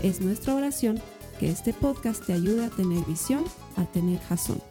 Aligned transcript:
Es 0.00 0.20
nuestra 0.20 0.54
oración 0.54 1.02
que 1.40 1.50
este 1.50 1.72
podcast 1.72 2.24
te 2.24 2.32
ayude 2.32 2.64
a 2.64 2.70
tener 2.70 3.04
visión, 3.04 3.44
a 3.76 3.84
tener 3.84 4.20
jazón. 4.20 4.62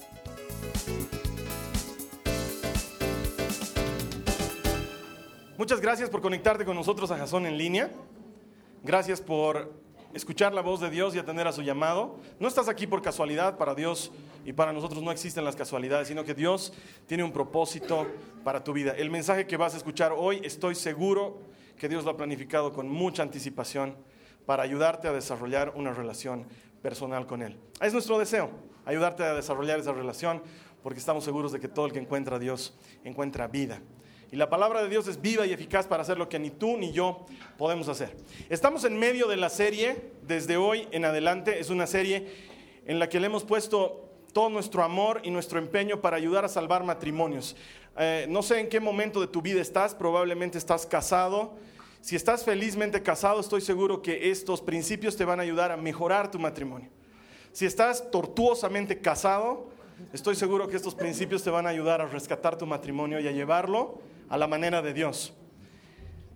Muchas 5.57 5.81
gracias 5.81 6.09
por 6.09 6.21
conectarte 6.21 6.63
con 6.63 6.77
nosotros 6.77 7.11
a 7.11 7.17
Jazón 7.17 7.45
en 7.45 7.57
línea. 7.57 7.91
Gracias 8.83 9.19
por 9.19 9.73
escuchar 10.13 10.53
la 10.53 10.61
voz 10.61 10.79
de 10.79 10.89
Dios 10.89 11.13
y 11.13 11.19
atender 11.19 11.45
a 11.45 11.51
su 11.51 11.61
llamado. 11.61 12.21
No 12.39 12.47
estás 12.47 12.69
aquí 12.69 12.87
por 12.87 13.01
casualidad, 13.01 13.57
para 13.57 13.75
Dios 13.75 14.13
y 14.45 14.53
para 14.53 14.71
nosotros 14.71 15.03
no 15.03 15.11
existen 15.11 15.43
las 15.43 15.57
casualidades, 15.57 16.07
sino 16.07 16.23
que 16.23 16.35
Dios 16.35 16.71
tiene 17.05 17.25
un 17.25 17.33
propósito 17.33 18.07
para 18.45 18.63
tu 18.63 18.71
vida. 18.71 18.93
El 18.95 19.09
mensaje 19.09 19.45
que 19.45 19.57
vas 19.57 19.73
a 19.73 19.77
escuchar 19.77 20.13
hoy, 20.15 20.39
estoy 20.45 20.73
seguro 20.73 21.41
que 21.77 21.89
Dios 21.89 22.05
lo 22.05 22.11
ha 22.11 22.17
planificado 22.17 22.71
con 22.71 22.87
mucha 22.87 23.23
anticipación 23.23 23.97
para 24.47 24.63
ayudarte 24.63 25.09
a 25.09 25.13
desarrollar 25.13 25.73
una 25.75 25.93
relación 25.93 26.47
personal 26.81 27.27
con 27.27 27.41
Él. 27.41 27.57
Es 27.81 27.91
nuestro 27.91 28.17
deseo, 28.17 28.49
ayudarte 28.85 29.21
a 29.23 29.33
desarrollar 29.33 29.77
esa 29.77 29.91
relación, 29.91 30.41
porque 30.81 30.99
estamos 30.99 31.25
seguros 31.25 31.51
de 31.51 31.59
que 31.59 31.67
todo 31.67 31.85
el 31.85 31.91
que 31.91 31.99
encuentra 31.99 32.37
a 32.37 32.39
Dios 32.39 32.73
encuentra 33.03 33.47
vida. 33.47 33.81
Y 34.31 34.37
la 34.37 34.49
palabra 34.49 34.81
de 34.81 34.87
Dios 34.87 35.05
es 35.09 35.21
viva 35.21 35.45
y 35.45 35.51
eficaz 35.51 35.85
para 35.85 36.03
hacer 36.03 36.17
lo 36.17 36.29
que 36.29 36.39
ni 36.39 36.49
tú 36.49 36.77
ni 36.77 36.93
yo 36.93 37.25
podemos 37.57 37.89
hacer. 37.89 38.15
Estamos 38.49 38.85
en 38.85 38.97
medio 38.97 39.27
de 39.27 39.35
la 39.35 39.49
serie, 39.49 40.11
desde 40.25 40.55
hoy 40.55 40.87
en 40.91 41.03
adelante, 41.03 41.59
es 41.59 41.69
una 41.69 41.85
serie 41.85 42.27
en 42.85 42.99
la 42.99 43.09
que 43.09 43.19
le 43.19 43.27
hemos 43.27 43.43
puesto 43.43 44.09
todo 44.31 44.49
nuestro 44.49 44.81
amor 44.81 45.19
y 45.23 45.29
nuestro 45.29 45.59
empeño 45.59 45.99
para 45.99 46.15
ayudar 46.15 46.45
a 46.45 46.49
salvar 46.49 46.85
matrimonios. 46.85 47.57
Eh, 47.97 48.27
no 48.29 48.41
sé 48.41 48.61
en 48.61 48.69
qué 48.69 48.79
momento 48.79 49.19
de 49.19 49.27
tu 49.27 49.41
vida 49.41 49.59
estás, 49.61 49.93
probablemente 49.93 50.57
estás 50.57 50.85
casado, 50.85 51.57
si 52.07 52.15
estás 52.15 52.45
felizmente 52.45 53.03
casado, 53.03 53.41
estoy 53.41 53.59
seguro 53.59 54.01
que 54.01 54.31
estos 54.31 54.61
principios 54.61 55.17
te 55.17 55.25
van 55.25 55.41
a 55.41 55.43
ayudar 55.43 55.73
a 55.73 55.75
mejorar 55.75 56.31
tu 56.31 56.39
matrimonio. 56.39 56.89
Si 57.51 57.65
estás 57.65 58.09
tortuosamente 58.09 59.01
casado, 59.01 59.67
estoy 60.13 60.37
seguro 60.37 60.69
que 60.69 60.77
estos 60.77 60.95
principios 60.95 61.43
te 61.43 61.49
van 61.49 61.65
a 61.65 61.69
ayudar 61.69 61.99
a 61.99 62.05
rescatar 62.05 62.57
tu 62.57 62.65
matrimonio 62.65 63.19
y 63.19 63.27
a 63.27 63.33
llevarlo 63.33 63.99
a 64.29 64.37
la 64.37 64.47
manera 64.47 64.81
de 64.81 64.93
Dios. 64.93 65.33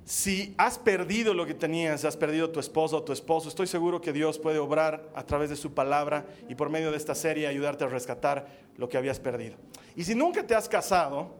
Si 0.03 0.53
has 0.57 0.77
perdido 0.77 1.33
lo 1.33 1.45
que 1.45 1.53
tenías, 1.53 2.03
has 2.03 2.17
perdido 2.17 2.49
tu 2.49 2.59
esposo 2.59 2.97
o 2.97 3.03
tu 3.03 3.13
esposo, 3.13 3.47
estoy 3.47 3.67
seguro 3.67 4.01
que 4.01 4.11
Dios 4.11 4.39
puede 4.39 4.59
obrar 4.59 5.09
a 5.15 5.25
través 5.25 5.49
de 5.49 5.55
su 5.55 5.73
palabra 5.73 6.25
y 6.49 6.55
por 6.55 6.69
medio 6.69 6.91
de 6.91 6.97
esta 6.97 7.15
serie 7.15 7.47
ayudarte 7.47 7.85
a 7.85 7.87
rescatar 7.87 8.45
lo 8.75 8.89
que 8.89 8.97
habías 8.97 9.21
perdido. 9.21 9.55
Y 9.95 10.03
si 10.03 10.15
nunca 10.15 10.45
te 10.45 10.53
has 10.53 10.67
casado, 10.67 11.33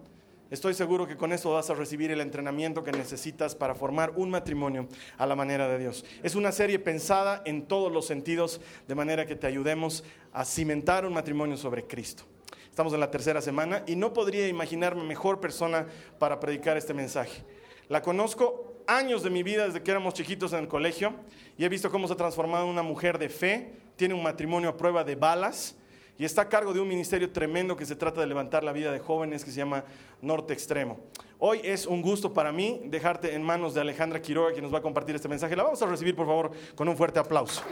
Estoy 0.51 0.73
seguro 0.73 1.07
que 1.07 1.15
con 1.15 1.31
eso 1.31 1.51
vas 1.51 1.69
a 1.69 1.75
recibir 1.75 2.11
el 2.11 2.19
entrenamiento 2.19 2.83
que 2.83 2.91
necesitas 2.91 3.55
para 3.55 3.73
formar 3.73 4.11
un 4.17 4.29
matrimonio 4.29 4.89
a 5.17 5.25
la 5.25 5.33
manera 5.33 5.69
de 5.69 5.79
Dios. 5.79 6.03
Es 6.23 6.35
una 6.35 6.51
serie 6.51 6.77
pensada 6.77 7.41
en 7.45 7.67
todos 7.67 7.89
los 7.89 8.05
sentidos, 8.05 8.59
de 8.85 8.93
manera 8.93 9.25
que 9.25 9.37
te 9.37 9.47
ayudemos 9.47 10.03
a 10.33 10.43
cimentar 10.43 11.05
un 11.05 11.13
matrimonio 11.13 11.55
sobre 11.55 11.87
Cristo. 11.87 12.25
Estamos 12.69 12.91
en 12.91 12.99
la 12.99 13.09
tercera 13.09 13.41
semana 13.41 13.83
y 13.87 13.95
no 13.95 14.11
podría 14.11 14.45
imaginarme 14.49 15.05
mejor 15.05 15.39
persona 15.39 15.87
para 16.19 16.41
predicar 16.41 16.75
este 16.75 16.93
mensaje. 16.93 17.45
La 17.87 18.01
conozco 18.01 18.83
años 18.87 19.23
de 19.23 19.29
mi 19.29 19.43
vida 19.43 19.65
desde 19.65 19.81
que 19.81 19.91
éramos 19.91 20.15
chiquitos 20.15 20.51
en 20.51 20.59
el 20.59 20.67
colegio 20.67 21.13
y 21.57 21.63
he 21.63 21.69
visto 21.69 21.89
cómo 21.89 22.07
se 22.07 22.13
ha 22.13 22.17
transformado 22.17 22.65
en 22.65 22.71
una 22.71 22.83
mujer 22.83 23.17
de 23.19 23.29
fe, 23.29 23.71
tiene 23.95 24.15
un 24.15 24.23
matrimonio 24.23 24.67
a 24.67 24.75
prueba 24.75 25.05
de 25.05 25.15
balas 25.15 25.77
y 26.21 26.25
está 26.25 26.43
a 26.43 26.49
cargo 26.49 26.71
de 26.71 26.79
un 26.79 26.87
ministerio 26.87 27.31
tremendo 27.31 27.75
que 27.75 27.83
se 27.83 27.95
trata 27.95 28.21
de 28.21 28.27
levantar 28.27 28.63
la 28.63 28.71
vida 28.71 28.91
de 28.91 28.99
jóvenes 28.99 29.43
que 29.43 29.49
se 29.49 29.57
llama 29.57 29.83
Norte 30.21 30.53
Extremo. 30.53 30.99
Hoy 31.39 31.61
es 31.63 31.87
un 31.87 32.03
gusto 32.03 32.31
para 32.31 32.51
mí 32.51 32.79
dejarte 32.85 33.33
en 33.33 33.41
manos 33.41 33.73
de 33.73 33.81
Alejandra 33.81 34.21
Quiroga, 34.21 34.53
que 34.53 34.61
nos 34.61 34.71
va 34.71 34.77
a 34.77 34.81
compartir 34.83 35.15
este 35.15 35.27
mensaje. 35.27 35.55
La 35.55 35.63
vamos 35.63 35.81
a 35.81 35.87
recibir, 35.87 36.15
por 36.15 36.27
favor, 36.27 36.51
con 36.75 36.87
un 36.87 36.95
fuerte 36.95 37.17
aplauso. 37.17 37.63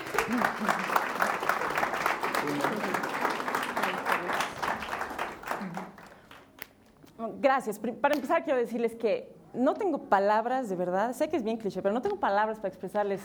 Gracias. 7.39 7.77
Para 7.77 8.15
empezar, 8.15 8.43
quiero 8.43 8.57
decirles 8.57 8.95
que 8.95 9.31
no 9.53 9.75
tengo 9.75 10.05
palabras, 10.05 10.69
de 10.69 10.75
verdad, 10.75 11.13
sé 11.13 11.29
que 11.29 11.37
es 11.37 11.43
bien 11.43 11.57
cliché, 11.57 11.83
pero 11.83 11.93
no 11.93 12.01
tengo 12.01 12.19
palabras 12.19 12.57
para 12.57 12.69
expresarles 12.69 13.21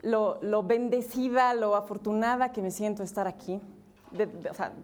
lo, 0.00 0.40
lo 0.42 0.64
bendecida, 0.64 1.54
lo 1.54 1.76
afortunada 1.76 2.50
que 2.50 2.60
me 2.60 2.72
siento 2.72 3.04
estar 3.04 3.28
aquí 3.28 3.60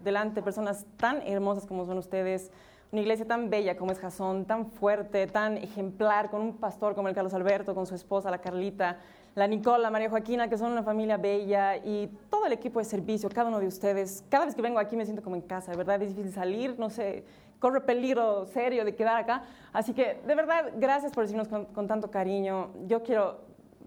delante 0.03 0.35
de 0.35 0.41
personas 0.41 0.85
tan 0.97 1.21
hermosas 1.21 1.65
como 1.65 1.85
son 1.85 1.97
ustedes, 1.97 2.51
una 2.91 3.01
iglesia 3.01 3.25
tan 3.25 3.49
bella 3.49 3.77
como 3.77 3.91
es 3.91 3.99
Jasón, 3.99 4.45
tan 4.45 4.65
fuerte, 4.71 5.27
tan 5.27 5.57
ejemplar, 5.57 6.29
con 6.31 6.41
un 6.41 6.57
pastor 6.57 6.95
como 6.95 7.07
el 7.07 7.13
Carlos 7.13 7.33
Alberto, 7.33 7.75
con 7.75 7.85
su 7.85 7.93
esposa, 7.93 8.31
la 8.31 8.39
Carlita, 8.39 8.97
la 9.35 9.45
Nicola, 9.45 9.91
María 9.91 10.09
Joaquina, 10.09 10.49
que 10.49 10.57
son 10.57 10.71
una 10.71 10.81
familia 10.81 11.17
bella, 11.17 11.77
y 11.77 12.07
todo 12.31 12.47
el 12.47 12.53
equipo 12.53 12.79
de 12.79 12.85
servicio, 12.85 13.29
cada 13.29 13.49
uno 13.49 13.59
de 13.59 13.67
ustedes. 13.67 14.23
Cada 14.29 14.45
vez 14.45 14.55
que 14.55 14.61
vengo 14.61 14.79
aquí 14.79 14.95
me 14.95 15.05
siento 15.05 15.21
como 15.21 15.35
en 15.35 15.43
casa, 15.43 15.71
de 15.71 15.77
verdad 15.77 16.01
es 16.01 16.09
difícil 16.09 16.33
salir, 16.33 16.75
no 16.79 16.89
sé, 16.89 17.23
corre 17.59 17.81
peligro 17.81 18.45
serio 18.47 18.83
de 18.83 18.95
quedar 18.95 19.17
acá. 19.17 19.43
Así 19.71 19.93
que, 19.93 20.19
de 20.25 20.35
verdad, 20.35 20.71
gracias 20.77 21.11
por 21.11 21.23
decirnos 21.23 21.47
con, 21.47 21.65
con 21.65 21.87
tanto 21.87 22.09
cariño. 22.09 22.71
Yo 22.87 23.03
quiero, 23.03 23.41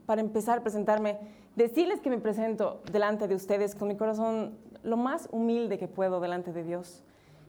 para 0.06 0.20
empezar, 0.20 0.62
presentarme, 0.62 1.18
decirles 1.56 2.00
que 2.00 2.10
me 2.10 2.18
presento 2.18 2.80
delante 2.90 3.28
de 3.28 3.34
ustedes 3.34 3.74
con 3.74 3.88
mi 3.88 3.96
corazón 3.96 4.56
lo 4.82 4.96
más 4.96 5.28
humilde 5.30 5.78
que 5.78 5.88
puedo 5.88 6.20
delante 6.20 6.52
de 6.52 6.64
Dios. 6.64 7.02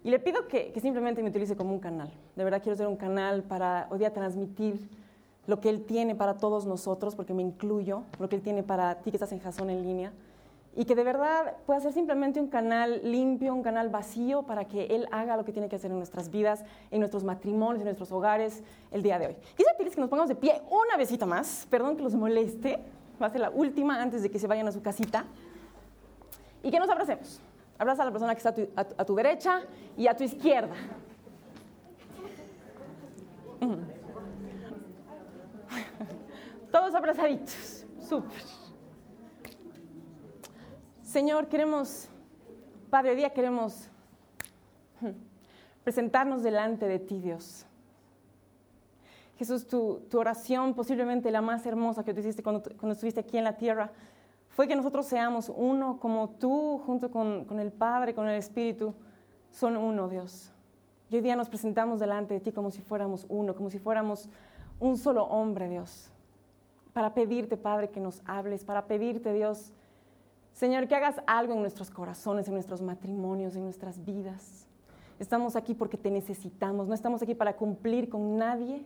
Y 0.03 0.09
le 0.09 0.19
pido 0.19 0.47
que, 0.47 0.73
simplemente 0.81 1.23
me 1.23 1.29
utilice 1.29 1.55
como 1.55 1.73
un 1.73 1.79
canal. 1.79 2.11
De 2.35 2.43
verdad 2.43 2.61
quiero 2.61 2.75
ser 2.75 2.87
un 2.87 2.97
canal 2.97 3.43
para 3.43 3.87
hoy 3.89 3.99
día 3.99 4.11
transmitir 4.11 4.89
lo 5.47 5.61
que 5.61 5.69
Él 5.69 5.85
tiene 5.85 6.15
para 6.15 6.37
todos 6.37 6.65
nosotros, 6.65 7.15
porque 7.15 7.33
me 7.33 7.41
incluyo, 7.41 8.03
lo 8.19 8.27
que 8.27 8.35
Él 8.35 8.41
tiene 8.41 8.63
para 8.63 8.95
ti 8.95 9.11
que 9.11 9.17
estás 9.17 9.31
en 9.31 9.39
Jason 9.39 9.69
en 9.69 9.81
línea. 9.81 10.11
Y 10.75 10.85
que 10.85 10.95
de 10.95 11.03
verdad 11.03 11.55
pueda 11.65 11.79
ser 11.79 11.93
simplemente 11.93 12.41
un 12.41 12.47
canal 12.47 12.99
limpio, 13.03 13.53
un 13.53 13.61
canal 13.61 13.89
vacío 13.89 14.43
para 14.43 14.65
que 14.65 14.87
Él 14.87 15.07
haga 15.11 15.37
lo 15.37 15.45
que 15.45 15.53
tiene 15.53 15.69
que 15.69 15.75
hacer 15.75 15.91
en 15.91 15.97
nuestras 15.97 16.29
vidas, 16.29 16.65
en 16.91 16.99
nuestros 16.99 17.23
matrimonios, 17.23 17.81
en 17.81 17.85
nuestros 17.85 18.11
hogares 18.11 18.63
el 18.91 19.03
día 19.03 19.19
de 19.19 19.27
hoy. 19.27 19.35
Quisiera 19.51 19.73
pedirles 19.73 19.95
que 19.95 20.01
nos 20.01 20.09
pongamos 20.09 20.29
de 20.29 20.35
pie 20.35 20.61
una 20.69 20.97
besita 20.97 21.25
más. 21.25 21.67
Perdón 21.69 21.95
que 21.95 22.03
los 22.03 22.15
moleste. 22.15 22.79
Va 23.22 23.28
a 23.28 23.29
ser 23.29 23.41
la 23.41 23.50
última 23.50 24.01
antes 24.01 24.24
de 24.24 24.31
que 24.31 24.40
se 24.40 24.47
vayan 24.47 24.68
a 24.68 24.72
su 24.72 24.81
casita 24.81 25.25
y 26.62 26.72
que 26.72 26.79
nos 26.79 26.90
abracemos. 26.90 27.40
Abraza 27.78 28.03
a 28.03 28.06
la 28.06 28.12
persona 28.12 28.34
que 28.35 28.38
está 28.38 28.53
a 28.75 29.06
tu, 29.06 29.16
derecha 29.16 29.62
y 29.97 30.07
a 30.07 30.16
tu 30.16 30.24
izquierda. 30.24 30.75
Todos 36.72 36.96
abrazaditos. 36.96 37.85
Súper. 38.01 38.41
Señor, 41.01 41.47
queremos, 41.47 42.07
Padre, 42.90 43.16
día 43.16 43.30
queremos 43.31 43.88
presentarnos 45.84 46.41
delante 46.44 46.88
de 46.88 47.00
ti, 47.00 47.19
Dios. 47.19 47.66
Jesús, 49.44 49.68
tu, 49.68 50.00
oración, 50.13 50.74
posiblemente 50.74 51.30
la 51.30 51.42
más 51.42 51.66
hermosa 51.66 52.06
que 52.06 52.13
tú 52.13 52.22
hiciste 52.22 52.42
cuando, 52.42 52.63
cuando 52.78 52.94
estuviste 52.94 53.19
aquí 53.19 53.38
en 53.38 53.44
la 53.44 53.57
tierra, 53.57 53.92
fue 54.48 54.69
que 54.69 54.75
nosotros 54.75 55.06
seamos 55.06 55.51
uno 55.54 56.00
como 56.00 56.30
tú, 56.30 56.81
junto 56.86 57.12
con, 57.12 57.44
con, 57.44 57.60
el 57.60 57.74
Padre, 57.74 58.13
con 58.13 58.30
el 58.30 58.38
Espíritu, 58.38 58.94
son 59.51 59.75
uno, 59.75 60.07
Dios. 60.07 60.54
Y 61.10 61.16
hoy 61.18 61.22
día 61.22 61.36
nos 61.36 61.50
presentamos 61.50 62.00
delante 62.00 62.36
de 62.36 62.40
ti 62.40 62.54
como 62.54 62.72
si 62.72 62.81
fuéramos 62.81 63.25
uno, 63.28 63.54
como 63.54 63.69
si 63.69 63.80
fuéramos 63.80 64.30
un 64.80 64.98
solo 64.98 65.25
hombre, 65.25 65.68
Dios. 65.68 66.10
Para 66.94 67.13
pedirte, 67.13 67.57
Padre, 67.57 67.90
que 67.90 68.00
nos 68.00 68.22
hables, 68.25 68.63
para 68.63 68.86
pedirte, 68.86 69.34
Dios, 69.34 69.74
Señor, 70.54 70.88
que 70.88 70.95
hagas 70.95 71.22
algo 71.28 71.54
en 71.54 71.60
nuestros 71.60 71.90
corazones, 71.90 72.48
en 72.48 72.54
nuestros 72.54 72.81
matrimonios, 72.81 73.57
en 73.57 73.66
nuestras 73.66 74.06
vidas. 74.06 74.68
Estamos 75.19 75.57
aquí 75.57 75.74
porque 75.74 75.98
te 75.98 76.12
necesitamos, 76.12 76.88
no 76.88 76.94
estamos 76.94 77.22
aquí 77.22 77.36
para 77.36 77.57
cumplir 77.57 78.07
con 78.07 78.38
nadie, 78.38 78.86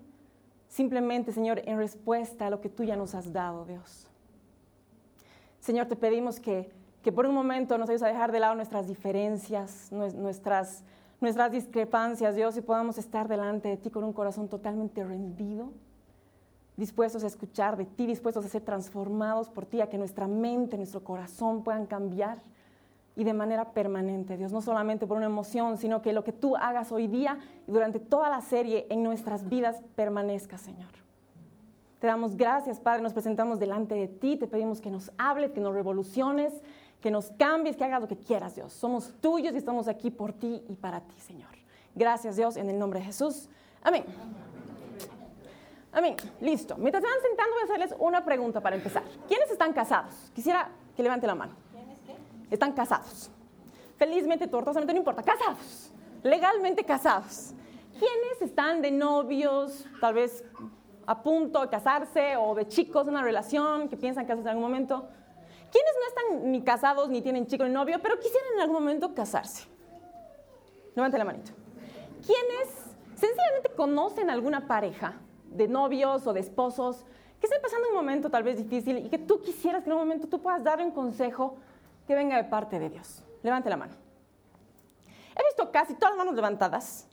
simplemente, 0.68 1.32
Señor, 1.32 1.62
en 1.66 1.78
respuesta 1.78 2.48
a 2.48 2.50
lo 2.50 2.62
que 2.62 2.70
tú 2.70 2.84
ya 2.84 2.96
nos 2.96 3.16
has 3.16 3.32
dado, 3.32 3.66
Dios. 3.66 4.08
Señor, 5.60 5.88
te 5.88 5.96
pedimos 5.96 6.40
que, 6.40 6.72
por 7.16 7.26
un 7.26 7.34
momento 7.36 7.78
nos 7.78 7.90
ayudes 7.90 8.04
a 8.04 8.08
dejar 8.08 8.32
de 8.32 8.40
lado 8.40 8.56
nuestras 8.56 8.88
diferencias, 8.88 9.92
nuestras, 9.92 10.84
nuestras 11.22 11.52
discrepancias, 11.52 12.36
Dios, 12.36 12.58
y 12.58 12.62
podamos 12.62 12.98
estar 12.98 13.28
delante 13.28 13.70
de 13.70 13.78
ti 13.78 13.90
con 13.90 14.04
un 14.04 14.12
corazón 14.12 14.50
totalmente 14.50 15.04
rendido, 15.04 15.72
dispuestos 16.76 17.24
a 17.24 17.28
escuchar 17.28 17.78
de 17.78 17.86
ti, 17.86 18.06
dispuestos 18.06 18.46
a 18.46 18.50
ser 18.50 18.62
transformados 18.62 19.50
por 19.50 19.66
ti, 19.66 19.82
a 19.82 19.90
que 19.90 19.98
nuestra 19.98 20.28
mente, 20.28 20.78
nuestro 20.78 21.04
corazón 21.04 21.64
puedan 21.64 21.86
cambiar 21.86 22.42
y 23.18 23.24
de 23.24 23.34
manera 23.34 23.72
permanente, 23.72 24.38
Dios, 24.38 24.52
no 24.52 24.62
solamente 24.62 25.08
por 25.08 25.18
una 25.18 25.26
emoción, 25.26 25.80
sino 25.80 26.04
que 26.04 26.14
lo 26.14 26.24
que 26.24 26.32
tú 26.32 26.56
hagas 26.56 26.92
hoy 26.92 27.08
día 27.08 27.40
y 27.68 27.72
durante 27.72 28.00
toda 28.00 28.30
la 28.30 28.42
serie 28.42 28.86
en 28.92 29.02
nuestras 29.02 29.50
vidas 29.50 29.82
permanezca, 29.96 30.60
Señor. 30.60 30.92
Te 32.00 32.06
damos 32.06 32.38
gracias, 32.38 32.80
Padre, 32.80 33.02
nos 33.02 33.14
presentamos 33.14 33.58
delante 33.60 33.96
de 33.96 34.08
ti, 34.08 34.38
te 34.38 34.46
pedimos 34.46 34.82
que 34.82 34.92
nos 34.92 35.12
hables, 35.18 35.52
que 35.52 35.60
nos 35.60 35.74
revoluciones, 35.74 36.54
que 37.02 37.10
nos 37.10 37.32
cambies, 37.32 37.76
que 37.76 37.86
hagas 37.86 38.02
lo 38.02 38.08
que 38.08 38.18
quieras, 38.18 38.54
Dios. 38.54 38.72
Somos 38.72 39.12
tuyos 39.20 39.56
y 39.56 39.58
estamos 39.58 39.88
aquí 39.88 40.12
por 40.12 40.32
ti 40.32 40.64
y 40.70 40.76
para 40.76 41.02
ti, 41.02 41.20
Señor. 41.20 41.50
Gracias, 41.96 42.36
Dios, 42.36 42.56
en 42.56 42.70
el 42.70 42.78
nombre 42.78 43.00
de 43.00 43.06
Jesús. 43.06 43.50
Amén. 43.82 44.06
Amén. 45.92 46.16
Listo. 46.40 46.78
Mientras 46.78 47.04
se 47.04 47.10
van 47.10 47.20
sentando, 47.20 47.54
voy 47.54 47.62
a 47.62 47.64
hacerles 47.64 47.96
una 47.98 48.24
pregunta 48.24 48.62
para 48.62 48.76
empezar. 48.76 49.02
¿Quiénes 49.28 49.50
están 49.50 49.74
casados? 49.74 50.32
Quisiera 50.36 50.70
que 50.96 51.02
levante 51.02 51.26
la 51.26 51.34
mano. 51.34 51.67
Están 52.50 52.74
casados. 52.74 53.30
Felizmente, 53.98 54.48
tortosamente, 54.48 54.94
no 54.94 55.00
importa. 55.00 55.24
Casados. 55.24 55.92
Legalmente 56.24 56.84
casados. 56.84 57.54
¿Quiénes 57.92 58.42
están 58.42 58.82
de 58.82 58.92
novios, 58.92 59.86
tal 60.00 60.14
vez 60.14 60.44
a 61.06 61.24
punto 61.24 61.62
de 61.62 61.70
casarse 61.70 62.36
o 62.38 62.54
de 62.54 62.68
chicos 62.68 63.08
en 63.08 63.14
una 63.14 63.24
relación 63.24 63.90
que 63.90 63.98
piensan 63.98 64.26
casarse 64.26 64.44
en 64.44 64.50
algún 64.50 64.64
momento? 64.64 65.08
¿Quiénes 65.72 65.94
no 66.00 66.08
están 66.08 66.52
ni 66.52 66.62
casados 66.62 67.10
ni 67.10 67.22
tienen 67.22 67.48
chico 67.48 67.64
ni 67.64 67.72
novio, 67.72 68.00
pero 68.02 68.20
quisieran 68.20 68.54
en 68.56 68.62
algún 68.62 68.76
momento 68.76 69.14
casarse? 69.14 69.68
Levante 70.96 71.18
la 71.18 71.26
manito. 71.26 71.52
¿Quiénes 72.26 72.70
sencillamente 73.16 73.70
conocen 73.76 74.30
alguna 74.30 74.68
pareja 74.68 75.16
de 75.50 75.68
novios 75.68 76.28
o 76.28 76.34
de 76.34 76.40
esposos 76.40 77.04
que 77.40 77.48
estén 77.48 77.62
pasando 77.62 77.90
un 77.90 77.96
momento 77.96 78.30
tal 78.30 78.44
vez 78.44 78.58
difícil 78.58 78.98
y 78.98 79.10
que 79.10 79.18
tú 79.18 79.42
quisieras 79.42 79.84
que 79.84 79.90
en 79.90 79.96
un 79.96 80.00
momento 80.00 80.28
tú 80.28 80.42
puedas 80.42 80.64
darle 80.64 80.86
un 80.86 80.92
consejo 80.92 81.58
que 82.08 82.16
venga 82.16 82.38
de 82.38 82.46
parte 82.46 82.80
de 82.80 82.90
Dios. 82.90 83.24
Levante 83.44 83.70
la 83.70 83.78
mano. 83.78 83.94
He 85.36 85.44
visto 85.46 85.72
casi 85.72 85.94
todas 85.94 86.12
las 86.12 86.18
manos 86.18 86.34
levantadas, 86.34 87.08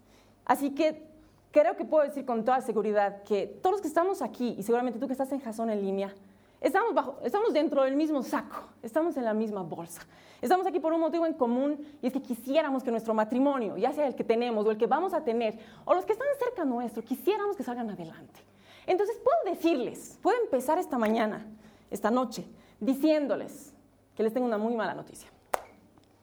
así 0.46 0.70
que 0.70 1.02
creo 1.50 1.76
que 1.76 1.84
puedo 1.84 2.04
decir 2.04 2.24
con 2.24 2.44
toda 2.44 2.60
seguridad 2.60 3.22
que 3.24 3.46
todos 3.46 3.72
los 3.74 3.80
que 3.82 3.88
estamos 3.88 4.22
aquí, 4.22 4.54
y 4.56 4.62
seguramente 4.62 4.98
tú 4.98 5.06
que 5.06 5.12
estás 5.12 5.30
en 5.32 5.40
Jason 5.40 5.68
en 5.68 5.82
línea, 5.82 6.14
estamos, 6.60 6.94
bajo, 6.94 7.18
estamos 7.22 7.52
dentro 7.52 7.82
del 7.82 7.96
mismo 7.96 8.22
saco, 8.22 8.68
estamos 8.82 9.16
en 9.16 9.24
la 9.24 9.34
misma 9.34 9.62
bolsa. 9.62 10.02
Estamos 10.40 10.66
aquí 10.66 10.78
por 10.78 10.92
un 10.92 11.00
motivo 11.00 11.26
en 11.26 11.34
común 11.34 11.86
y 12.00 12.06
es 12.06 12.12
que 12.12 12.22
quisiéramos 12.22 12.82
que 12.82 12.90
nuestro 12.90 13.14
matrimonio, 13.14 13.76
ya 13.76 13.92
sea 13.92 14.06
el 14.06 14.14
que 14.14 14.24
tenemos 14.24 14.66
o 14.66 14.70
el 14.70 14.76
que 14.76 14.86
vamos 14.86 15.12
a 15.12 15.22
tener, 15.22 15.58
o 15.84 15.94
los 15.94 16.04
que 16.04 16.12
están 16.12 16.28
cerca 16.38 16.64
nuestro, 16.64 17.02
quisiéramos 17.02 17.56
que 17.56 17.62
salgan 17.62 17.90
adelante. 17.90 18.40
Entonces 18.86 19.16
puedo 19.18 19.54
decirles, 19.54 20.18
puedo 20.22 20.38
empezar 20.42 20.78
esta 20.78 20.98
mañana, 20.98 21.46
esta 21.90 22.10
noche, 22.10 22.46
diciéndoles 22.80 23.73
que 24.16 24.22
les 24.22 24.32
tengo 24.32 24.46
una 24.46 24.58
muy 24.58 24.74
mala 24.74 24.94
noticia. 24.94 25.28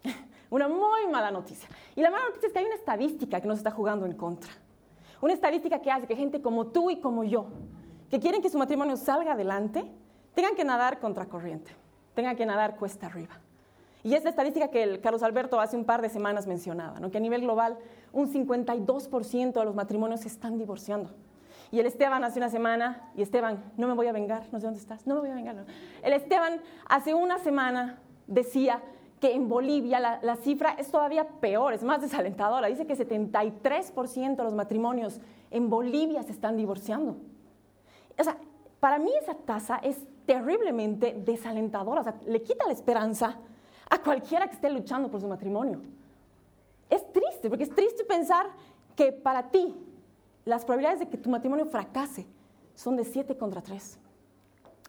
una 0.49 0.67
muy 0.67 1.07
mala 1.11 1.31
noticia. 1.31 1.69
Y 1.95 2.01
la 2.01 2.09
mala 2.09 2.25
noticia 2.25 2.47
es 2.47 2.53
que 2.53 2.59
hay 2.59 2.65
una 2.65 2.75
estadística 2.75 3.41
que 3.41 3.47
nos 3.47 3.57
está 3.57 3.71
jugando 3.71 4.05
en 4.05 4.13
contra. 4.13 4.51
Una 5.21 5.33
estadística 5.33 5.79
que 5.79 5.91
hace 5.91 6.07
que 6.07 6.15
gente 6.15 6.41
como 6.41 6.67
tú 6.67 6.89
y 6.89 6.99
como 6.99 7.23
yo, 7.23 7.47
que 8.09 8.19
quieren 8.19 8.41
que 8.41 8.49
su 8.49 8.57
matrimonio 8.57 8.97
salga 8.97 9.33
adelante, 9.33 9.85
tengan 10.33 10.55
que 10.55 10.63
nadar 10.63 10.99
contra 10.99 11.27
corriente, 11.27 11.71
tengan 12.15 12.35
que 12.35 12.45
nadar 12.45 12.75
cuesta 12.77 13.07
arriba. 13.07 13.39
Y 14.03 14.15
es 14.15 14.23
la 14.23 14.31
estadística 14.31 14.69
que 14.69 14.81
el 14.81 15.01
Carlos 15.01 15.21
Alberto 15.21 15.59
hace 15.59 15.77
un 15.77 15.85
par 15.85 16.01
de 16.01 16.09
semanas 16.09 16.47
mencionaba, 16.47 16.99
¿no? 16.99 17.11
que 17.11 17.17
a 17.17 17.21
nivel 17.21 17.41
global 17.41 17.77
un 18.11 18.33
52% 18.33 19.53
de 19.53 19.65
los 19.65 19.75
matrimonios 19.75 20.21
se 20.21 20.27
están 20.27 20.57
divorciando. 20.57 21.11
Y 21.71 21.79
el 21.79 21.85
Esteban 21.85 22.23
hace 22.23 22.37
una 22.37 22.49
semana, 22.49 23.09
y 23.15 23.21
Esteban, 23.21 23.63
no 23.77 23.87
me 23.87 23.93
voy 23.93 24.07
a 24.07 24.11
vengar, 24.11 24.43
no 24.51 24.59
sé 24.59 24.65
dónde 24.65 24.79
estás, 24.79 25.07
no 25.07 25.15
me 25.15 25.21
voy 25.21 25.29
a 25.29 25.35
vengar. 25.35 25.65
El 26.03 26.13
Esteban 26.13 26.61
hace 26.89 27.13
una 27.13 27.39
semana 27.39 27.99
decía 28.27 28.81
que 29.21 29.33
en 29.33 29.47
Bolivia 29.47 29.99
la, 29.99 30.19
la, 30.21 30.35
cifra 30.35 30.71
es 30.77 30.91
todavía 30.91 31.27
peor, 31.39 31.73
es 31.73 31.83
más 31.83 32.01
desalentadora. 32.01 32.67
Dice 32.67 32.85
que 32.85 32.97
73% 32.97 34.35
de 34.35 34.43
los 34.43 34.53
matrimonios 34.53 35.21
en 35.49 35.69
Bolivia 35.69 36.23
se 36.23 36.31
están 36.31 36.57
divorciando. 36.57 37.17
O 38.19 38.23
sea, 38.23 38.35
para 38.79 38.97
mí 38.97 39.11
esa 39.21 39.35
tasa 39.35 39.77
es 39.77 40.03
terriblemente 40.25 41.13
desalentadora, 41.13 42.01
o 42.01 42.03
sea, 42.03 42.15
le 42.25 42.41
quita 42.41 42.65
la 42.65 42.73
esperanza 42.73 43.37
a 43.89 43.97
cualquiera 44.01 44.47
que 44.47 44.55
esté 44.55 44.69
luchando 44.69 45.09
por 45.09 45.21
su 45.21 45.27
matrimonio. 45.27 45.81
Es 46.89 47.09
triste, 47.13 47.49
porque 47.49 47.63
es 47.63 47.69
triste 47.69 48.03
pensar 48.03 48.47
que 48.95 49.11
para 49.11 49.49
ti 49.49 49.75
las 50.45 50.65
probabilidades 50.65 50.99
de 50.99 51.09
que 51.09 51.17
tu 51.17 51.29
matrimonio 51.29 51.65
fracase 51.65 52.27
son 52.73 52.95
de 52.95 53.03
7 53.03 53.37
contra 53.37 53.61
3, 53.61 53.99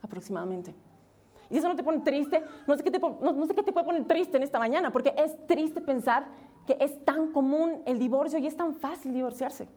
aproximadamente. 0.03 0.75
Y 1.51 1.59
eso 1.59 1.69
no 1.69 1.77
te 1.77 1.83
pone 1.83 2.01
triste, 2.01 2.43
no 2.67 2.77
sé, 2.77 2.83
qué 2.83 2.91
te, 2.91 2.99
no 2.99 3.47
sé 3.47 3.55
qué 3.55 3.63
te 3.63 3.73
puede 3.73 3.85
poner 3.85 4.05
triste 4.07 4.39
en 4.39 4.43
esta 4.43 4.59
mañana, 4.59 4.91
porque 4.91 5.15
es 5.17 5.37
triste 5.47 5.81
pensar 5.81 6.27
que 6.67 6.77
es 6.81 7.05
tan 7.05 7.33
común 7.33 7.83
el 7.85 7.99
divorcio 7.99 8.39
y 8.39 8.47
es 8.47 8.57
tan 8.57 8.75
fácil 8.75 9.13
divorciarse. 9.13 9.69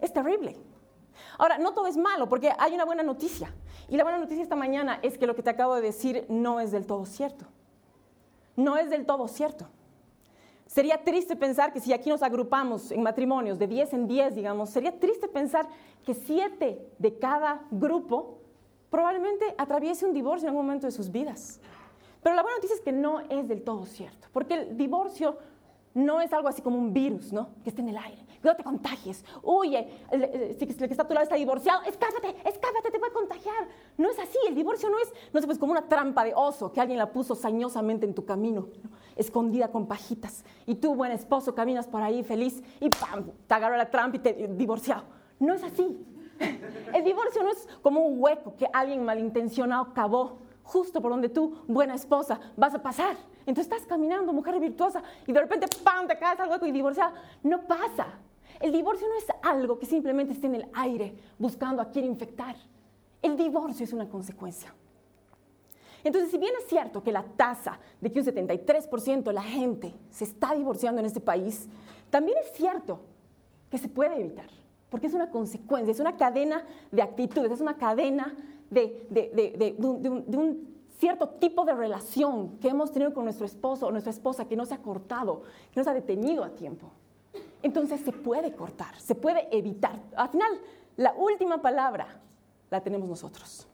Es 0.00 0.12
terrible. 0.12 0.56
Ahora, 1.38 1.58
no 1.58 1.72
todo 1.72 1.86
es 1.88 1.96
malo, 1.96 2.28
porque 2.28 2.52
hay 2.58 2.74
una 2.74 2.84
buena 2.84 3.02
noticia. 3.02 3.52
Y 3.88 3.96
la 3.96 4.04
buena 4.04 4.18
noticia 4.18 4.42
esta 4.42 4.56
mañana 4.56 5.00
es 5.02 5.18
que 5.18 5.26
lo 5.26 5.34
que 5.34 5.42
te 5.42 5.50
acabo 5.50 5.74
de 5.74 5.82
decir 5.82 6.26
no 6.28 6.60
es 6.60 6.70
del 6.70 6.86
todo 6.86 7.04
cierto 7.04 7.46
no 8.60 8.76
es 8.76 8.90
del 8.90 9.06
todo 9.06 9.26
cierto. 9.28 9.66
Sería 10.70 11.02
triste 11.02 11.34
pensar 11.34 11.72
que 11.72 11.80
si 11.80 11.92
aquí 11.92 12.10
nos 12.10 12.22
agrupamos 12.22 12.92
en 12.92 13.02
matrimonios 13.02 13.58
de 13.58 13.66
10 13.66 13.92
en 13.92 14.06
10, 14.06 14.36
digamos, 14.36 14.70
sería 14.70 14.96
triste 15.00 15.26
pensar 15.26 15.68
que 16.06 16.14
7 16.14 16.92
de 16.96 17.18
cada 17.18 17.66
grupo 17.72 18.38
probablemente 18.88 19.52
atraviese 19.58 20.06
un 20.06 20.14
divorcio 20.14 20.46
en 20.46 20.50
algún 20.50 20.66
momento 20.66 20.86
de 20.86 20.92
sus 20.92 21.10
vidas. 21.10 21.60
Pero 22.22 22.36
la 22.36 22.42
buena 22.42 22.58
noticia 22.58 22.76
es 22.76 22.82
que 22.82 22.92
no 22.92 23.18
es 23.18 23.48
del 23.48 23.62
todo 23.62 23.84
cierto, 23.84 24.28
porque 24.32 24.54
el 24.54 24.76
divorcio 24.76 25.38
no 25.92 26.20
es 26.20 26.32
algo 26.32 26.46
así 26.46 26.62
como 26.62 26.78
un 26.78 26.92
virus, 26.92 27.32
¿no? 27.32 27.48
Que 27.64 27.70
esté 27.70 27.82
en 27.82 27.88
el 27.88 27.98
aire. 27.98 28.24
No 28.44 28.54
te 28.54 28.62
contagies. 28.62 29.24
Huye. 29.42 29.88
El, 30.10 30.56
que 30.56 30.64
está 30.66 31.02
a 31.02 31.08
tu 31.08 31.14
lado 31.14 31.24
está 31.24 31.34
divorciado. 31.34 31.82
Escápate, 31.82 32.28
escápate, 32.48 32.90
te 32.92 32.98
puede 33.00 33.12
contagiar. 33.12 33.66
No 33.98 34.08
es 34.08 34.18
así. 34.20 34.38
El 34.48 34.54
divorcio 34.54 34.88
no 34.88 34.98
es, 35.00 35.12
no 35.32 35.40
es 35.40 35.46
pues 35.46 35.58
como 35.58 35.72
una 35.72 35.88
trampa 35.88 36.24
de 36.24 36.32
oso 36.34 36.72
que 36.72 36.80
alguien 36.80 36.98
la 36.98 37.12
puso 37.12 37.34
sañosamente 37.34 38.06
en 38.06 38.14
tu 38.14 38.24
camino, 38.24 38.68
escondida 39.20 39.68
con 39.68 39.86
pajitas. 39.86 40.44
Y 40.66 40.76
tú, 40.76 40.94
buen 40.94 41.12
esposo, 41.12 41.54
caminas 41.54 41.86
por 41.86 42.02
ahí 42.02 42.24
feliz 42.24 42.62
y 42.80 42.88
¡pam! 42.88 43.30
Te 43.46 43.54
agarró 43.54 43.76
la 43.76 43.90
trampa 43.90 44.16
y 44.16 44.20
te 44.20 44.48
divorciado. 44.48 45.04
No 45.38 45.54
es 45.54 45.62
así. 45.62 46.04
El 46.94 47.04
divorcio 47.04 47.42
no 47.42 47.50
es 47.50 47.68
como 47.82 48.00
un 48.00 48.20
hueco 48.20 48.56
que 48.56 48.66
alguien 48.72 49.04
malintencionado 49.04 49.92
cavó 49.92 50.38
justo 50.62 51.02
por 51.02 51.10
donde 51.10 51.28
tú, 51.28 51.64
buena 51.66 51.94
esposa, 51.94 52.40
vas 52.56 52.74
a 52.74 52.82
pasar. 52.82 53.16
Entonces 53.40 53.72
estás 53.72 53.86
caminando, 53.86 54.32
mujer 54.32 54.58
virtuosa, 54.60 55.02
y 55.26 55.32
de 55.32 55.40
repente, 55.40 55.66
¡pam!, 55.82 56.06
te 56.06 56.16
caes 56.18 56.38
al 56.38 56.48
hueco 56.48 56.66
y 56.66 56.72
divorciada. 56.72 57.12
No 57.42 57.62
pasa. 57.66 58.06
El 58.60 58.72
divorcio 58.72 59.08
no 59.08 59.16
es 59.16 59.26
algo 59.42 59.78
que 59.78 59.86
simplemente 59.86 60.34
esté 60.34 60.46
en 60.46 60.56
el 60.56 60.68
aire 60.74 61.14
buscando 61.38 61.82
a 61.82 61.90
quién 61.90 62.04
infectar. 62.04 62.56
El 63.20 63.36
divorcio 63.36 63.84
es 63.84 63.92
una 63.92 64.08
consecuencia. 64.08 64.72
Entonces, 66.04 66.30
si 66.30 66.38
bien 66.38 66.52
es 66.58 66.66
cierto 66.68 67.02
que 67.02 67.12
la 67.12 67.22
tasa 67.22 67.78
de 68.00 68.10
que 68.10 68.20
un 68.20 68.26
73% 68.26 69.22
de 69.22 69.32
la 69.32 69.42
gente 69.42 69.94
se 70.10 70.24
está 70.24 70.54
divorciando 70.54 71.00
en 71.00 71.06
este 71.06 71.20
país, 71.20 71.68
también 72.10 72.38
es 72.38 72.52
cierto 72.52 73.00
que 73.70 73.78
se 73.78 73.88
puede 73.88 74.18
evitar, 74.18 74.48
porque 74.88 75.06
es 75.06 75.14
una 75.14 75.30
consecuencia, 75.30 75.92
es 75.92 76.00
una 76.00 76.16
cadena 76.16 76.64
de 76.90 77.02
actitudes, 77.02 77.52
es 77.52 77.60
una 77.60 77.76
cadena 77.76 78.34
de, 78.70 79.76
un, 79.78 80.70
cierto 80.98 81.28
tipo 81.28 81.64
de 81.64 81.74
relación 81.74 82.58
que 82.58 82.68
hemos 82.68 82.92
tenido 82.92 83.14
con 83.14 83.24
nuestro 83.24 83.46
esposo 83.46 83.86
o 83.86 83.90
nuestra 83.90 84.10
esposa 84.10 84.46
que 84.46 84.56
no 84.56 84.66
se 84.66 84.74
ha 84.74 84.78
cortado, 84.78 85.42
que 85.72 85.80
no 85.80 85.84
se 85.84 85.90
ha 85.90 85.94
detenido 85.94 86.44
a 86.44 86.50
tiempo. 86.50 86.90
Entonces 87.62 88.00
se 88.00 88.12
puede 88.12 88.52
cortar, 88.52 88.98
se 89.00 89.14
puede 89.14 89.48
evitar. 89.56 90.00
Al 90.16 90.28
final, 90.28 90.60
la 90.96 91.14
última 91.14 91.62
palabra 91.62 92.20
la 92.70 92.80
tenemos 92.80 93.08
nosotros. 93.08 93.66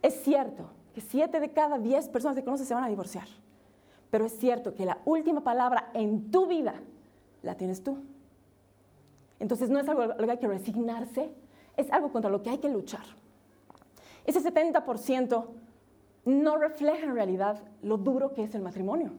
Es 0.00 0.22
cierto 0.22 0.70
que 0.92 1.00
siete 1.00 1.40
de 1.40 1.52
cada 1.52 1.78
diez 1.78 2.08
personas 2.08 2.36
que 2.36 2.44
conoces 2.44 2.68
se 2.68 2.74
van 2.74 2.84
a 2.84 2.88
divorciar, 2.88 3.26
pero 4.10 4.24
es 4.26 4.38
cierto 4.38 4.74
que 4.74 4.84
la 4.84 4.98
última 5.04 5.42
palabra 5.42 5.90
en 5.94 6.30
tu 6.30 6.46
vida 6.46 6.74
la 7.42 7.56
tienes 7.56 7.82
tú. 7.82 7.98
Entonces 9.38 9.70
no 9.70 9.80
es 9.80 9.88
algo 9.88 10.02
a 10.02 10.06
lo 10.06 10.16
que 10.16 10.30
hay 10.30 10.38
que 10.38 10.48
resignarse, 10.48 11.32
es 11.76 11.90
algo 11.90 12.12
contra 12.12 12.30
lo 12.30 12.42
que 12.42 12.50
hay 12.50 12.58
que 12.58 12.68
luchar. 12.68 13.04
Ese 14.24 14.40
70% 14.40 15.46
no 16.24 16.56
refleja 16.56 17.04
en 17.04 17.14
realidad 17.14 17.62
lo 17.82 17.96
duro 17.96 18.32
que 18.34 18.44
es 18.44 18.54
el 18.54 18.62
matrimonio. 18.62 19.10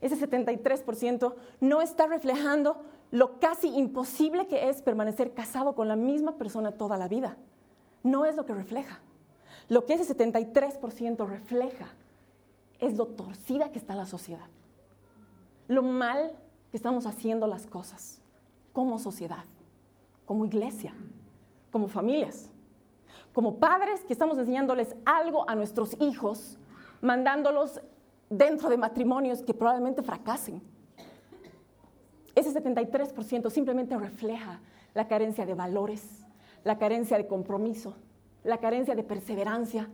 Ese 0.00 0.16
73% 0.16 1.34
no 1.60 1.82
está 1.82 2.06
reflejando 2.06 2.84
lo 3.10 3.40
casi 3.40 3.68
imposible 3.68 4.46
que 4.46 4.68
es 4.68 4.82
permanecer 4.82 5.34
casado 5.34 5.74
con 5.74 5.88
la 5.88 5.96
misma 5.96 6.36
persona 6.36 6.72
toda 6.72 6.96
la 6.96 7.08
vida. 7.08 7.36
No 8.04 8.24
es 8.24 8.36
lo 8.36 8.46
que 8.46 8.54
refleja. 8.54 9.00
Lo 9.68 9.84
que 9.84 9.94
ese 9.94 10.16
73% 10.16 11.26
refleja 11.26 11.88
es 12.78 12.96
lo 12.96 13.06
torcida 13.06 13.70
que 13.70 13.78
está 13.78 13.94
la 13.94 14.06
sociedad. 14.06 14.46
Lo 15.66 15.82
mal 15.82 16.32
que 16.70 16.76
estamos 16.76 17.06
haciendo 17.06 17.46
las 17.46 17.66
cosas 17.66 18.20
como 18.72 18.98
sociedad, 18.98 19.44
como 20.24 20.44
iglesia, 20.44 20.94
como 21.70 21.88
familias. 21.88 22.50
como 23.32 23.58
padres 23.58 24.00
que 24.00 24.12
estamos 24.12 24.36
enseñándoles 24.36 24.96
algo 25.04 25.48
a 25.48 25.54
nuestros 25.54 25.96
hijos, 26.00 26.58
mandándolos 27.00 27.80
dentro 28.28 28.68
de 28.68 28.76
matrimonios 28.76 29.42
que 29.42 29.54
probablemente 29.54 30.02
fracasen. 30.02 30.60
Ese 32.34 32.52
73% 32.52 33.48
simplemente 33.50 33.96
refleja 33.96 34.60
la 34.92 35.06
carencia 35.06 35.46
de 35.46 35.54
valores, 35.54 36.26
la 36.64 36.78
carencia 36.78 37.16
de 37.16 37.28
compromiso, 37.28 37.94
la 38.44 38.58
carencia 38.58 38.94
de 38.94 39.02
perseverancia 39.02 39.88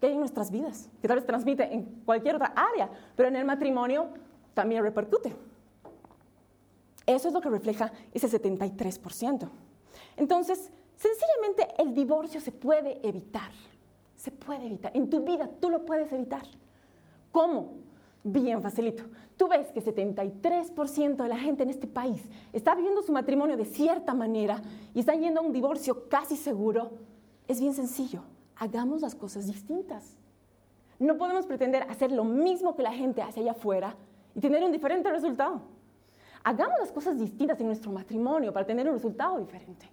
que 0.00 0.06
hay 0.06 0.12
en 0.14 0.20
nuestras 0.20 0.50
vidas, 0.50 0.88
que 1.02 1.08
tal 1.08 1.18
vez 1.18 1.26
transmite 1.26 1.74
en 1.74 1.84
cualquier 2.04 2.36
otra 2.36 2.54
área, 2.56 2.90
pero 3.16 3.28
en 3.28 3.36
el 3.36 3.44
matrimonio 3.44 4.08
también 4.54 4.82
repercute. 4.82 5.34
Eso 7.06 7.28
es 7.28 7.34
lo 7.34 7.40
que 7.40 7.50
refleja 7.50 7.92
ese 8.12 8.28
73%. 8.28 9.48
Entonces, 10.16 10.70
sencillamente 10.96 11.66
el 11.78 11.94
divorcio 11.94 12.40
se 12.40 12.52
puede 12.52 13.06
evitar. 13.06 13.50
Se 14.16 14.30
puede 14.30 14.66
evitar. 14.66 14.92
En 14.94 15.08
tu 15.10 15.24
vida 15.24 15.50
tú 15.60 15.70
lo 15.70 15.84
puedes 15.84 16.12
evitar. 16.12 16.42
¿Cómo? 17.32 17.72
Bien 18.22 18.60
facilito. 18.60 19.04
Tú 19.36 19.48
ves 19.48 19.72
que 19.72 19.82
73% 19.82 21.16
de 21.16 21.28
la 21.28 21.38
gente 21.38 21.62
en 21.62 21.70
este 21.70 21.86
país 21.86 22.22
está 22.52 22.74
viviendo 22.74 23.02
su 23.02 23.12
matrimonio 23.12 23.56
de 23.56 23.64
cierta 23.64 24.12
manera 24.12 24.60
y 24.94 25.00
está 25.00 25.14
yendo 25.14 25.40
a 25.40 25.42
un 25.42 25.52
divorcio 25.52 26.08
casi 26.08 26.36
seguro. 26.36 26.90
Es 27.50 27.60
bien 27.60 27.74
sencillo. 27.74 28.22
Hagamos 28.54 29.00
las 29.00 29.16
cosas 29.16 29.48
distintas. 29.48 30.16
No 31.00 31.18
podemos 31.18 31.46
pretender 31.46 31.82
hacer 31.90 32.12
lo 32.12 32.22
mismo 32.22 32.76
que 32.76 32.84
la 32.84 32.92
gente 32.92 33.22
hace 33.22 33.40
allá 33.40 33.50
afuera 33.50 33.96
y 34.36 34.40
tener 34.40 34.62
un 34.62 34.70
diferente 34.70 35.10
resultado. 35.10 35.60
Hagamos 36.44 36.78
las 36.78 36.92
cosas 36.92 37.18
distintas 37.18 37.58
en 37.58 37.66
nuestro 37.66 37.90
matrimonio 37.90 38.52
para 38.52 38.64
tener 38.64 38.86
un 38.86 38.94
resultado 38.94 39.36
diferente. 39.40 39.90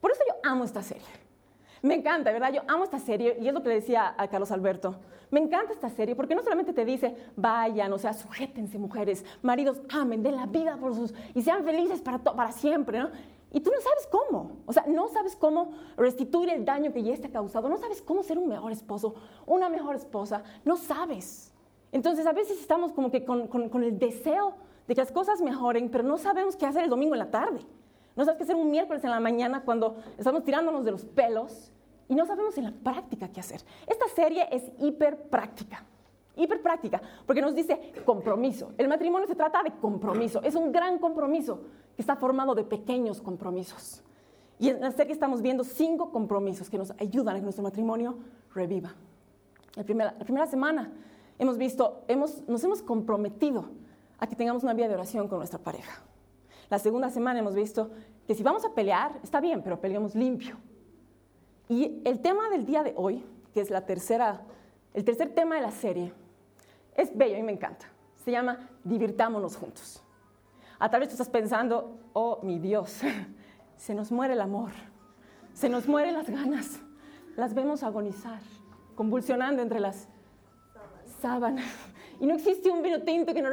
Por 0.00 0.12
eso 0.12 0.22
yo 0.26 0.36
amo 0.50 0.64
esta 0.64 0.82
serie. 0.82 1.04
Me 1.82 1.94
encanta, 1.94 2.32
¿verdad? 2.32 2.54
Yo 2.54 2.62
amo 2.66 2.84
esta 2.84 2.98
serie 2.98 3.36
y 3.38 3.46
es 3.46 3.52
lo 3.52 3.62
que 3.62 3.68
le 3.68 3.74
decía 3.74 4.14
a 4.16 4.26
Carlos 4.28 4.50
Alberto. 4.50 4.96
Me 5.30 5.40
encanta 5.40 5.74
esta 5.74 5.90
serie 5.90 6.16
porque 6.16 6.34
no 6.34 6.42
solamente 6.42 6.72
te 6.72 6.86
dice, 6.86 7.14
vayan, 7.36 7.92
o 7.92 7.98
sea, 7.98 8.14
sujétense 8.14 8.78
mujeres, 8.78 9.26
maridos, 9.42 9.82
amen, 9.92 10.22
den 10.22 10.36
la 10.36 10.46
vida 10.46 10.78
por 10.78 10.94
sus 10.94 11.12
y 11.34 11.42
sean 11.42 11.64
felices 11.64 12.00
para, 12.00 12.18
para 12.18 12.50
siempre, 12.50 12.98
¿no? 12.98 13.10
Y 13.50 13.60
tú 13.60 13.70
no 13.70 13.80
sabes 13.80 14.06
cómo, 14.10 14.58
o 14.66 14.72
sea, 14.72 14.84
no 14.86 15.08
sabes 15.08 15.34
cómo 15.34 15.72
restituir 15.96 16.50
el 16.50 16.64
daño 16.64 16.92
que 16.92 17.02
ya 17.02 17.14
está 17.14 17.30
causado, 17.30 17.68
no 17.68 17.78
sabes 17.78 18.02
cómo 18.02 18.22
ser 18.22 18.38
un 18.38 18.48
mejor 18.48 18.72
esposo, 18.72 19.14
una 19.46 19.68
mejor 19.70 19.96
esposa, 19.96 20.42
no 20.64 20.76
sabes. 20.76 21.54
Entonces 21.90 22.26
a 22.26 22.32
veces 22.32 22.60
estamos 22.60 22.92
como 22.92 23.10
que 23.10 23.24
con, 23.24 23.48
con 23.48 23.82
el 23.82 23.98
deseo 23.98 24.54
de 24.86 24.94
que 24.94 25.00
las 25.00 25.12
cosas 25.12 25.40
mejoren, 25.40 25.90
pero 25.90 26.04
no 26.04 26.18
sabemos 26.18 26.56
qué 26.56 26.66
hacer 26.66 26.84
el 26.84 26.90
domingo 26.90 27.14
en 27.14 27.20
la 27.20 27.30
tarde. 27.30 27.60
No 28.16 28.24
sabes 28.24 28.36
qué 28.38 28.42
hacer 28.44 28.56
un 28.56 28.70
miércoles 28.70 29.02
en 29.04 29.10
la 29.10 29.20
mañana 29.20 29.62
cuando 29.64 29.96
estamos 30.18 30.44
tirándonos 30.44 30.84
de 30.84 30.90
los 30.90 31.04
pelos 31.04 31.70
y 32.08 32.14
no 32.14 32.26
sabemos 32.26 32.58
en 32.58 32.64
la 32.64 32.72
práctica 32.72 33.28
qué 33.28 33.40
hacer. 33.40 33.62
Esta 33.86 34.08
serie 34.08 34.48
es 34.50 34.64
hiper 34.78 35.28
práctica, 35.28 35.84
hiper 36.38 36.62
práctica, 36.62 37.00
porque 37.26 37.42
nos 37.42 37.54
dice 37.54 37.92
compromiso. 38.04 38.72
El 38.78 38.88
matrimonio 38.88 39.26
se 39.26 39.34
trata 39.34 39.62
de 39.62 39.72
compromiso, 39.72 40.40
es 40.42 40.54
un 40.54 40.72
gran 40.72 40.98
compromiso 40.98 41.60
que 41.96 42.02
está 42.02 42.16
formado 42.16 42.54
de 42.54 42.64
pequeños 42.64 43.20
compromisos. 43.20 44.02
Y 44.58 44.70
en 44.70 44.80
la 44.80 44.90
serie 44.90 45.12
estamos 45.12 45.42
viendo 45.42 45.64
cinco 45.64 46.10
compromisos 46.10 46.68
que 46.68 46.78
nos 46.78 46.92
ayudan 46.98 47.36
a 47.36 47.38
que 47.38 47.44
nuestro 47.44 47.62
matrimonio 47.62 48.18
reviva. 48.54 48.94
La 49.76 49.84
primera, 49.84 50.14
la 50.18 50.24
primera 50.24 50.46
semana 50.46 50.92
hemos 51.38 51.56
visto, 51.58 52.02
hemos, 52.08 52.46
nos 52.48 52.62
hemos 52.64 52.82
comprometido 52.82 53.66
a 54.18 54.26
que 54.26 54.34
tengamos 54.34 54.64
una 54.64 54.74
vida 54.74 54.88
de 54.88 54.94
oración 54.94 55.28
con 55.28 55.38
nuestra 55.38 55.60
pareja. 55.60 56.02
La 56.70 56.78
segunda 56.78 57.08
semana 57.10 57.38
hemos 57.38 57.54
visto 57.54 57.90
que 58.26 58.34
si 58.34 58.42
vamos 58.42 58.64
a 58.64 58.74
pelear, 58.74 59.18
está 59.22 59.40
bien, 59.40 59.62
pero 59.62 59.80
peleamos 59.80 60.14
limpio. 60.14 60.56
Y 61.68 62.02
el 62.04 62.20
tema 62.20 62.50
del 62.50 62.66
día 62.66 62.82
de 62.82 62.92
hoy, 62.96 63.24
que 63.54 63.60
es 63.60 63.70
la 63.70 63.86
tercera, 63.86 64.42
el 64.94 65.04
tercer 65.04 65.34
tema 65.34 65.54
de 65.54 65.62
la 65.62 65.70
serie, 65.70 66.12
es 66.98 67.16
bello 67.16 67.38
y 67.38 67.42
me 67.42 67.52
encanta. 67.52 67.86
Se 68.24 68.30
llama 68.30 68.68
Divirtámonos 68.84 69.56
juntos. 69.56 70.02
A 70.78 70.90
tal 70.90 71.00
vez 71.00 71.08
tú 71.08 71.14
estás 71.14 71.30
pensando, 71.30 71.98
oh 72.12 72.40
mi 72.42 72.58
Dios, 72.58 73.00
se 73.76 73.94
nos 73.94 74.12
muere 74.12 74.34
el 74.34 74.40
amor, 74.40 74.72
se 75.54 75.68
nos 75.68 75.88
mueren 75.88 76.14
las 76.14 76.28
ganas, 76.28 76.80
las 77.36 77.54
vemos 77.54 77.82
agonizar, 77.82 78.40
convulsionando 78.94 79.62
entre 79.62 79.80
las 79.80 80.08
sábanas 81.20 81.64
y 82.20 82.26
no 82.26 82.34
existe 82.34 82.70
un 82.70 82.82
vino 82.82 83.02
tinto 83.02 83.32
que 83.32 83.42
no... 83.42 83.48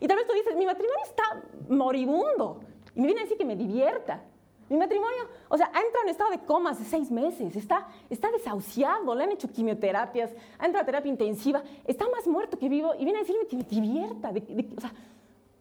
Y 0.00 0.08
tal 0.08 0.16
vez 0.16 0.26
tú 0.26 0.32
dices, 0.32 0.56
mi 0.56 0.66
matrimonio 0.66 1.04
está 1.04 1.42
moribundo 1.68 2.60
y 2.94 3.00
me 3.00 3.06
viene 3.06 3.20
a 3.20 3.24
decir 3.24 3.36
que 3.36 3.44
me 3.44 3.56
divierta. 3.56 4.22
Mi 4.68 4.76
matrimonio, 4.76 5.28
o 5.48 5.56
sea, 5.56 5.70
ha 5.72 5.80
entrado 5.80 6.04
en 6.04 6.08
estado 6.08 6.30
de 6.30 6.40
coma 6.40 6.70
hace 6.70 6.84
seis 6.84 7.10
meses, 7.10 7.54
está, 7.54 7.86
está 8.10 8.30
desahuciado, 8.32 9.14
le 9.14 9.24
han 9.24 9.30
hecho 9.30 9.48
quimioterapias, 9.48 10.32
ha 10.58 10.66
entrado 10.66 10.82
a 10.82 10.86
terapia 10.86 11.08
intensiva, 11.08 11.62
está 11.84 12.04
más 12.08 12.26
muerto 12.26 12.58
que 12.58 12.68
vivo 12.68 12.92
y 12.98 13.04
viene 13.04 13.20
a 13.20 13.22
decirme 13.22 13.46
que 13.46 13.56
me 13.56 13.62
divierta. 13.62 14.30
o 14.76 14.80
sea, 14.80 14.92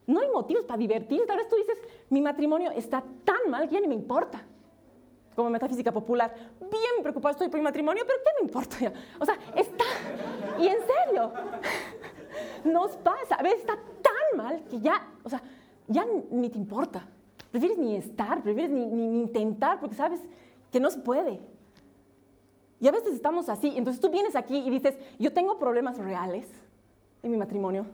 no 0.07 0.19
hay 0.19 0.29
motivos 0.29 0.65
para 0.65 0.77
divertirse. 0.77 1.25
Tal 1.25 1.37
vez 1.37 1.47
tú 1.47 1.55
dices, 1.55 1.77
mi 2.09 2.21
matrimonio 2.21 2.71
está 2.71 3.03
tan 3.23 3.49
mal 3.49 3.67
que 3.67 3.75
ya 3.75 3.81
ni 3.81 3.87
me 3.87 3.95
importa. 3.95 4.43
Como 5.35 5.49
metafísica 5.49 5.91
popular, 5.91 6.33
bien 6.59 7.03
preocupado 7.03 7.31
estoy 7.31 7.49
por 7.49 7.59
mi 7.59 7.63
matrimonio, 7.63 8.03
pero 8.07 8.19
¿qué 8.23 8.31
me 8.39 8.47
importa? 8.47 8.77
O 9.19 9.25
sea, 9.25 9.37
está. 9.55 9.83
Y 10.57 10.67
en 10.67 10.77
serio, 10.79 11.31
nos 12.63 12.95
pasa. 12.97 13.35
A 13.35 13.43
veces 13.43 13.59
está 13.59 13.75
tan 13.75 14.37
mal 14.37 14.63
que 14.69 14.79
ya, 14.79 15.05
o 15.23 15.29
sea, 15.29 15.41
ya 15.87 16.05
ni 16.31 16.49
te 16.49 16.57
importa. 16.57 17.05
Prefieres 17.55 17.77
ni 17.77 17.95
estar, 17.95 18.43
prefieres 18.43 18.69
ni, 18.69 18.85
ni, 18.85 19.21
intentar 19.21 19.79
porque 19.79 19.95
sabes 19.95 20.19
que 20.73 20.77
no 20.81 20.91
se 20.91 20.99
puede. 20.99 21.39
Y 22.81 22.87
a 22.89 22.91
veces 22.91 23.13
estamos 23.13 23.47
así. 23.47 23.71
Entonces 23.77 24.01
tú 24.01 24.09
vienes 24.09 24.35
aquí 24.35 24.57
y 24.57 24.69
dices, 24.69 24.97
yo 25.17 25.31
tengo 25.31 25.57
problemas 25.57 25.97
reales 25.97 26.49
en 27.23 27.31
mi 27.31 27.37
matrimonio. 27.37 27.85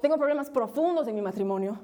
Tengo 0.00 0.16
problemas 0.18 0.50
profundos 0.50 1.08
en 1.08 1.16
mi 1.16 1.20
matrimonio. 1.20 1.80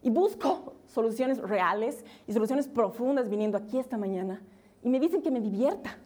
Y 0.00 0.10
busco 0.10 0.74
soluciones 0.86 1.42
reales 1.42 2.04
y 2.28 2.32
soluciones 2.32 2.68
profundas 2.68 3.28
viniendo 3.28 3.58
aquí 3.58 3.80
esta 3.80 3.98
mañana. 3.98 4.40
Y 4.84 4.88
me 4.90 5.00
dicen 5.00 5.20
que 5.20 5.32
me 5.32 5.40
divierta. 5.40 5.98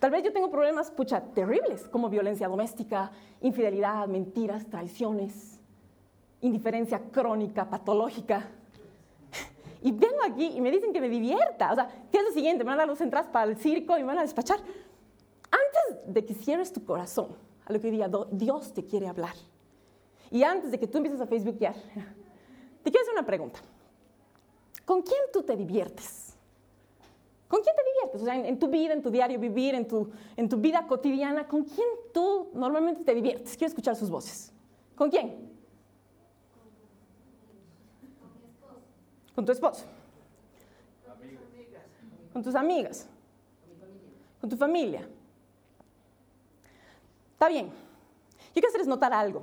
Tal 0.00 0.12
vez 0.12 0.24
yo 0.24 0.32
tengo 0.32 0.50
problemas, 0.50 0.90
pucha, 0.90 1.20
terribles, 1.20 1.86
como 1.88 2.08
violencia 2.08 2.48
doméstica, 2.48 3.12
infidelidad, 3.42 4.08
mentiras, 4.08 4.64
traiciones, 4.64 5.60
indiferencia 6.40 7.02
crónica, 7.12 7.68
patológica. 7.68 8.48
Y 9.84 9.92
vengo 9.92 10.16
aquí 10.26 10.46
y 10.46 10.62
me 10.62 10.70
dicen 10.70 10.94
que 10.94 11.00
me 11.00 11.10
divierta. 11.10 11.70
O 11.70 11.74
sea, 11.74 11.86
¿qué 12.10 12.16
es 12.16 12.24
lo 12.24 12.30
siguiente? 12.30 12.64
Me 12.64 12.70
van 12.70 12.78
a 12.78 12.82
dar 12.82 12.88
los 12.88 13.02
entradas 13.02 13.28
para 13.28 13.50
el 13.50 13.58
circo 13.58 13.98
y 13.98 14.00
me 14.00 14.06
van 14.06 14.18
a 14.18 14.22
despachar. 14.22 14.58
Antes 14.58 16.14
de 16.14 16.24
que 16.24 16.32
cierres 16.32 16.72
tu 16.72 16.82
corazón 16.86 17.36
a 17.66 17.72
lo 17.72 17.78
que 17.78 17.90
diga 17.90 18.10
Dios 18.30 18.72
te 18.72 18.86
quiere 18.86 19.06
hablar. 19.08 19.34
Y 20.30 20.42
antes 20.42 20.70
de 20.70 20.80
que 20.80 20.86
tú 20.86 20.96
empieces 20.96 21.20
a 21.20 21.26
Facebookear, 21.26 21.74
te 22.82 22.90
quiero 22.90 23.02
hacer 23.02 23.12
una 23.12 23.26
pregunta. 23.26 23.60
¿Con 24.86 25.02
quién 25.02 25.20
tú 25.30 25.42
te 25.42 25.54
diviertes? 25.54 26.34
¿Con 27.46 27.60
quién 27.60 27.76
te 27.76 27.82
diviertes? 27.84 28.22
O 28.22 28.24
sea, 28.24 28.48
en, 28.48 28.58
tu 28.58 28.68
vida, 28.68 28.94
en 28.94 29.02
tu 29.02 29.10
diario 29.10 29.38
vivir, 29.38 29.74
en 29.74 29.86
tu, 29.86 30.10
en 30.34 30.48
tu 30.48 30.56
vida 30.56 30.86
cotidiana, 30.86 31.46
¿con 31.46 31.62
quién 31.62 31.88
tú 32.14 32.48
normalmente 32.54 33.04
te 33.04 33.14
diviertes? 33.14 33.54
Quiero 33.54 33.68
escuchar 33.68 33.96
sus 33.96 34.08
voces. 34.08 34.50
¿Con 34.94 35.10
quién? 35.10 35.53
Con 39.34 39.44
tu 39.44 39.52
esposo. 39.52 39.84
Con 42.32 42.42
tus 42.42 42.54
amigas. 42.54 43.08
Con 44.40 44.50
tu 44.50 44.56
familia. 44.56 45.08
Está 47.32 47.48
bien. 47.48 47.66
Yo 47.66 48.52
quiero 48.52 48.68
hacerles 48.68 48.88
notar 48.88 49.12
algo. 49.12 49.42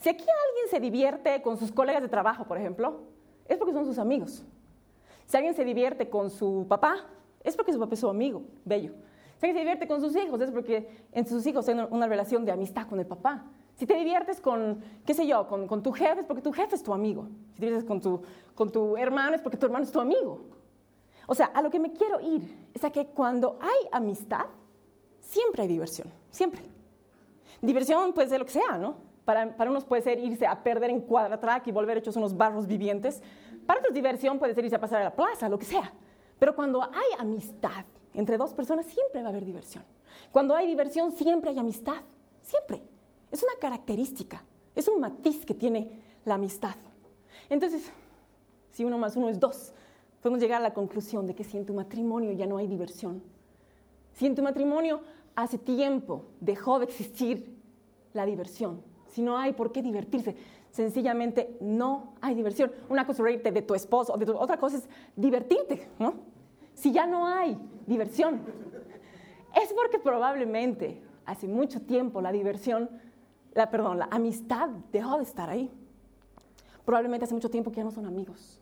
Si 0.00 0.08
aquí 0.08 0.22
alguien 0.22 0.68
se 0.70 0.80
divierte 0.80 1.40
con 1.42 1.56
sus 1.56 1.72
colegas 1.72 2.02
de 2.02 2.08
trabajo, 2.08 2.44
por 2.44 2.58
ejemplo, 2.58 3.00
es 3.46 3.56
porque 3.56 3.72
son 3.72 3.86
sus 3.86 3.98
amigos. 3.98 4.44
Si 5.26 5.36
alguien 5.36 5.54
se 5.54 5.64
divierte 5.64 6.10
con 6.10 6.30
su 6.30 6.66
papá, 6.68 7.06
es 7.42 7.56
porque 7.56 7.72
su 7.72 7.78
papá 7.78 7.94
es 7.94 8.00
su 8.00 8.08
amigo, 8.08 8.42
bello. 8.64 8.92
Si 9.38 9.46
alguien 9.46 9.54
se 9.54 9.60
divierte 9.60 9.88
con 9.88 10.00
sus 10.00 10.14
hijos, 10.16 10.40
es 10.40 10.50
porque 10.50 11.06
en 11.12 11.26
sus 11.26 11.46
hijos 11.46 11.64
tienen 11.64 11.86
una 11.90 12.06
relación 12.06 12.44
de 12.44 12.52
amistad 12.52 12.86
con 12.86 13.00
el 13.00 13.06
papá. 13.06 13.44
Si 13.76 13.86
te 13.86 13.94
diviertes 13.94 14.40
con, 14.40 14.82
qué 15.04 15.14
sé 15.14 15.26
yo, 15.26 15.48
con, 15.48 15.82
tu 15.82 15.92
jefe, 15.92 16.20
es 16.20 16.26
porque 16.26 16.42
tu 16.42 16.52
jefe 16.52 16.76
es 16.76 16.82
tu 16.82 16.92
amigo. 16.92 17.26
Si 17.54 17.60
te 17.60 17.66
diviertes 17.66 17.84
con 17.84 18.00
tu, 18.00 18.22
con 18.54 18.70
tu 18.70 18.96
hermano, 18.96 19.34
es 19.34 19.42
porque 19.42 19.56
tu 19.56 19.66
hermano 19.66 19.84
es 19.84 19.90
tu 19.90 20.00
amigo. 20.00 20.42
O 21.26 21.34
sea, 21.34 21.46
a 21.46 21.62
lo 21.62 21.70
que 21.70 21.80
me 21.80 21.92
quiero 21.92 22.20
ir 22.20 22.68
es 22.72 22.84
a 22.84 22.90
que 22.90 23.06
cuando 23.06 23.58
hay 23.60 23.88
amistad, 23.90 24.46
siempre 25.20 25.62
hay 25.62 25.68
diversión, 25.68 26.08
siempre. 26.30 26.62
Diversión 27.60 28.12
puede 28.12 28.28
ser 28.28 28.38
lo 28.38 28.44
que 28.44 28.52
sea, 28.52 28.78
¿no? 28.78 28.96
Para, 29.24 29.56
para 29.56 29.70
unos 29.70 29.84
puede 29.84 30.02
ser 30.02 30.18
irse 30.18 30.46
a 30.46 30.62
perder 30.62 30.90
en 30.90 31.00
cuadratrack 31.00 31.66
y 31.66 31.72
volver 31.72 31.96
hechos 31.96 32.14
unos 32.16 32.36
barros 32.36 32.66
vivientes. 32.66 33.22
Para 33.66 33.80
otros 33.80 33.94
diversión 33.94 34.38
puede 34.38 34.54
ser 34.54 34.64
irse 34.64 34.76
a 34.76 34.80
pasar 34.80 35.00
a 35.00 35.04
la 35.04 35.16
plaza, 35.16 35.48
lo 35.48 35.58
que 35.58 35.64
sea. 35.64 35.92
Pero 36.38 36.54
cuando 36.54 36.82
hay 36.82 37.18
amistad 37.18 37.86
entre 38.12 38.36
dos 38.36 38.52
personas, 38.54 38.86
siempre 38.86 39.22
va 39.22 39.28
a 39.28 39.30
haber 39.30 39.44
diversión. 39.44 39.82
Cuando 40.30 40.54
hay 40.54 40.66
diversión, 40.66 41.10
siempre 41.12 41.50
hay 41.50 41.58
amistad. 41.58 42.02
Siempre. 42.42 42.82
Es 43.34 43.42
una 43.42 43.54
característica, 43.60 44.44
es 44.76 44.86
un 44.86 45.00
matiz 45.00 45.44
que 45.44 45.54
tiene 45.54 45.90
la 46.24 46.34
amistad. 46.36 46.76
Entonces, 47.50 47.90
si 48.70 48.84
uno 48.84 48.96
más 48.96 49.16
uno 49.16 49.28
es 49.28 49.40
dos, 49.40 49.72
podemos 50.22 50.40
llegar 50.40 50.60
a 50.60 50.62
la 50.62 50.72
conclusión 50.72 51.26
de 51.26 51.34
que 51.34 51.42
si 51.42 51.56
en 51.56 51.66
tu 51.66 51.74
matrimonio 51.74 52.30
ya 52.30 52.46
no 52.46 52.58
hay 52.58 52.68
diversión, 52.68 53.20
Si 54.12 54.24
en 54.26 54.36
tu 54.36 54.42
matrimonio 54.44 55.00
hace 55.34 55.58
tiempo 55.58 56.26
dejó 56.38 56.78
de 56.78 56.84
existir 56.84 57.60
la 58.12 58.24
diversión, 58.24 58.80
si 59.08 59.20
no 59.20 59.36
hay 59.36 59.52
por 59.52 59.72
qué 59.72 59.82
divertirse, 59.82 60.36
sencillamente 60.70 61.56
no 61.60 62.14
hay 62.20 62.36
diversión. 62.36 62.70
Una 62.88 63.04
cosa 63.04 63.22
es 63.22 63.24
reírte 63.24 63.50
de 63.50 63.62
tu 63.62 63.74
esposo, 63.74 64.16
de 64.16 64.30
otra 64.30 64.58
cosa 64.58 64.76
es 64.76 64.88
divertirte, 65.16 65.88
¿no? 65.98 66.14
Si 66.74 66.92
ya 66.92 67.04
no 67.04 67.26
hay 67.26 67.58
diversión, 67.84 68.42
es 69.60 69.72
porque 69.72 69.98
probablemente 69.98 71.02
hace 71.26 71.48
mucho 71.48 71.80
tiempo 71.82 72.20
la 72.20 72.30
diversión, 72.30 72.88
la, 73.54 73.70
perdón, 73.70 73.98
la 73.98 74.08
amistad 74.10 74.68
dejó 74.92 75.16
de 75.16 75.22
estar 75.22 75.48
ahí. 75.48 75.70
Probablemente 76.84 77.24
hace 77.24 77.34
mucho 77.34 77.50
tiempo 77.50 77.70
que 77.70 77.78
ya 77.78 77.84
no 77.84 77.90
son 77.90 78.06
amigos. 78.06 78.60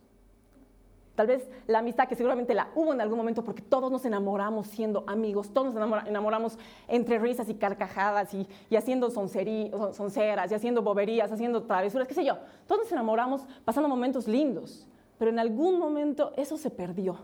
Tal 1.14 1.26
vez 1.26 1.46
la 1.66 1.80
amistad 1.80 2.08
que 2.08 2.14
seguramente 2.14 2.54
la 2.54 2.70
hubo 2.75 2.92
en 2.92 3.00
algún 3.00 3.18
momento 3.18 3.44
porque 3.44 3.61
todos 3.61 3.92
nos 3.92 4.04
enamoramos 4.06 4.66
siendo 4.68 5.04
amigos, 5.06 5.52
todos 5.52 5.75
nos 5.75 6.06
enamoramos 6.06 6.58
entre 6.88 7.18
risas 7.18 7.50
y 7.50 7.54
carcajadas 7.54 8.32
y, 8.32 8.46
haciendo 8.75 9.11
sonceras 9.11 10.50
y 10.50 10.54
haciendo 10.54 10.80
boberías, 10.80 11.30
haciendo 11.30 11.64
travesuras, 11.64 12.08
qué 12.08 12.14
sé 12.14 12.25
yo. 12.25 12.38
Todos 12.66 12.82
nos 12.82 12.92
enamoramos 12.92 13.42
pasando 13.64 13.90
momentos 13.90 14.26
lindos, 14.26 14.87
pero 15.18 15.30
en 15.30 15.38
algún 15.38 15.78
momento 15.78 16.32
eso 16.37 16.56
se 16.56 16.70
perdió. 16.70 17.18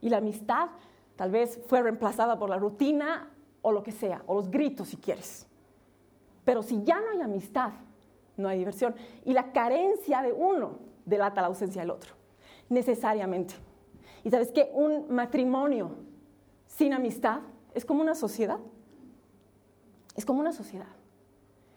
Y 0.00 0.10
la 0.10 0.18
amistad 0.18 0.68
tal 1.16 1.32
vez 1.32 1.60
fue 1.66 1.82
reemplazada 1.82 2.38
por 2.38 2.48
la 2.48 2.56
rutina 2.56 3.30
o 3.62 3.72
lo 3.72 3.82
que 3.82 3.90
sea, 3.90 4.22
o 4.26 4.34
los 4.34 4.48
gritos 4.48 4.88
si 4.88 4.96
quieres. 4.96 5.47
Pero 6.48 6.62
si 6.62 6.82
ya 6.82 6.98
no 6.98 7.10
hay 7.10 7.20
amistad, 7.20 7.72
no 8.38 8.48
hay 8.48 8.56
diversión. 8.56 8.94
Y 9.26 9.34
la 9.34 9.52
carencia 9.52 10.22
de 10.22 10.32
uno 10.32 10.78
delata 11.04 11.42
la 11.42 11.48
ausencia 11.48 11.82
del 11.82 11.90
otro 11.90 12.14
necesariamente. 12.70 13.52
Y 14.24 14.30
sabes 14.30 14.50
que 14.50 14.70
un 14.72 15.14
matrimonio 15.14 15.90
sin 16.64 16.94
amistad 16.94 17.40
es 17.74 17.84
como 17.84 18.00
una 18.00 18.14
sociedad. 18.14 18.60
Es 20.16 20.24
como 20.24 20.40
una 20.40 20.52
sociedad. 20.52 20.88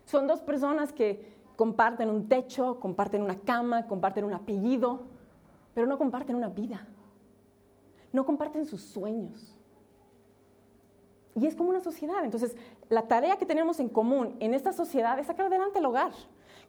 Son 0.06 0.26
dos 0.26 0.40
personas 0.40 0.94
que 0.94 1.36
comparten 1.58 2.10
un 2.10 2.30
techo, 2.30 2.80
comparten 2.80 3.24
una 3.24 3.42
cama, 3.42 3.88
comparten 3.88 4.24
un 4.24 4.34
apellido, 4.34 5.02
pero 5.74 5.86
no 5.86 5.98
comparten 5.98 6.38
una 6.38 6.48
vida. 6.48 6.88
No 8.14 8.26
comparten 8.26 8.66
sus 8.66 8.82
sueños. 8.84 9.54
Y 11.36 11.46
es 11.46 11.56
como 11.56 11.72
una 11.72 11.82
sociedad. 11.82 12.24
Entonces, 12.24 12.56
la 12.92 13.08
tarea 13.08 13.38
que 13.38 13.46
tenemos 13.46 13.80
en 13.80 13.90
común 13.90 14.36
en 14.40 14.54
esta 14.54 14.74
sociedad 14.74 15.18
es 15.18 15.28
sacar 15.28 15.48
adelante 15.48 15.80
el 15.80 15.86
hogar 15.86 16.12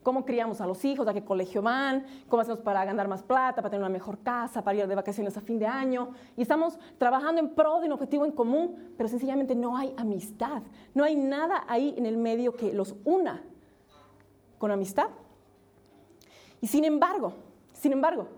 cómo 0.03 0.25
criamos 0.25 0.61
a 0.61 0.67
los 0.67 0.85
hijos, 0.85 1.07
a 1.07 1.15
qué 1.15 1.25
colegio 1.25 1.63
van, 1.63 2.05
cómo 2.29 2.43
hacemos 2.43 2.61
para 2.61 2.85
ganar 2.85 3.09
más 3.09 3.23
plata, 3.23 3.57
para 3.57 3.71
tener 3.71 3.83
una 3.83 3.93
mejor 3.93 4.19
casa, 4.19 4.63
para 4.63 4.79
ir 4.79 4.87
de 4.87 4.95
vacaciones 4.95 5.37
a 5.37 5.41
fin 5.41 5.59
de 5.59 5.67
año. 5.67 6.11
Y 6.37 6.43
estamos 6.43 6.79
trabajando 6.99 7.41
en 7.41 7.55
pro 7.55 7.81
de 7.81 7.87
un 7.87 7.93
objetivo 7.93 8.25
en 8.25 8.33
común, 8.33 8.95
pero 8.97 9.09
sencillamente 9.09 9.55
no 9.55 9.77
hay 9.77 9.95
amistad. 9.97 10.63
No 10.95 11.05
hay 11.05 11.17
nada 11.17 11.65
ahí 11.69 11.95
en 11.97 12.07
el 12.07 12.17
medio 12.17 12.55
que 12.55 12.73
los 12.73 12.97
una 13.05 13.45
con 14.59 14.71
amistad. 14.71 15.09
Y 16.61 16.67
sin 16.67 16.85
embargo, 16.85 17.35
sin 17.73 17.93
embargo, 17.93 18.29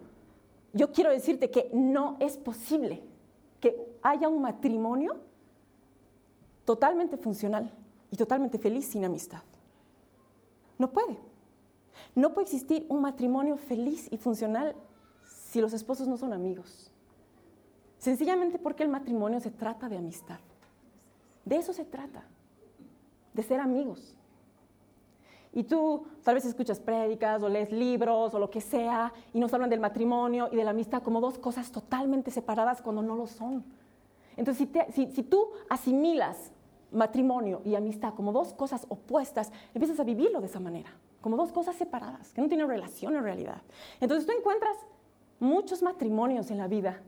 yo 0.72 0.92
quiero 0.92 1.10
decirte 1.10 1.50
que 1.50 1.70
no 1.72 2.16
es 2.20 2.36
posible 2.36 3.02
que 3.60 3.96
haya 4.02 4.28
un 4.28 4.42
matrimonio 4.42 5.16
totalmente 6.64 7.16
funcional 7.16 7.70
y 8.10 8.16
totalmente 8.16 8.58
feliz 8.58 8.86
sin 8.86 9.04
amistad. 9.04 9.42
No 10.78 10.90
puede. 10.90 11.18
No 12.14 12.32
puede 12.32 12.44
existir 12.44 12.86
un 12.88 13.00
matrimonio 13.00 13.56
feliz 13.56 14.08
y 14.10 14.16
funcional 14.16 14.74
si 15.24 15.60
los 15.60 15.72
esposos 15.72 16.08
no 16.08 16.16
son 16.16 16.32
amigos. 16.32 16.90
Sencillamente 17.98 18.58
porque 18.58 18.82
el 18.82 18.88
matrimonio 18.88 19.40
se 19.40 19.50
trata 19.50 19.88
de 19.88 19.96
amistad. 19.96 20.38
De 21.44 21.56
eso 21.56 21.72
se 21.72 21.84
trata, 21.84 22.24
de 23.32 23.42
ser 23.42 23.60
amigos. 23.60 24.14
Y 25.52 25.64
tú 25.64 26.06
tal 26.22 26.34
vez 26.34 26.44
escuchas 26.44 26.80
prédicas 26.80 27.42
o 27.42 27.48
lees 27.48 27.70
libros 27.70 28.34
o 28.34 28.38
lo 28.38 28.50
que 28.50 28.60
sea 28.60 29.12
y 29.32 29.38
nos 29.38 29.54
hablan 29.54 29.70
del 29.70 29.78
matrimonio 29.78 30.48
y 30.50 30.56
de 30.56 30.64
la 30.64 30.70
amistad 30.70 31.02
como 31.02 31.20
dos 31.20 31.38
cosas 31.38 31.70
totalmente 31.70 32.30
separadas 32.30 32.82
cuando 32.82 33.02
no 33.02 33.14
lo 33.14 33.26
son. 33.26 33.64
Entonces, 34.36 34.68
si, 34.92 35.06
si 35.12 35.22
tú 35.22 35.48
asimilas 35.68 36.50
matrimonio 36.94 37.60
y 37.64 37.74
amistad 37.74 38.14
como 38.14 38.32
dos 38.32 38.54
cosas 38.54 38.86
opuestas, 38.88 39.52
empiezas 39.74 40.00
a 40.00 40.04
vivirlo 40.04 40.40
de 40.40 40.46
esa 40.46 40.60
manera 40.60 40.90
como 41.24 41.38
dos 41.38 41.52
cosas 41.52 41.74
separadas, 41.76 42.34
que 42.34 42.42
no 42.42 42.48
tienen 42.48 42.68
relación 42.68 43.16
en 43.16 43.22
realidad. 43.22 43.62
Entonces 43.98 44.26
tú 44.26 44.32
encuentras 44.36 44.76
muchos 45.40 45.82
matrimonios 45.82 46.50
en 46.50 46.58
la 46.58 46.68
vida, 46.68 47.00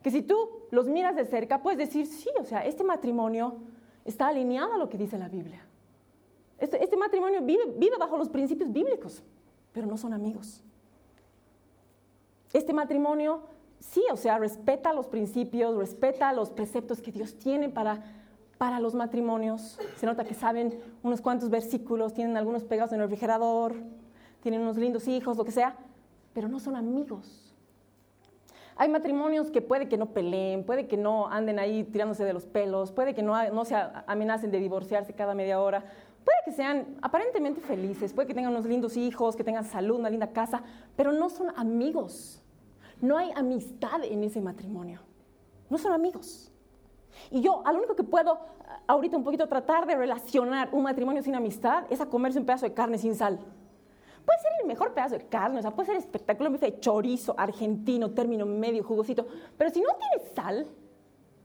que 0.00 0.12
si 0.12 0.22
tú 0.22 0.36
los 0.70 0.86
miras 0.86 1.16
de 1.16 1.24
cerca, 1.24 1.60
puedes 1.60 1.76
decir, 1.76 2.06
sí, 2.06 2.30
o 2.38 2.44
sea, 2.44 2.64
este 2.64 2.84
matrimonio 2.84 3.56
está 4.04 4.28
alineado 4.28 4.74
a 4.74 4.78
lo 4.78 4.88
que 4.88 4.96
dice 4.96 5.18
la 5.18 5.28
Biblia. 5.28 5.66
Este, 6.56 6.80
este 6.84 6.96
matrimonio 6.96 7.42
vive, 7.42 7.64
vive 7.76 7.96
bajo 7.98 8.16
los 8.16 8.28
principios 8.28 8.72
bíblicos, 8.72 9.24
pero 9.72 9.88
no 9.88 9.96
son 9.96 10.12
amigos. 10.12 10.62
Este 12.52 12.72
matrimonio, 12.72 13.42
sí, 13.80 14.04
o 14.12 14.16
sea, 14.16 14.38
respeta 14.38 14.92
los 14.92 15.08
principios, 15.08 15.76
respeta 15.76 16.32
los 16.32 16.50
preceptos 16.50 17.02
que 17.02 17.10
Dios 17.10 17.36
tiene 17.40 17.68
para 17.68 18.04
para 18.58 18.80
los 18.80 18.94
matrimonios. 18.94 19.78
Se 19.96 20.04
nota 20.04 20.24
que 20.24 20.34
saben 20.34 20.78
unos 21.02 21.20
cuantos 21.20 21.48
versículos, 21.48 22.12
tienen 22.12 22.36
algunos 22.36 22.64
pegados 22.64 22.92
en 22.92 23.00
el 23.00 23.08
refrigerador, 23.08 23.74
tienen 24.42 24.60
unos 24.60 24.76
lindos 24.76 25.08
hijos, 25.08 25.36
lo 25.36 25.44
que 25.44 25.52
sea, 25.52 25.76
pero 26.34 26.48
no 26.48 26.58
son 26.58 26.76
amigos. 26.76 27.54
Hay 28.76 28.88
matrimonios 28.88 29.50
que 29.50 29.60
puede 29.60 29.88
que 29.88 29.96
no 29.96 30.06
peleen, 30.06 30.64
puede 30.64 30.86
que 30.86 30.96
no 30.96 31.28
anden 31.28 31.58
ahí 31.58 31.82
tirándose 31.84 32.24
de 32.24 32.32
los 32.32 32.46
pelos, 32.46 32.92
puede 32.92 33.14
que 33.14 33.22
no, 33.22 33.50
no 33.50 33.64
se 33.64 33.74
amenacen 34.06 34.50
de 34.50 34.58
divorciarse 34.60 35.14
cada 35.14 35.34
media 35.34 35.60
hora, 35.60 35.80
puede 36.24 36.38
que 36.44 36.52
sean 36.52 36.96
aparentemente 37.02 37.60
felices, 37.60 38.12
puede 38.12 38.28
que 38.28 38.34
tengan 38.34 38.52
unos 38.52 38.66
lindos 38.66 38.96
hijos, 38.96 39.34
que 39.34 39.42
tengan 39.42 39.64
salud, 39.64 39.98
una 39.98 40.10
linda 40.10 40.32
casa, 40.32 40.62
pero 40.94 41.12
no 41.12 41.28
son 41.28 41.52
amigos. 41.56 42.40
No 43.00 43.16
hay 43.16 43.30
amistad 43.34 44.04
en 44.04 44.22
ese 44.24 44.40
matrimonio. 44.40 45.00
No 45.70 45.78
son 45.78 45.92
amigos. 45.92 46.52
Y 47.30 47.40
yo, 47.40 47.62
al 47.64 47.76
único 47.76 47.94
que 47.94 48.04
puedo 48.04 48.38
ahorita 48.86 49.16
un 49.16 49.24
poquito 49.24 49.46
tratar 49.46 49.86
de 49.86 49.96
relacionar 49.96 50.70
un 50.72 50.82
matrimonio 50.82 51.22
sin 51.22 51.34
amistad 51.34 51.84
es 51.90 52.00
a 52.00 52.06
comerse 52.06 52.38
un 52.38 52.46
pedazo 52.46 52.66
de 52.66 52.74
carne 52.74 52.98
sin 52.98 53.14
sal. 53.14 53.38
Puede 54.24 54.40
ser 54.40 54.52
el 54.60 54.66
mejor 54.66 54.92
pedazo 54.92 55.16
de 55.16 55.26
carne, 55.26 55.58
o 55.58 55.62
sea, 55.62 55.70
puede 55.70 55.86
ser 55.86 55.96
espectacular, 55.96 56.52
un 56.52 56.58
de 56.58 56.80
chorizo 56.80 57.34
argentino, 57.38 58.10
término 58.10 58.44
medio, 58.44 58.84
jugosito, 58.84 59.26
pero 59.56 59.70
si 59.70 59.80
no 59.80 59.88
tienes 59.98 60.34
sal, 60.34 60.66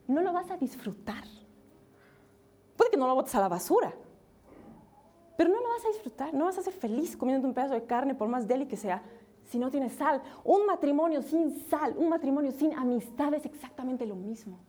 no 0.07 0.21
lo 0.21 0.33
vas 0.33 0.51
a 0.51 0.57
disfrutar. 0.57 1.23
Puede 2.75 2.91
que 2.91 2.97
no 2.97 3.07
lo 3.07 3.15
botes 3.15 3.33
a 3.35 3.39
la 3.39 3.47
basura, 3.47 3.93
pero 5.37 5.49
no 5.49 5.61
lo 5.61 5.69
vas 5.69 5.85
a 5.85 5.89
disfrutar, 5.89 6.33
no 6.33 6.45
vas 6.45 6.57
a 6.57 6.61
ser 6.61 6.73
feliz 6.73 7.15
comiendo 7.15 7.47
un 7.47 7.53
pedazo 7.53 7.73
de 7.73 7.85
carne, 7.85 8.15
por 8.15 8.27
más 8.27 8.47
deli 8.47 8.65
que 8.65 8.75
sea, 8.75 9.01
si 9.45 9.59
no 9.59 9.69
tienes 9.69 9.93
sal. 9.93 10.21
Un 10.43 10.65
matrimonio 10.65 11.21
sin 11.21 11.57
sal, 11.69 11.95
un 11.97 12.09
matrimonio 12.09 12.51
sin 12.51 12.73
amistad 12.73 13.33
es 13.33 13.45
exactamente 13.45 14.05
lo 14.05 14.15
mismo. 14.15 14.59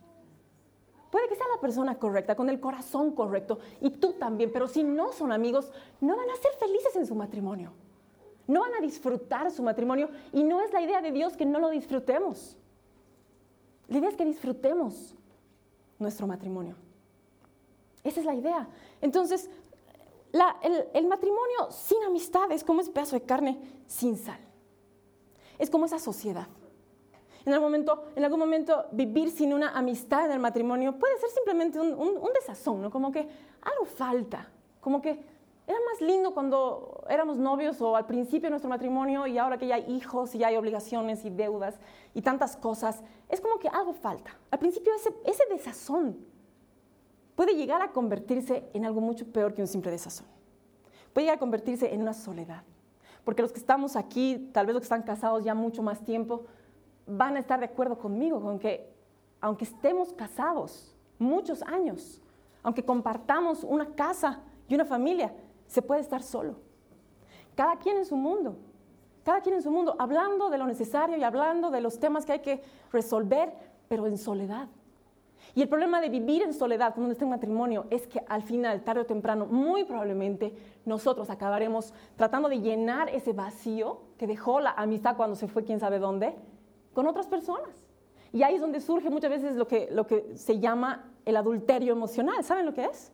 Puede 1.11 1.29
que 1.29 1.35
sea 1.35 1.45
la 1.53 1.61
persona 1.61 1.97
correcta, 1.97 2.35
con 2.35 2.49
el 2.49 2.59
corazón 2.59 3.11
correcto, 3.11 3.59
y 3.81 3.89
tú 3.91 4.13
también, 4.13 4.51
pero 4.51 4.67
si 4.67 4.83
no 4.83 5.13
son 5.13 5.31
amigos, 5.31 5.71
no 6.01 6.15
van 6.15 6.29
a 6.29 6.35
ser 6.35 6.51
felices 6.59 6.95
en 6.95 7.05
su 7.05 7.15
matrimonio. 7.15 7.71
No 8.47 8.61
van 8.61 8.75
a 8.75 8.81
disfrutar 8.81 9.49
su 9.51 9.63
matrimonio 9.63 10.09
y 10.31 10.43
no 10.43 10.61
es 10.61 10.71
la 10.71 10.81
idea 10.81 11.01
de 11.01 11.11
Dios 11.11 11.35
que 11.35 11.45
no 11.45 11.59
lo 11.59 11.69
disfrutemos. 11.69 12.57
La 13.87 13.97
idea 13.97 14.09
es 14.09 14.15
que 14.15 14.25
disfrutemos 14.25 15.15
nuestro 15.99 16.27
matrimonio. 16.27 16.75
Esa 18.03 18.19
es 18.19 18.25
la 18.25 18.35
idea. 18.35 18.67
Entonces, 19.01 19.49
el, 20.33 20.85
el, 20.93 21.07
matrimonio 21.07 21.71
sin 21.71 22.03
amistad 22.03 22.51
es 22.51 22.63
como 22.63 22.81
ese 22.81 22.91
pedazo 22.91 23.15
de 23.15 23.25
carne 23.25 23.59
sin 23.87 24.17
sal. 24.17 24.39
Es 25.57 25.69
como 25.69 25.85
esa 25.85 25.97
sociedad. 25.97 26.47
En, 27.45 27.53
algún 27.53 27.67
momento, 27.67 28.05
en 28.15 28.23
algún 28.23 28.39
momento 28.39 28.85
vivir 28.91 29.29
sin 29.29 29.53
una 29.53 29.69
amistad 29.69 30.25
en 30.25 30.31
el 30.31 30.39
matrimonio 30.39 30.97
puede 30.97 31.17
ser 31.19 31.29
simplemente 31.29 31.79
un, 31.79 31.93
un, 31.93 32.33
desazón, 32.33 32.81
¿no? 32.81 32.89
Como 32.89 33.11
que 33.11 33.27
algo 33.61 33.85
falta, 33.85 34.49
como 34.81 35.01
que 35.01 35.11
era 35.67 35.79
más 35.91 36.01
lindo 36.01 36.33
cuando 36.33 37.03
éramos 37.09 37.37
novios 37.37 37.81
o 37.81 37.95
al 37.95 38.05
principio 38.05 38.47
de 38.47 38.51
nuestro 38.51 38.69
matrimonio 38.69 39.27
y 39.27 39.37
ahora 39.37 39.57
que 39.57 39.67
ya 39.67 39.75
hay 39.75 39.85
hijos 39.91 40.33
y 40.33 40.39
ya 40.39 40.47
hay 40.47 40.57
obligaciones 40.57 41.23
y 41.25 41.29
deudas 41.29 41.75
y 42.13 42.21
tantas 42.21 42.57
cosas, 42.57 43.03
es 43.29 43.41
como 43.41 43.59
que 43.59 43.67
algo 43.67 43.93
falta. 43.93 44.35
Al 44.51 44.59
principio 44.59 44.93
ese, 44.95 45.13
ese 45.25 45.43
desazón 45.49 46.17
puede 47.35 47.55
llegar 47.55 47.81
a 47.81 47.91
convertirse 47.91 48.69
en 48.73 48.85
algo 48.85 49.01
mucho 49.01 49.25
peor 49.31 49.53
que 49.53 49.61
un 49.61 49.67
simple 49.67 49.91
desazón. 49.91 50.25
Puede 51.13 51.25
llegar 51.25 51.37
a 51.37 51.39
convertirse 51.39 51.93
en 51.93 52.01
una 52.01 52.13
soledad. 52.13 52.63
Porque 53.23 53.41
los 53.41 53.51
que 53.51 53.59
estamos 53.59 53.95
aquí, 53.95 54.49
tal 54.53 54.67
vez 54.67 54.73
los 54.73 54.81
que 54.81 54.85
están 54.85 55.01
casados 55.01 55.43
ya 55.43 55.55
mucho 55.55 55.81
más 55.81 56.03
tiempo, 56.03 56.45
van 57.07 57.35
a 57.35 57.39
estar 57.39 57.59
de 57.59 57.65
acuerdo 57.65 57.97
conmigo 57.97 58.41
con 58.41 58.59
que 58.59 58.93
aunque 59.41 59.65
estemos 59.65 60.13
casados 60.13 60.95
muchos 61.19 61.61
años, 61.63 62.21
aunque 62.63 62.83
compartamos 62.83 63.63
una 63.63 63.85
casa 63.93 64.41
y 64.67 64.75
una 64.75 64.85
familia, 64.85 65.33
se 65.67 65.81
puede 65.81 66.01
estar 66.01 66.23
solo. 66.23 66.55
Cada 67.55 67.77
quien 67.77 67.97
en 67.97 68.05
su 68.05 68.17
mundo, 68.17 68.57
cada 69.23 69.41
quien 69.41 69.55
en 69.55 69.61
su 69.61 69.71
mundo, 69.71 69.95
hablando 69.99 70.49
de 70.49 70.57
lo 70.57 70.65
necesario 70.65 71.17
y 71.17 71.23
hablando 71.23 71.69
de 71.69 71.81
los 71.81 71.99
temas 71.99 72.25
que 72.25 72.33
hay 72.33 72.39
que 72.39 72.63
resolver, 72.91 73.53
pero 73.87 74.07
en 74.07 74.17
soledad. 74.17 74.67
Y 75.53 75.61
el 75.61 75.69
problema 75.69 76.01
de 76.01 76.09
vivir 76.09 76.41
en 76.41 76.53
soledad 76.53 76.93
cuando 76.95 77.11
está 77.11 77.23
en 77.23 77.29
matrimonio 77.29 77.85
es 77.89 78.07
que 78.07 78.21
al 78.27 78.41
final, 78.41 78.83
tarde 78.83 79.01
o 79.01 79.05
temprano, 79.05 79.45
muy 79.45 79.83
probablemente 79.83 80.53
nosotros 80.85 81.29
acabaremos 81.29 81.93
tratando 82.15 82.49
de 82.49 82.59
llenar 82.59 83.09
ese 83.09 83.31
vacío 83.31 84.01
que 84.17 84.27
dejó 84.27 84.59
la 84.59 84.71
amistad 84.71 85.15
cuando 85.15 85.35
se 85.35 85.47
fue 85.47 85.63
quién 85.63 85.79
sabe 85.79 85.99
dónde 85.99 86.35
con 86.95 87.05
otras 87.05 87.27
personas. 87.27 87.85
Y 88.33 88.41
ahí 88.41 88.55
es 88.55 88.61
donde 88.61 88.81
surge 88.81 89.11
muchas 89.11 89.29
veces 89.29 89.55
lo 89.55 89.67
que, 89.67 89.87
lo 89.91 90.07
que 90.07 90.35
se 90.35 90.59
llama 90.59 91.11
el 91.25 91.37
adulterio 91.37 91.93
emocional. 91.93 92.43
¿Saben 92.43 92.65
lo 92.65 92.73
que 92.73 92.85
es? 92.85 93.11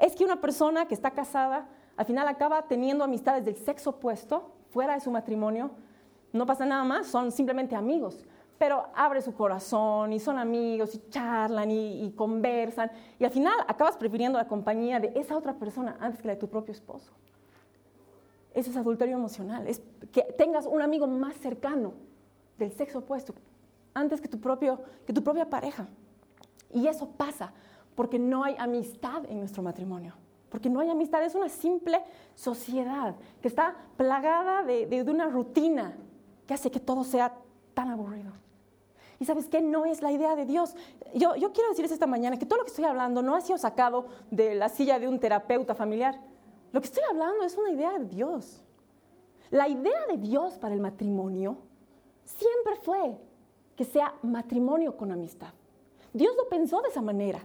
Es 0.00 0.16
que 0.16 0.24
una 0.24 0.40
persona 0.40 0.88
que 0.88 0.94
está 0.94 1.12
casada 1.12 1.68
al 1.96 2.06
final 2.06 2.26
acaba 2.26 2.62
teniendo 2.62 3.04
amistades 3.04 3.44
del 3.44 3.54
sexo 3.54 3.90
opuesto 3.90 4.50
fuera 4.70 4.94
de 4.94 5.00
su 5.00 5.10
matrimonio. 5.10 5.70
No 6.32 6.46
pasa 6.46 6.66
nada 6.66 6.82
más, 6.82 7.06
son 7.06 7.30
simplemente 7.30 7.76
amigos 7.76 8.26
pero 8.62 8.84
abre 8.94 9.20
su 9.20 9.34
corazón 9.34 10.12
y 10.12 10.20
son 10.20 10.38
amigos 10.38 10.94
y 10.94 11.02
charlan 11.10 11.68
y, 11.68 12.12
conversan 12.12 12.92
y 13.18 13.24
al 13.24 13.32
final 13.32 13.54
acabas 13.66 13.96
prefiriendo 13.96 14.38
la 14.38 14.46
compañía 14.46 15.00
de 15.00 15.10
esa 15.16 15.36
otra 15.36 15.54
persona 15.54 15.96
antes 15.98 16.22
que 16.22 16.28
la 16.28 16.34
de 16.34 16.38
tu 16.38 16.48
propio 16.48 16.70
esposo. 16.70 17.10
Eso 18.54 18.70
es 18.70 18.76
adulterio 18.76 19.16
emocional, 19.16 19.66
es 19.66 19.82
que 20.12 20.22
tengas 20.38 20.66
un 20.66 20.80
amigo 20.80 21.08
más 21.08 21.34
cercano 21.38 21.94
del 22.58 22.72
sexo 22.72 23.00
opuesto 23.00 23.34
antes 23.94 24.20
que 24.20 24.28
tu, 24.28 24.40
propio, 24.40 24.80
que 25.06 25.12
tu 25.12 25.22
propia 25.22 25.48
pareja. 25.48 25.86
Y 26.72 26.86
eso 26.86 27.08
pasa 27.10 27.52
porque 27.94 28.18
no 28.18 28.44
hay 28.44 28.56
amistad 28.58 29.24
en 29.28 29.40
nuestro 29.40 29.62
matrimonio. 29.62 30.14
Porque 30.48 30.68
no 30.68 30.80
hay 30.80 30.90
amistad, 30.90 31.22
es 31.24 31.34
una 31.34 31.48
simple 31.48 32.02
sociedad 32.34 33.14
que 33.40 33.48
está 33.48 33.74
plagada 33.96 34.62
de, 34.64 34.86
de 34.86 35.10
una 35.10 35.28
rutina 35.28 35.96
que 36.46 36.54
hace 36.54 36.70
que 36.70 36.80
todo 36.80 37.04
sea 37.04 37.34
tan 37.74 37.88
aburrido. 37.88 38.32
Y 39.18 39.24
sabes 39.24 39.48
qué, 39.48 39.62
no 39.62 39.86
es 39.86 40.02
la 40.02 40.10
idea 40.10 40.34
de 40.34 40.44
Dios. 40.44 40.74
Yo, 41.14 41.36
yo 41.36 41.52
quiero 41.52 41.70
decirles 41.70 41.92
esta 41.92 42.06
mañana 42.06 42.36
que 42.38 42.44
todo 42.44 42.58
lo 42.58 42.64
que 42.64 42.70
estoy 42.70 42.84
hablando 42.84 43.22
no 43.22 43.36
ha 43.36 43.40
sido 43.40 43.56
sacado 43.56 44.06
de 44.30 44.54
la 44.54 44.68
silla 44.68 44.98
de 44.98 45.06
un 45.08 45.20
terapeuta 45.20 45.74
familiar. 45.74 46.20
Lo 46.72 46.80
que 46.80 46.86
estoy 46.86 47.04
hablando 47.08 47.44
es 47.44 47.56
una 47.56 47.70
idea 47.70 47.98
de 47.98 48.06
Dios. 48.06 48.62
La 49.50 49.68
idea 49.68 50.06
de 50.08 50.16
Dios 50.16 50.54
para 50.58 50.74
el 50.74 50.80
matrimonio 50.80 51.58
siempre 52.24 52.76
fue 52.82 53.16
que 53.76 53.84
sea 53.84 54.14
matrimonio 54.22 54.96
con 54.96 55.12
amistad. 55.12 55.52
Dios 56.12 56.34
lo 56.36 56.48
pensó 56.48 56.80
de 56.82 56.88
esa 56.88 57.00
manera. 57.00 57.40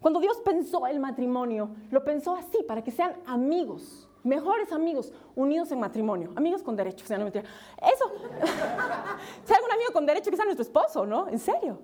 Cuando 0.00 0.20
Dios 0.20 0.40
pensó 0.44 0.86
el 0.86 1.00
matrimonio, 1.00 1.70
lo 1.90 2.02
pensó 2.04 2.34
así, 2.34 2.62
para 2.66 2.82
que 2.82 2.90
sean 2.90 3.16
amigos 3.26 4.08
mejores 4.24 4.70
amigos 4.72 5.12
unidos 5.34 5.70
en 5.72 5.80
matrimonio, 5.80 6.32
amigos 6.36 6.62
con 6.62 6.76
derecho, 6.76 7.04
o 7.04 7.08
sea, 7.08 7.18
no. 7.18 7.26
Eso, 7.26 7.42
si 9.44 9.52
hay 9.52 9.56
algún 9.56 9.72
amigo 9.72 9.92
con 9.92 10.06
derecho 10.06 10.30
que 10.30 10.36
sea 10.36 10.44
nuestro 10.44 10.62
esposo, 10.62 11.06
¿no? 11.06 11.28
En 11.28 11.38
serio. 11.38 11.78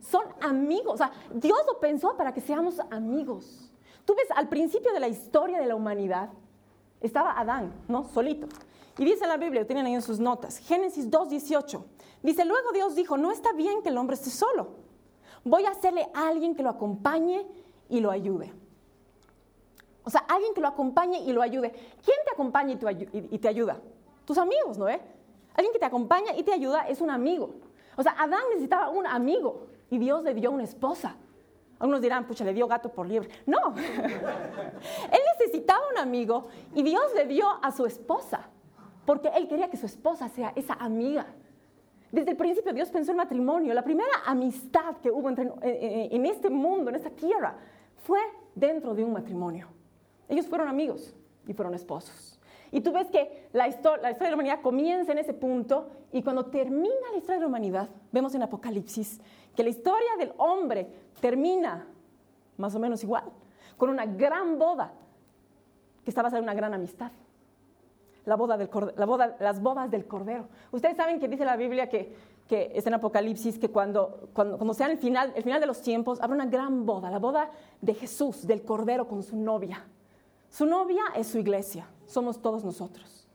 Son 0.00 0.22
amigos, 0.42 0.94
o 0.94 0.96
sea, 0.98 1.12
Dios 1.32 1.58
lo 1.66 1.80
pensó 1.80 2.14
para 2.16 2.34
que 2.34 2.42
seamos 2.42 2.78
amigos. 2.90 3.72
Tú 4.04 4.14
ves, 4.14 4.26
al 4.36 4.48
principio 4.48 4.92
de 4.92 5.00
la 5.00 5.08
historia 5.08 5.58
de 5.58 5.66
la 5.66 5.74
humanidad, 5.74 6.28
estaba 7.00 7.38
Adán, 7.38 7.72
¿no? 7.88 8.04
Solito. 8.04 8.46
Y 8.98 9.04
dice 9.04 9.26
la 9.26 9.36
Biblia, 9.36 9.62
lo 9.62 9.66
tienen 9.66 9.86
ahí 9.86 9.94
en 9.94 10.02
sus 10.02 10.20
notas, 10.20 10.58
Génesis 10.58 11.10
2.18. 11.10 11.84
Dice, 12.22 12.44
luego 12.44 12.72
Dios 12.72 12.94
dijo, 12.94 13.16
no 13.16 13.32
está 13.32 13.52
bien 13.52 13.82
que 13.82 13.90
el 13.90 13.98
hombre 13.98 14.14
esté 14.14 14.30
solo. 14.30 14.68
Voy 15.44 15.66
a 15.66 15.70
hacerle 15.70 16.08
a 16.14 16.28
alguien 16.28 16.54
que 16.54 16.62
lo 16.62 16.70
acompañe 16.70 17.46
y 17.88 18.00
lo 18.00 18.10
ayude. 18.10 18.52
O 20.04 20.10
sea, 20.10 20.24
alguien 20.28 20.54
que 20.54 20.60
lo 20.60 20.68
acompañe 20.68 21.20
y 21.20 21.32
lo 21.32 21.42
ayude. 21.42 21.70
¿Quién 21.70 22.16
te 22.24 22.32
acompaña 22.32 22.72
y 22.72 23.38
te, 23.38 23.48
ayuda? 23.48 23.80
Tus 24.24 24.38
amigos, 24.38 24.78
¿no? 24.78 24.86
Alguien 24.86 25.72
que 25.72 25.78
te 25.78 25.84
acompaña 25.84 26.34
y 26.36 26.42
te 26.42 26.52
ayuda 26.52 26.88
es 26.88 27.00
un 27.00 27.10
amigo. 27.10 27.54
O 27.96 28.02
sea, 28.02 28.12
Adán 28.18 28.42
necesitaba 28.50 28.90
un 28.90 29.06
amigo 29.06 29.66
y 29.90 29.98
Dios 29.98 30.22
le 30.22 30.34
dio 30.34 30.50
una 30.50 30.64
esposa. 30.64 31.16
Algunos 31.78 32.00
dirán, 32.00 32.26
pucha, 32.26 32.44
le 32.44 32.54
dio 32.54 32.66
gato 32.66 32.90
por 32.90 33.06
liebre. 33.06 33.28
No, 33.46 33.74
él 33.76 35.20
necesitaba 35.38 35.80
un 35.90 35.98
amigo 35.98 36.48
y 36.74 36.82
Dios 36.82 37.04
le 37.14 37.26
dio 37.26 37.46
a 37.62 37.72
su 37.72 37.86
esposa, 37.86 38.48
porque 39.04 39.28
él 39.28 39.48
quería 39.48 39.68
que 39.68 39.76
su 39.76 39.86
esposa 39.86 40.28
sea 40.28 40.52
esa 40.56 40.74
amiga. 40.74 41.26
Desde 42.10 42.30
el 42.30 42.36
principio 42.36 42.72
Dios 42.72 42.90
pensó 42.90 43.10
en 43.10 43.16
matrimonio. 43.16 43.74
La 43.74 43.82
primera 43.82 44.12
amistad 44.26 44.96
que 45.02 45.10
hubo 45.10 45.28
en 45.30 46.26
este 46.26 46.50
mundo, 46.50 46.90
en 46.90 46.96
esta 46.96 47.10
tierra, 47.10 47.56
fue 48.04 48.20
dentro 48.54 48.94
de 48.94 49.04
un 49.04 49.12
matrimonio. 49.12 49.68
Ellos 50.28 50.46
fueron 50.46 50.68
amigos 50.68 51.14
y 51.46 51.52
fueron 51.52 51.74
esposos. 51.74 52.38
Y 52.70 52.80
tú 52.80 52.92
ves 52.92 53.08
que 53.08 53.48
la 53.52 53.68
historia, 53.68 54.02
la 54.02 54.10
historia 54.10 54.30
de 54.30 54.30
la 54.30 54.36
humanidad 54.36 54.60
comienza 54.60 55.12
en 55.12 55.18
ese 55.18 55.32
punto 55.32 55.88
y 56.12 56.22
cuando 56.22 56.46
termina 56.46 57.10
la 57.12 57.18
historia 57.18 57.36
de 57.36 57.42
la 57.42 57.46
humanidad, 57.46 57.88
vemos 58.10 58.34
en 58.34 58.42
Apocalipsis 58.42 59.20
que 59.54 59.62
la 59.62 59.70
historia 59.70 60.16
del 60.18 60.32
hombre 60.38 60.88
termina 61.20 61.86
más 62.56 62.74
o 62.74 62.80
menos 62.80 63.02
igual, 63.02 63.24
con 63.76 63.90
una 63.90 64.06
gran 64.06 64.58
boda 64.58 64.92
que 66.04 66.10
está 66.10 66.22
basada 66.22 66.38
en 66.38 66.44
una 66.44 66.54
gran 66.54 66.74
amistad. 66.74 67.12
La 68.26 68.36
boda 68.36 68.56
del 68.56 68.68
boda, 68.68 69.36
las 69.38 69.60
bodas 69.60 69.90
del 69.90 70.06
Cordero. 70.06 70.48
Ustedes 70.72 70.96
saben 70.96 71.20
que 71.20 71.28
dice 71.28 71.44
la 71.44 71.56
Biblia 71.56 71.88
que, 71.88 72.14
que 72.48 72.72
es 72.74 72.86
en 72.86 72.94
Apocalipsis 72.94 73.58
que 73.58 73.70
cuando, 73.70 74.28
cuando, 74.32 74.56
cuando 74.56 74.74
sea 74.74 74.90
el 74.90 74.98
final, 74.98 75.32
el 75.36 75.42
final 75.42 75.60
de 75.60 75.66
los 75.66 75.82
tiempos, 75.82 76.20
habrá 76.20 76.34
una 76.34 76.46
gran 76.46 76.86
boda, 76.86 77.10
la 77.10 77.18
boda 77.18 77.50
de 77.80 77.94
Jesús, 77.94 78.46
del 78.46 78.62
Cordero 78.62 79.06
con 79.06 79.22
su 79.22 79.36
novia. 79.36 79.84
Su 80.50 80.66
novia 80.66 81.02
es 81.16 81.26
su 81.26 81.38
iglesia, 81.38 81.88
somos 82.06 82.40
todos 82.40 82.64
nosotros. 82.64 83.26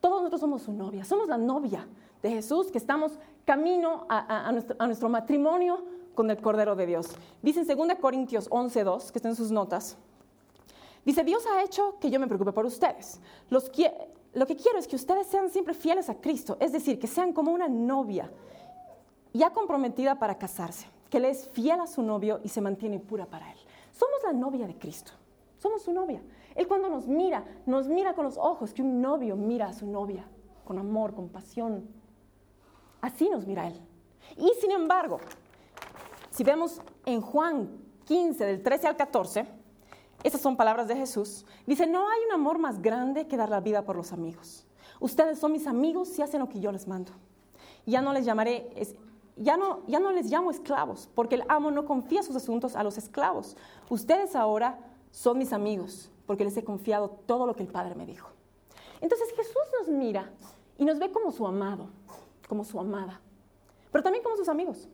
Todos 0.00 0.20
nosotros 0.20 0.40
somos 0.40 0.62
su 0.62 0.72
novia, 0.72 1.04
somos 1.04 1.28
la 1.28 1.38
novia 1.38 1.88
de 2.22 2.30
Jesús 2.30 2.70
que 2.70 2.78
estamos 2.78 3.18
camino 3.44 4.06
a, 4.08 4.52
nuestro, 4.86 5.08
matrimonio 5.08 5.84
con 6.14 6.30
el 6.30 6.36
Cordero 6.38 6.76
de 6.76 6.86
Dios. 6.86 7.08
Dice 7.42 7.60
en 7.60 7.66
2 7.66 7.98
Corintios 8.00 8.48
11.2, 8.50 9.10
que 9.10 9.18
está 9.18 9.28
en 9.28 9.34
sus 9.34 9.50
notas, 9.50 9.96
dice, 11.04 11.24
Dios 11.24 11.44
ha 11.46 11.62
hecho 11.62 11.98
que 12.00 12.10
yo 12.10 12.18
me 12.20 12.26
preocupe 12.26 12.52
por 12.52 12.66
ustedes. 12.66 13.20
lo 13.50 13.60
que 14.46 14.56
quiero 14.56 14.78
es 14.78 14.88
que 14.88 14.96
ustedes 14.96 15.26
sean 15.26 15.50
siempre 15.50 15.74
fieles 15.74 16.08
a 16.08 16.20
Cristo, 16.20 16.56
es 16.60 16.72
decir, 16.72 16.98
que 16.98 17.06
sean 17.06 17.32
como 17.32 17.52
una 17.52 17.68
novia 17.68 18.30
ya 19.32 19.50
comprometida 19.50 20.18
para 20.18 20.38
casarse, 20.38 20.86
que 21.10 21.20
le 21.20 21.30
es 21.30 21.48
fiel 21.50 21.80
a 21.80 21.86
su 21.86 22.02
novio 22.02 22.40
y 22.44 22.48
se 22.48 22.60
mantiene 22.60 23.00
pura 23.00 23.26
para 23.26 23.50
él. 23.50 23.58
Somos 23.92 24.22
la 24.24 24.32
novia 24.32 24.66
de 24.66 24.78
Cristo, 24.78 25.12
somos 25.58 25.82
su 25.82 25.92
novia. 25.92 26.22
Él 26.54 26.68
cuando 26.68 26.88
nos 26.88 27.06
mira, 27.06 27.44
nos 27.66 27.88
mira 27.88 28.14
con 28.14 28.24
los 28.24 28.38
ojos 28.38 28.72
que 28.72 28.82
un 28.82 29.00
novio 29.00 29.36
mira 29.36 29.66
a 29.66 29.72
su 29.72 29.86
novia, 29.86 30.24
con 30.64 30.78
amor, 30.78 31.14
con 31.14 31.28
pasión. 31.28 31.88
Así 33.00 33.28
nos 33.28 33.46
mira 33.46 33.66
Él. 33.66 33.80
Y 34.36 34.52
sin 34.60 34.70
embargo, 34.70 35.18
si 36.30 36.44
vemos 36.44 36.80
en 37.04 37.20
Juan 37.20 37.70
15, 38.04 38.44
del 38.44 38.62
13 38.62 38.86
al 38.88 38.96
14, 38.96 39.46
esas 40.24 40.40
son 40.40 40.56
palabras 40.56 40.88
de 40.88 40.96
Jesús, 40.96 41.44
dice, 41.66 41.86
no 41.86 42.08
hay 42.08 42.24
un 42.26 42.32
amor 42.32 42.58
más 42.58 42.80
grande 42.80 43.28
que 43.28 43.36
dar 43.36 43.50
la 43.50 43.60
vida 43.60 43.84
por 43.84 43.94
los 43.94 44.10
amigos. 44.10 44.66
Ustedes 44.98 45.38
son 45.38 45.52
mis 45.52 45.66
amigos 45.66 46.08
si 46.08 46.22
hacen 46.22 46.40
lo 46.40 46.48
que 46.48 46.60
yo 46.60 46.72
les 46.72 46.88
mando. 46.88 47.12
Ya 47.84 48.00
no 48.00 48.14
les 48.14 48.24
llamaré, 48.24 48.72
ya 49.36 49.58
no, 49.58 49.86
ya 49.86 50.00
no 50.00 50.12
les 50.12 50.30
llamo 50.30 50.50
esclavos, 50.50 51.10
porque 51.14 51.34
el 51.34 51.44
amo 51.48 51.70
no 51.70 51.84
confía 51.84 52.22
sus 52.22 52.34
asuntos 52.36 52.74
a 52.74 52.82
los 52.82 52.96
esclavos. 52.96 53.54
Ustedes 53.90 54.34
ahora 54.34 54.78
son 55.10 55.36
mis 55.36 55.52
amigos, 55.52 56.10
porque 56.26 56.44
les 56.44 56.56
he 56.56 56.64
confiado 56.64 57.10
todo 57.26 57.46
lo 57.46 57.54
que 57.54 57.62
el 57.62 57.68
Padre 57.68 57.94
me 57.94 58.06
dijo. 58.06 58.30
Entonces 59.02 59.30
Jesús 59.36 59.62
nos 59.78 59.88
mira 59.88 60.30
y 60.78 60.86
nos 60.86 60.98
ve 60.98 61.12
como 61.12 61.32
su 61.32 61.46
amado, 61.46 61.88
como 62.48 62.64
su 62.64 62.80
amada, 62.80 63.20
pero 63.92 64.02
también 64.02 64.24
como 64.24 64.36
sus 64.36 64.48
amigos. 64.48 64.88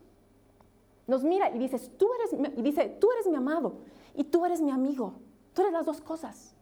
Nos 1.07 1.23
mira 1.23 1.49
y, 1.55 1.57
dices, 1.57 1.89
tú 1.97 2.09
eres, 2.15 2.53
y 2.57 2.61
dice, 2.61 2.97
tú 2.99 3.09
eres 3.13 3.27
mi 3.27 3.37
amado 3.37 3.75
y 4.15 4.23
tú 4.23 4.45
eres 4.45 4.61
mi 4.61 4.71
amigo. 4.71 5.13
Tú 5.53 5.61
eres 5.61 5.73
las 5.73 5.85
dos 5.85 6.01
cosas. 6.01 6.55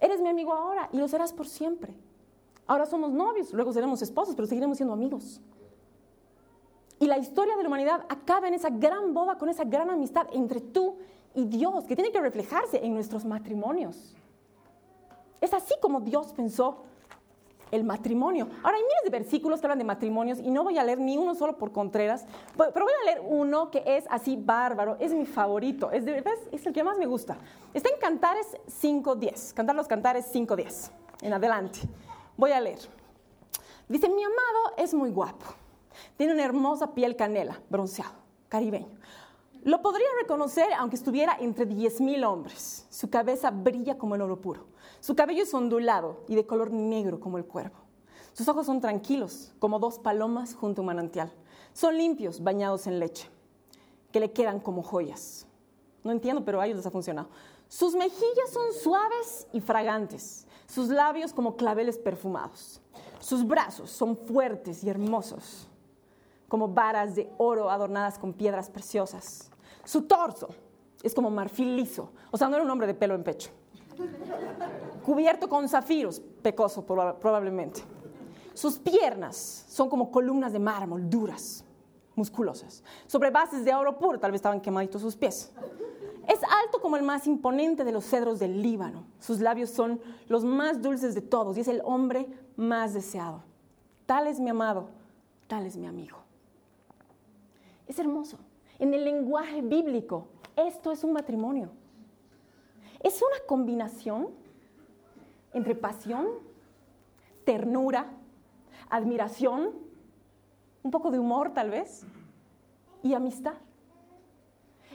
Eres 0.00 0.20
mi 0.20 0.28
amigo 0.28 0.52
ahora 0.52 0.88
y 0.92 0.98
lo 0.98 1.08
serás 1.08 1.32
por 1.32 1.46
siempre. 1.46 1.94
Ahora 2.66 2.86
somos 2.86 3.12
novios, 3.12 3.52
luego 3.52 3.72
seremos 3.72 4.02
esposos, 4.02 4.34
pero 4.34 4.46
seguiremos 4.46 4.76
siendo 4.76 4.94
amigos. 4.94 5.40
Y 6.98 7.06
la 7.06 7.18
historia 7.18 7.56
de 7.56 7.62
la 7.62 7.68
humanidad 7.68 8.04
acaba 8.08 8.48
en 8.48 8.54
esa 8.54 8.70
gran 8.70 9.12
boda, 9.12 9.36
con 9.36 9.48
esa 9.48 9.64
gran 9.64 9.90
amistad 9.90 10.26
entre 10.32 10.60
tú 10.60 10.96
y 11.34 11.44
Dios, 11.44 11.84
que 11.84 11.96
tiene 11.96 12.12
que 12.12 12.20
reflejarse 12.20 12.84
en 12.84 12.94
nuestros 12.94 13.24
matrimonios. 13.24 14.14
Es 15.40 15.52
así 15.52 15.74
como 15.82 16.00
Dios 16.00 16.32
pensó 16.32 16.84
el 17.74 17.84
matrimonio. 17.84 18.48
Ahora 18.62 18.76
hay 18.76 18.82
miles 18.82 19.04
de 19.04 19.10
versículos 19.10 19.60
que 19.60 19.66
hablan 19.66 19.78
de 19.78 19.84
matrimonios 19.84 20.38
y 20.38 20.50
no 20.50 20.64
voy 20.64 20.78
a 20.78 20.84
leer 20.84 20.98
ni 20.98 21.16
uno 21.16 21.34
solo 21.34 21.58
por 21.58 21.72
Contreras, 21.72 22.24
pero 22.56 22.84
voy 22.84 22.92
a 23.02 23.04
leer 23.06 23.22
uno 23.26 23.70
que 23.70 23.82
es 23.84 24.04
así 24.10 24.36
bárbaro, 24.36 24.96
es 25.00 25.12
mi 25.12 25.26
favorito, 25.26 25.90
es 25.90 26.04
de 26.04 26.12
verdad 26.12 26.34
es 26.52 26.64
el 26.66 26.72
que 26.72 26.84
más 26.84 26.98
me 26.98 27.06
gusta. 27.06 27.36
Está 27.72 27.88
en 27.88 27.98
Cantares 27.98 28.46
5.10, 28.80 29.54
Cantar 29.54 29.76
los 29.76 29.88
Cantares 29.88 30.32
5.10, 30.32 30.90
en 31.22 31.32
adelante. 31.32 31.80
Voy 32.36 32.52
a 32.52 32.60
leer. 32.60 32.78
Dice, 33.88 34.08
mi 34.08 34.22
amado 34.22 34.76
es 34.76 34.94
muy 34.94 35.10
guapo, 35.10 35.46
tiene 36.16 36.32
una 36.32 36.44
hermosa 36.44 36.94
piel 36.94 37.16
canela, 37.16 37.60
bronceado, 37.68 38.14
caribeño. 38.48 38.98
Lo 39.64 39.80
podría 39.80 40.08
reconocer 40.20 40.68
aunque 40.76 40.96
estuviera 40.96 41.38
entre 41.40 41.66
10.000 41.66 42.26
hombres. 42.26 42.86
Su 42.90 43.08
cabeza 43.08 43.50
brilla 43.50 43.96
como 43.96 44.14
el 44.14 44.20
oro 44.20 44.38
puro. 44.38 44.73
Su 45.04 45.14
cabello 45.14 45.42
es 45.42 45.52
ondulado 45.52 46.24
y 46.28 46.34
de 46.34 46.46
color 46.46 46.70
negro 46.70 47.20
como 47.20 47.36
el 47.36 47.44
cuervo. 47.44 47.76
Sus 48.32 48.48
ojos 48.48 48.64
son 48.64 48.80
tranquilos, 48.80 49.52
como 49.58 49.78
dos 49.78 49.98
palomas 49.98 50.54
junto 50.54 50.80
a 50.80 50.82
un 50.82 50.86
manantial. 50.86 51.30
Son 51.74 51.94
limpios, 51.94 52.42
bañados 52.42 52.86
en 52.86 52.98
leche. 52.98 53.28
que 54.10 54.20
le 54.20 54.32
quedan 54.32 54.60
como 54.60 54.82
joyas. 54.82 55.46
No 56.04 56.10
entiendo, 56.10 56.42
pero 56.42 56.58
a 56.58 56.64
ellos 56.64 56.78
les 56.78 56.86
ha 56.86 56.90
funcionado. 56.90 57.28
Sus 57.68 57.94
mejillas 57.94 58.50
son 58.50 58.72
suaves 58.72 59.46
y 59.52 59.60
fragantes, 59.60 60.46
sus 60.66 60.88
labios 60.88 61.34
como 61.34 61.56
claveles 61.56 61.98
perfumados. 61.98 62.80
Sus 63.20 63.46
brazos 63.46 63.90
son 63.90 64.16
fuertes 64.16 64.82
y 64.84 64.88
hermosos, 64.88 65.68
como 66.48 66.68
varas 66.68 67.14
de 67.14 67.30
oro 67.36 67.68
adornadas 67.68 68.18
con 68.18 68.32
piedras 68.32 68.70
preciosas. 68.70 69.50
Su 69.84 70.04
torso 70.04 70.48
es 71.02 71.14
como 71.14 71.28
marfil 71.28 71.76
liso, 71.76 72.10
o 72.30 72.38
sea, 72.38 72.48
no 72.48 72.54
era 72.54 72.64
un 72.64 72.70
hombre 72.70 72.86
de 72.86 72.94
pelo 72.94 73.14
en 73.14 73.22
pecho. 73.22 73.50
Cubierto 75.04 75.48
con 75.48 75.68
zafiros, 75.68 76.20
pecoso 76.42 76.84
probablemente. 76.84 77.82
Sus 78.54 78.78
piernas 78.78 79.64
son 79.68 79.88
como 79.88 80.10
columnas 80.10 80.52
de 80.52 80.58
mármol 80.58 81.10
duras, 81.10 81.64
musculosas, 82.14 82.82
sobre 83.06 83.30
bases 83.30 83.64
de 83.64 83.74
oro 83.74 83.98
puro, 83.98 84.18
tal 84.18 84.30
vez 84.30 84.38
estaban 84.38 84.60
quemaditos 84.60 85.02
sus 85.02 85.16
pies. 85.16 85.52
Es 86.28 86.40
alto 86.42 86.80
como 86.80 86.96
el 86.96 87.02
más 87.02 87.26
imponente 87.26 87.84
de 87.84 87.92
los 87.92 88.04
cedros 88.04 88.38
del 88.38 88.62
Líbano. 88.62 89.04
Sus 89.18 89.40
labios 89.40 89.70
son 89.70 90.00
los 90.28 90.44
más 90.44 90.80
dulces 90.80 91.14
de 91.14 91.20
todos 91.20 91.56
y 91.58 91.60
es 91.60 91.68
el 91.68 91.82
hombre 91.84 92.26
más 92.56 92.94
deseado. 92.94 93.42
Tal 94.06 94.26
es 94.26 94.40
mi 94.40 94.50
amado, 94.50 94.88
tal 95.46 95.66
es 95.66 95.76
mi 95.76 95.86
amigo. 95.86 96.18
Es 97.86 97.98
hermoso. 97.98 98.38
En 98.78 98.94
el 98.94 99.04
lenguaje 99.04 99.60
bíblico, 99.60 100.28
esto 100.56 100.92
es 100.92 101.04
un 101.04 101.12
matrimonio. 101.12 101.70
Es 103.04 103.20
una 103.20 103.46
combinación 103.46 104.30
entre 105.52 105.74
pasión, 105.74 106.26
ternura, 107.44 108.10
admiración, 108.88 109.72
un 110.82 110.90
poco 110.90 111.10
de 111.10 111.18
humor 111.18 111.52
tal 111.52 111.70
vez, 111.70 112.06
y 113.02 113.12
amistad. 113.12 113.54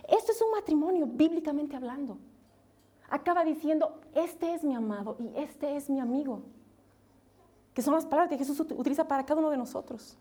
Esto 0.08 0.32
es 0.32 0.41
un 0.41 0.52
matrimonio, 0.52 1.06
bíblicamente 1.06 1.76
hablando. 1.76 2.17
Acaba 3.12 3.45
diciendo, 3.45 4.02
este 4.15 4.56
es 4.56 4.63
mi 4.63 4.74
amado 4.74 5.15
y 5.19 5.32
este 5.36 5.76
es 5.76 5.88
mi 5.88 6.00
amigo. 6.00 6.41
Que 7.76 7.84
son 7.84 7.93
las 7.93 8.08
palabras 8.08 8.30
que 8.32 8.39
Jesús 8.39 8.60
utiliza 8.60 9.08
para 9.08 9.24
cada 9.24 9.39
uno 9.39 9.52
de 9.52 9.58
nosotros. 9.58 10.17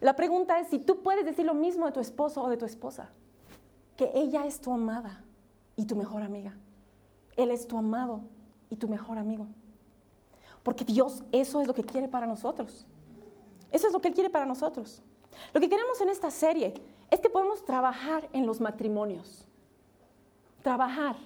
La 0.00 0.14
pregunta 0.16 0.60
es 0.60 0.68
si 0.68 0.78
tú 0.78 1.02
puedes 1.02 1.24
decir 1.24 1.46
lo 1.46 1.54
mismo 1.54 1.86
de 1.86 1.92
tu 1.92 2.00
esposo 2.00 2.42
o 2.42 2.50
de 2.50 2.58
tu 2.58 2.66
esposa. 2.66 3.08
Que 3.96 4.10
ella 4.14 4.44
es 4.44 4.60
tu 4.60 4.70
amada 4.70 5.24
y 5.76 5.86
tu 5.86 5.96
mejor 5.96 6.22
amiga. 6.22 6.54
Él 7.36 7.50
es 7.50 7.66
tu 7.66 7.76
amado 7.76 8.22
y 8.70 8.76
tu 8.76 8.88
mejor 8.88 9.18
amigo. 9.18 9.46
Porque 10.62 10.84
Dios 10.84 11.22
eso 11.32 11.60
es 11.60 11.66
lo 11.66 11.74
que 11.74 11.84
quiere 11.84 12.08
para 12.08 12.26
nosotros. 12.26 12.86
Eso 13.70 13.86
es 13.86 13.92
lo 13.92 14.00
que 14.00 14.08
Él 14.08 14.14
quiere 14.14 14.30
para 14.30 14.46
nosotros. 14.46 15.02
Lo 15.52 15.60
que 15.60 15.68
queremos 15.68 16.00
en 16.00 16.08
esta 16.08 16.30
serie 16.30 16.74
es 17.10 17.20
que 17.20 17.30
podemos 17.30 17.64
trabajar 17.64 18.28
en 18.32 18.46
los 18.46 18.60
matrimonios. 18.60 19.46
Trabajar 20.62 21.16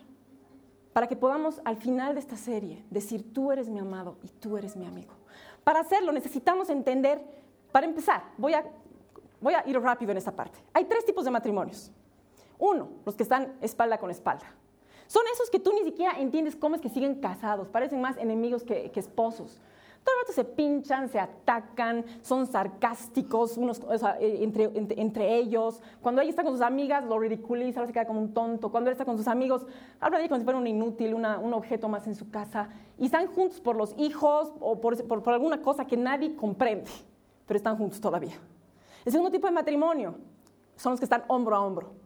para 0.92 1.06
que 1.06 1.16
podamos 1.16 1.60
al 1.64 1.76
final 1.76 2.14
de 2.14 2.20
esta 2.20 2.36
serie 2.36 2.84
decir, 2.90 3.32
tú 3.32 3.52
eres 3.52 3.68
mi 3.68 3.78
amado 3.78 4.18
y 4.22 4.28
tú 4.28 4.56
eres 4.56 4.76
mi 4.76 4.86
amigo. 4.86 5.14
Para 5.64 5.80
hacerlo 5.80 6.12
necesitamos 6.12 6.68
entender, 6.68 7.22
para 7.72 7.86
empezar, 7.86 8.24
voy 8.36 8.54
a, 8.54 8.64
voy 9.40 9.54
a 9.54 9.66
ir 9.68 9.80
rápido 9.80 10.10
en 10.12 10.18
esta 10.18 10.32
parte. 10.32 10.58
Hay 10.72 10.84
tres 10.84 11.04
tipos 11.04 11.24
de 11.24 11.30
matrimonios. 11.30 11.92
Uno, 12.58 12.88
los 13.06 13.14
que 13.14 13.22
están 13.22 13.56
espalda 13.60 13.98
con 13.98 14.10
espalda. 14.10 14.46
Son 15.10 15.24
esos 15.34 15.50
que 15.50 15.58
tú 15.58 15.72
ni 15.72 15.82
siquiera 15.82 16.20
entiendes 16.20 16.54
cómo 16.54 16.76
es 16.76 16.80
que 16.80 16.88
siguen 16.88 17.16
casados, 17.16 17.66
parecen 17.66 18.00
más 18.00 18.16
enemigos 18.16 18.62
que, 18.62 18.92
esposos. 18.94 19.60
Todo 20.04 20.14
el 20.14 20.20
rato 20.22 20.32
se 20.32 20.44
pinchan, 20.44 21.08
se 21.08 21.18
atacan, 21.18 22.04
son 22.22 22.46
sarcásticos 22.46 23.56
unos, 23.56 23.80
eh, 24.20 24.38
entre, 24.40 25.34
ellos. 25.36 25.82
Cuando 26.00 26.20
ella 26.20 26.30
está 26.30 26.44
con 26.44 26.52
sus 26.52 26.60
amigas, 26.60 27.04
lo 27.06 27.18
ridiculiza, 27.18 27.84
se 27.88 27.92
queda 27.92 28.06
como 28.06 28.20
un 28.20 28.32
tonto. 28.32 28.70
Cuando 28.70 28.88
él 28.88 28.92
está 28.92 29.04
con 29.04 29.16
sus 29.16 29.26
amigos, 29.26 29.66
habla 29.98 30.18
de 30.18 30.22
ella 30.22 30.28
como 30.28 30.38
si 30.38 30.44
fuera 30.44 30.60
un 30.60 30.68
inútil, 30.68 31.14
un 31.14 31.54
objeto 31.54 31.88
más 31.88 32.06
en 32.06 32.14
su 32.14 32.30
casa. 32.30 32.68
Y 32.96 33.06
están 33.06 33.26
juntos 33.26 33.60
por 33.60 33.74
los 33.74 33.96
hijos 33.98 34.52
o 34.60 34.80
por, 34.80 35.04
por 35.08 35.34
alguna 35.34 35.60
cosa 35.60 35.88
que 35.88 35.96
nadie 35.96 36.36
comprende, 36.36 36.88
pero 37.48 37.56
están 37.56 37.76
juntos 37.76 38.00
todavía. 38.00 38.38
El 39.04 39.10
segundo 39.10 39.32
tipo 39.32 39.48
de 39.48 39.52
matrimonio 39.52 40.14
son 40.76 40.92
los 40.92 41.00
que 41.00 41.06
están 41.06 41.24
hombro 41.26 41.56
a 41.56 41.66
hombro 41.66 41.99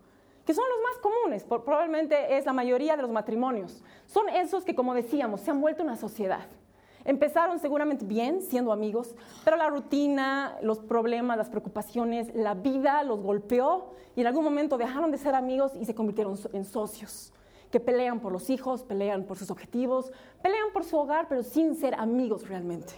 que 0.45 0.55
son 0.55 0.65
los 0.69 0.83
más 0.83 0.99
comunes, 0.99 1.45
probablemente 1.45 2.37
es 2.37 2.45
la 2.45 2.53
mayoría 2.53 2.97
de 2.97 3.03
los 3.03 3.11
matrimonios. 3.11 3.83
Son 4.07 4.29
esos 4.29 4.65
que, 4.65 4.75
como 4.75 4.95
decíamos, 4.95 5.41
se 5.41 5.51
han 5.51 5.61
vuelto 5.61 5.83
una 5.83 5.97
sociedad. 5.97 6.47
Empezaron 7.05 7.59
seguramente 7.59 8.05
bien, 8.05 8.41
siendo 8.41 8.73
amigos, 8.73 9.15
pero 9.45 9.57
la 9.57 9.69
rutina, 9.69 10.57
los 10.63 10.79
problemas, 10.79 11.37
las 11.37 11.51
preocupaciones, 11.51 12.35
la 12.35 12.55
vida 12.55 13.03
los 13.03 13.21
golpeó 13.21 13.93
y 14.17 14.23
en 14.23 14.27
algún 14.27 14.45
momento 14.45 14.79
dejaron 14.79 15.11
de 15.11 15.19
ser 15.19 15.35
amigos 15.35 15.73
y 15.79 15.85
se 15.85 15.95
convirtieron 15.95 16.39
en 16.53 16.65
socios, 16.65 17.33
que 17.71 17.79
pelean 17.79 18.21
por 18.21 18.33
los 18.33 18.49
hijos, 18.49 18.83
pelean 18.85 19.25
por 19.25 19.37
sus 19.37 19.51
objetivos, 19.51 20.13
pelean 20.43 20.73
por 20.73 20.85
su 20.85 20.97
hogar, 20.97 21.27
pero 21.29 21.43
sin 21.43 21.75
ser 21.75 21.95
amigos 21.95 22.49
realmente, 22.49 22.95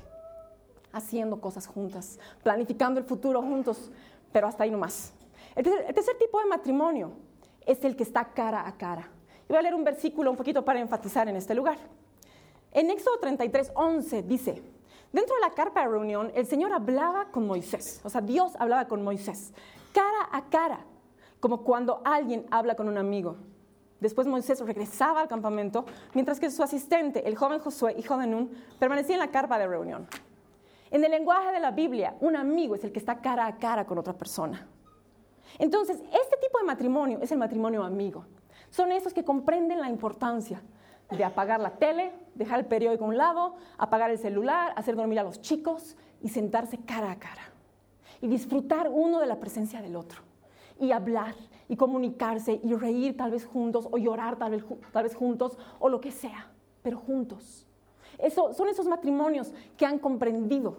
haciendo 0.93 1.41
cosas 1.41 1.67
juntas, 1.67 2.21
planificando 2.45 3.01
el 3.01 3.07
futuro 3.07 3.43
juntos, 3.43 3.91
pero 4.33 4.47
hasta 4.47 4.63
ahí 4.63 4.71
nomás. 4.71 5.13
El 5.57 5.65
tercer, 5.65 5.85
el 5.89 5.95
tercer 5.95 6.17
tipo 6.17 6.39
de 6.39 6.47
matrimonio 6.47 7.26
es 7.67 7.85
el 7.85 7.97
que 7.97 8.05
está 8.05 8.25
cara 8.33 8.67
a 8.67 8.77
cara. 8.77 9.11
Y 9.45 9.49
voy 9.49 9.59
a 9.59 9.63
leer 9.63 9.75
un 9.75 9.85
versículo 9.85 10.31
un 10.31 10.37
poquito 10.37 10.65
para 10.65 10.81
enfatizar 10.81 11.29
en 11.29 11.37
este 11.37 11.55
lugar. 11.55 11.77
En 12.73 12.91
Éxodo 12.91 13.19
33, 13.19 13.73
11 13.75 14.23
dice, 14.23 14.63
dentro 15.13 15.35
de 15.35 15.41
la 15.41 15.51
carpa 15.51 15.83
de 15.83 15.89
reunión, 15.89 16.31
el 16.35 16.47
Señor 16.47 16.73
hablaba 16.73 17.27
con 17.27 17.47
Moisés, 17.47 18.01
o 18.05 18.11
sea, 18.11 18.21
Dios 18.21 18.53
hablaba 18.59 18.87
con 18.87 19.03
Moisés, 19.03 19.53
cara 19.93 20.29
a 20.31 20.45
cara, 20.51 20.81
como 21.41 21.63
cuando 21.63 22.03
alguien 22.05 22.47
habla 22.51 22.75
con 22.75 22.89
un 22.89 22.99
amigo. 22.99 23.37
Después 24.01 24.27
Moisés 24.27 24.61
regresaba 24.61 25.23
al 25.23 25.29
campamento, 25.29 25.87
mientras 26.13 26.39
que 26.39 26.51
su 26.51 26.63
asistente, 26.63 27.27
el 27.27 27.37
joven 27.37 27.61
Josué, 27.61 27.95
hijo 27.99 28.19
de 28.19 28.27
Nun, 28.27 28.51
permanecía 28.79 29.15
en 29.15 29.21
la 29.21 29.31
carpa 29.31 29.59
de 29.59 29.67
reunión. 29.67 30.07
En 30.91 31.03
el 31.03 31.11
lenguaje 31.11 31.53
de 31.53 31.61
la 31.61 31.71
Biblia, 31.71 32.15
un 32.21 32.37
amigo 32.37 32.75
es 32.75 32.85
el 32.85 32.93
que 32.93 32.99
está 32.99 33.21
cara 33.21 33.47
a 33.47 33.57
cara 33.57 33.87
con 33.87 33.99
otra 33.99 34.13
persona. 34.13 34.69
Entonces, 35.59 35.99
este 35.99 36.37
tipo 36.43 36.59
de 36.59 36.65
matrimonio 36.65 37.19
es 37.23 37.33
el 37.33 37.39
matrimonio 37.39 37.85
amigo. 37.85 38.25
Son 38.71 38.93
esos 38.93 39.15
que 39.15 39.25
comprenden 39.25 39.81
la 39.81 39.89
importancia 39.89 40.63
de 41.11 41.25
apagar 41.25 41.61
la 41.61 41.71
tele, 41.71 42.13
dejar 42.35 42.61
el 42.61 42.67
periódico 42.67 43.05
a 43.05 43.09
un 43.09 43.17
lado, 43.17 43.55
apagar 43.79 44.11
el 44.11 44.19
celular, 44.19 44.73
hacer 44.77 44.97
dormir 44.97 45.21
a 45.21 45.23
los 45.23 45.41
chicos 45.41 45.97
y 46.21 46.29
sentarse 46.29 46.79
cara 46.79 47.13
a 47.13 47.19
cara. 47.19 47.53
Y 48.21 48.29
disfrutar 48.29 48.89
uno 48.91 49.21
de 49.21 49.27
la 49.27 49.39
presencia 49.39 49.81
del 49.83 49.97
otro. 49.97 50.23
Y 50.81 50.93
hablar 50.93 51.35
y 51.69 51.77
comunicarse 51.77 52.61
y 52.63 52.75
reír 52.75 53.17
tal 53.17 53.31
vez 53.31 53.47
juntos 53.47 53.89
o 53.91 53.99
llorar 53.99 54.37
tal 54.37 54.53
vez, 54.53 54.65
tal 54.93 55.05
vez 55.05 55.15
juntos 55.15 55.59
o 55.79 55.89
lo 55.89 56.01
que 56.01 56.11
sea, 56.11 56.51
pero 56.83 56.99
juntos. 56.99 57.67
Eso, 58.19 58.53
son 58.53 58.69
esos 58.69 58.87
matrimonios 58.87 59.53
que 59.77 59.87
han 59.87 59.99
comprendido 59.99 60.77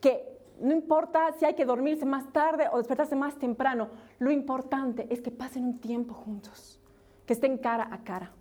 que 0.00 0.35
no 0.60 0.72
importa 0.72 1.32
si 1.38 1.44
hay 1.44 1.54
que 1.54 1.64
dormirse 1.64 2.04
más 2.04 2.32
tarde 2.32 2.68
o 2.72 2.78
despertarse 2.78 3.16
más 3.16 3.38
temprano, 3.38 3.88
lo 4.18 4.30
importante 4.30 5.06
es 5.10 5.20
que 5.20 5.30
pasen 5.30 5.64
un 5.64 5.78
tiempo 5.78 6.14
juntos, 6.14 6.80
que 7.26 7.32
estén 7.32 7.58
cara 7.58 7.88
a 7.90 8.02
cara 8.02 8.32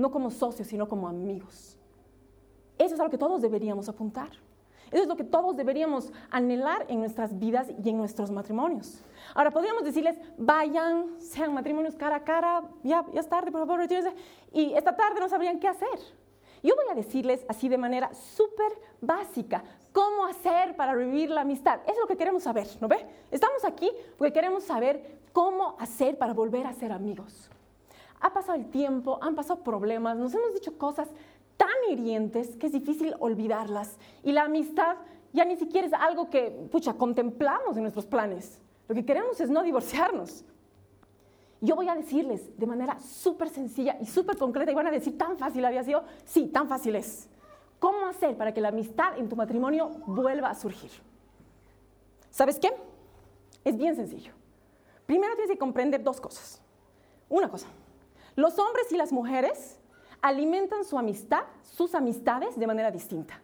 no 0.00 0.10
como 0.10 0.30
socios, 0.30 0.68
sino 0.68 0.88
como 0.88 1.08
amigos. 1.08 1.76
Eso 2.78 2.94
es 2.94 3.00
a 3.00 3.04
lo 3.04 3.10
que 3.10 3.18
todos 3.18 3.42
deberíamos 3.42 3.88
apuntar. 3.88 4.30
Eso 4.90 5.02
es 5.02 5.08
lo 5.08 5.16
que 5.16 5.24
todos 5.24 5.56
deberíamos 5.56 6.12
anhelar 6.30 6.86
en 6.88 6.98
nuestras 6.98 7.38
vidas 7.38 7.68
y 7.84 7.90
en 7.90 7.96
nuestros 7.96 8.30
matrimonios. 8.30 9.04
Ahora, 9.34 9.52
podríamos 9.52 9.84
decirles, 9.84 10.18
vayan, 10.36 11.20
sean 11.20 11.54
matrimonios 11.54 11.94
cara 11.94 12.16
a 12.16 12.24
cara, 12.24 12.62
ya, 12.82 13.04
ya 13.12 13.20
es 13.20 13.28
tarde, 13.28 13.52
por 13.52 13.60
favor, 13.60 13.78
retírense, 13.78 14.12
y 14.52 14.72
esta 14.72 14.96
tarde 14.96 15.20
no 15.20 15.28
sabrían 15.28 15.60
qué 15.60 15.68
hacer. 15.68 15.88
Yo 16.62 16.74
voy 16.76 16.84
a 16.90 16.94
decirles 16.94 17.44
así 17.48 17.68
de 17.68 17.78
manera 17.78 18.12
súper 18.14 18.72
básica, 19.00 19.64
cómo 19.92 20.26
hacer 20.26 20.76
para 20.76 20.94
vivir 20.94 21.30
la 21.30 21.42
amistad. 21.42 21.80
Eso 21.84 21.92
es 21.92 21.98
lo 22.00 22.06
que 22.06 22.16
queremos 22.16 22.42
saber, 22.42 22.66
¿no 22.80 22.88
ve? 22.88 23.06
Estamos 23.30 23.64
aquí 23.64 23.90
porque 24.18 24.32
queremos 24.32 24.64
saber 24.64 25.18
cómo 25.32 25.76
hacer 25.78 26.18
para 26.18 26.34
volver 26.34 26.66
a 26.66 26.72
ser 26.72 26.92
amigos 26.92 27.50
ha 28.20 28.32
pasado 28.32 28.58
el 28.58 28.70
tiempo, 28.70 29.18
han 29.22 29.34
pasado 29.34 29.62
problemas, 29.62 30.16
nos 30.16 30.34
hemos 30.34 30.54
dicho 30.54 30.76
cosas 30.76 31.08
tan 31.56 31.68
hirientes 31.90 32.56
que 32.56 32.66
es 32.66 32.72
difícil 32.72 33.14
olvidarlas. 33.18 33.98
Y 34.22 34.32
la 34.32 34.44
amistad 34.44 34.96
ya 35.32 35.44
ni 35.44 35.56
siquiera 35.56 35.86
es 35.86 35.92
algo 35.92 36.30
que, 36.30 36.50
pucha, 36.70 36.94
contemplamos 36.94 37.76
en 37.76 37.82
nuestros 37.82 38.06
planes. 38.06 38.60
Lo 38.88 38.94
que 38.94 39.04
queremos 39.04 39.40
es 39.40 39.50
no 39.50 39.62
divorciarnos. 39.62 40.44
Yo 41.60 41.76
voy 41.76 41.88
a 41.88 41.94
decirles 41.94 42.56
de 42.58 42.66
manera 42.66 42.98
súper 43.00 43.50
sencilla 43.50 43.96
y 44.00 44.06
súper 44.06 44.38
concreta, 44.38 44.72
y 44.72 44.74
van 44.74 44.86
a 44.86 44.90
decir, 44.90 45.18
¿tan 45.18 45.36
fácil 45.36 45.64
había 45.64 45.84
sido? 45.84 46.04
Sí, 46.24 46.46
tan 46.46 46.68
fácil 46.68 46.96
es. 46.96 47.28
¿Cómo 47.78 48.06
hacer 48.06 48.36
para 48.36 48.54
que 48.54 48.60
la 48.60 48.68
amistad 48.68 49.18
en 49.18 49.28
tu 49.28 49.36
matrimonio 49.36 49.88
vuelva 50.06 50.50
a 50.50 50.54
surgir? 50.54 50.90
¿Sabes 52.30 52.58
qué? 52.58 52.72
Es 53.64 53.76
bien 53.76 53.94
sencillo. 53.94 54.32
Primero 55.06 55.34
tienes 55.34 55.52
que 55.52 55.58
comprender 55.58 56.02
dos 56.02 56.20
cosas. 56.20 56.62
Una 57.28 57.50
cosa, 57.50 57.66
los 58.36 58.58
hombres 58.58 58.90
y 58.90 58.96
las 58.96 59.12
mujeres 59.12 59.78
alimentan 60.22 60.84
su 60.84 60.98
amistad, 60.98 61.44
sus 61.62 61.94
amistades 61.94 62.58
de 62.58 62.66
manera 62.66 62.90
distinta. 62.90 63.40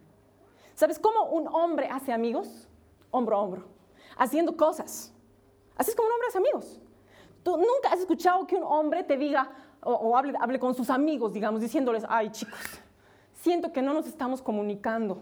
¿Sabes 0.74 0.98
cómo 0.98 1.24
un 1.30 1.48
hombre 1.48 1.88
hace 1.90 2.12
amigos? 2.12 2.68
Hombro 3.10 3.36
a 3.36 3.40
hombro, 3.40 3.64
haciendo 4.16 4.56
cosas. 4.56 5.12
Así 5.76 5.90
es 5.90 5.96
como 5.96 6.08
un 6.08 6.14
hombre 6.14 6.28
hace 6.28 6.38
amigos. 6.38 6.80
Tú 7.46 7.56
nunca 7.56 7.90
has 7.92 8.00
escuchado 8.00 8.44
que 8.44 8.56
un 8.56 8.64
hombre 8.64 9.04
te 9.04 9.16
diga 9.16 9.48
o, 9.80 10.16
hable, 10.16 10.34
hable 10.40 10.58
con 10.58 10.74
sus 10.74 10.90
amigos, 10.90 11.32
digamos, 11.32 11.60
diciéndoles, 11.60 12.04
ay 12.08 12.28
chicos, 12.30 12.58
siento 13.34 13.72
que 13.72 13.80
no 13.80 13.94
nos 13.94 14.08
estamos 14.08 14.42
comunicando. 14.42 15.18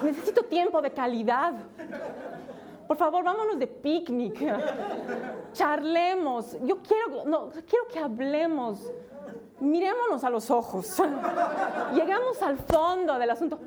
Necesito 0.00 0.44
tiempo 0.44 0.80
de 0.80 0.90
calidad. 0.90 1.52
Por 2.88 2.96
favor, 2.96 3.22
vámonos 3.22 3.58
de 3.58 3.66
picnic. 3.66 4.40
Charlemos. 5.52 6.56
Yo 6.62 6.78
quiero, 6.78 7.26
no, 7.26 7.50
quiero 7.68 7.86
que 7.92 7.98
hablemos. 7.98 8.90
Mirémonos 9.60 10.24
a 10.24 10.30
los 10.30 10.50
ojos. 10.50 11.02
Llegamos 11.92 12.40
al 12.40 12.56
fondo 12.56 13.18
del 13.18 13.28
asunto. 13.28 13.58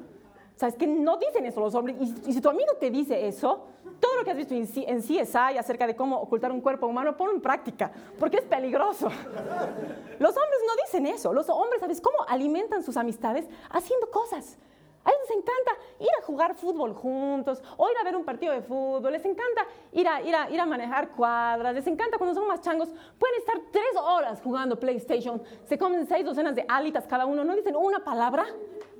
¿Sabes 0.59 0.75
que 0.75 0.85
no 0.85 1.15
dicen 1.15 1.45
eso 1.45 1.61
los 1.61 1.73
hombres? 1.73 1.95
Y, 2.01 2.31
y, 2.31 2.33
si 2.33 2.41
tu 2.41 2.49
amigo 2.49 2.73
te 2.77 2.91
dice 2.91 3.25
eso, 3.29 3.61
todo 3.97 4.17
lo 4.17 4.25
que 4.25 4.31
has 4.31 4.35
visto 4.35 4.53
en, 4.53 4.67
en 4.89 4.99
CSI 4.99 5.57
acerca 5.57 5.87
de 5.87 5.95
cómo 5.95 6.19
ocultar 6.19 6.51
un 6.51 6.59
cuerpo 6.59 6.85
humano, 6.85 7.15
ponlo 7.15 7.33
en 7.33 7.39
práctica, 7.39 7.89
porque 8.19 8.39
es 8.39 8.43
peligroso. 8.43 9.05
Los 9.07 10.35
hombres 10.35 10.59
no 10.67 10.73
dicen 10.85 11.07
eso. 11.07 11.31
Los 11.31 11.47
hombres, 11.47 11.79
¿sabes 11.79 12.01
cómo 12.01 12.17
alimentan 12.27 12.83
sus 12.83 12.97
amistades? 12.97 13.45
Haciendo 13.69 14.11
cosas. 14.11 14.57
A 15.05 15.11
ellos 15.11 15.21
les 15.29 15.37
encanta 15.37 15.71
ir 15.97 16.09
a 16.19 16.25
jugar 16.25 16.55
fútbol 16.55 16.93
juntos, 16.93 17.63
o 17.77 17.89
ir 17.89 17.95
a 17.97 18.03
ver 18.03 18.17
un 18.17 18.25
partido 18.25 18.51
de 18.51 18.61
fútbol, 18.61 19.13
les 19.13 19.23
encanta 19.23 19.65
ir 19.93 20.09
a, 20.09 20.21
ir 20.21 20.35
a, 20.35 20.49
ir 20.49 20.59
a 20.59 20.65
manejar 20.65 21.11
cuadras, 21.11 21.73
les 21.73 21.87
encanta 21.87 22.17
cuando 22.17 22.35
son 22.35 22.49
más 22.49 22.59
changos, 22.59 22.89
pueden 23.17 23.37
estar 23.37 23.61
tres 23.71 23.95
horas 23.95 24.41
jugando 24.43 24.77
PlayStation, 24.77 25.41
se 25.63 25.77
comen 25.77 26.05
seis 26.05 26.25
docenas 26.25 26.53
de 26.53 26.65
alitas 26.67 27.07
cada 27.07 27.25
uno, 27.25 27.45
no 27.45 27.55
dicen 27.55 27.77
una 27.77 28.03
palabra, 28.03 28.45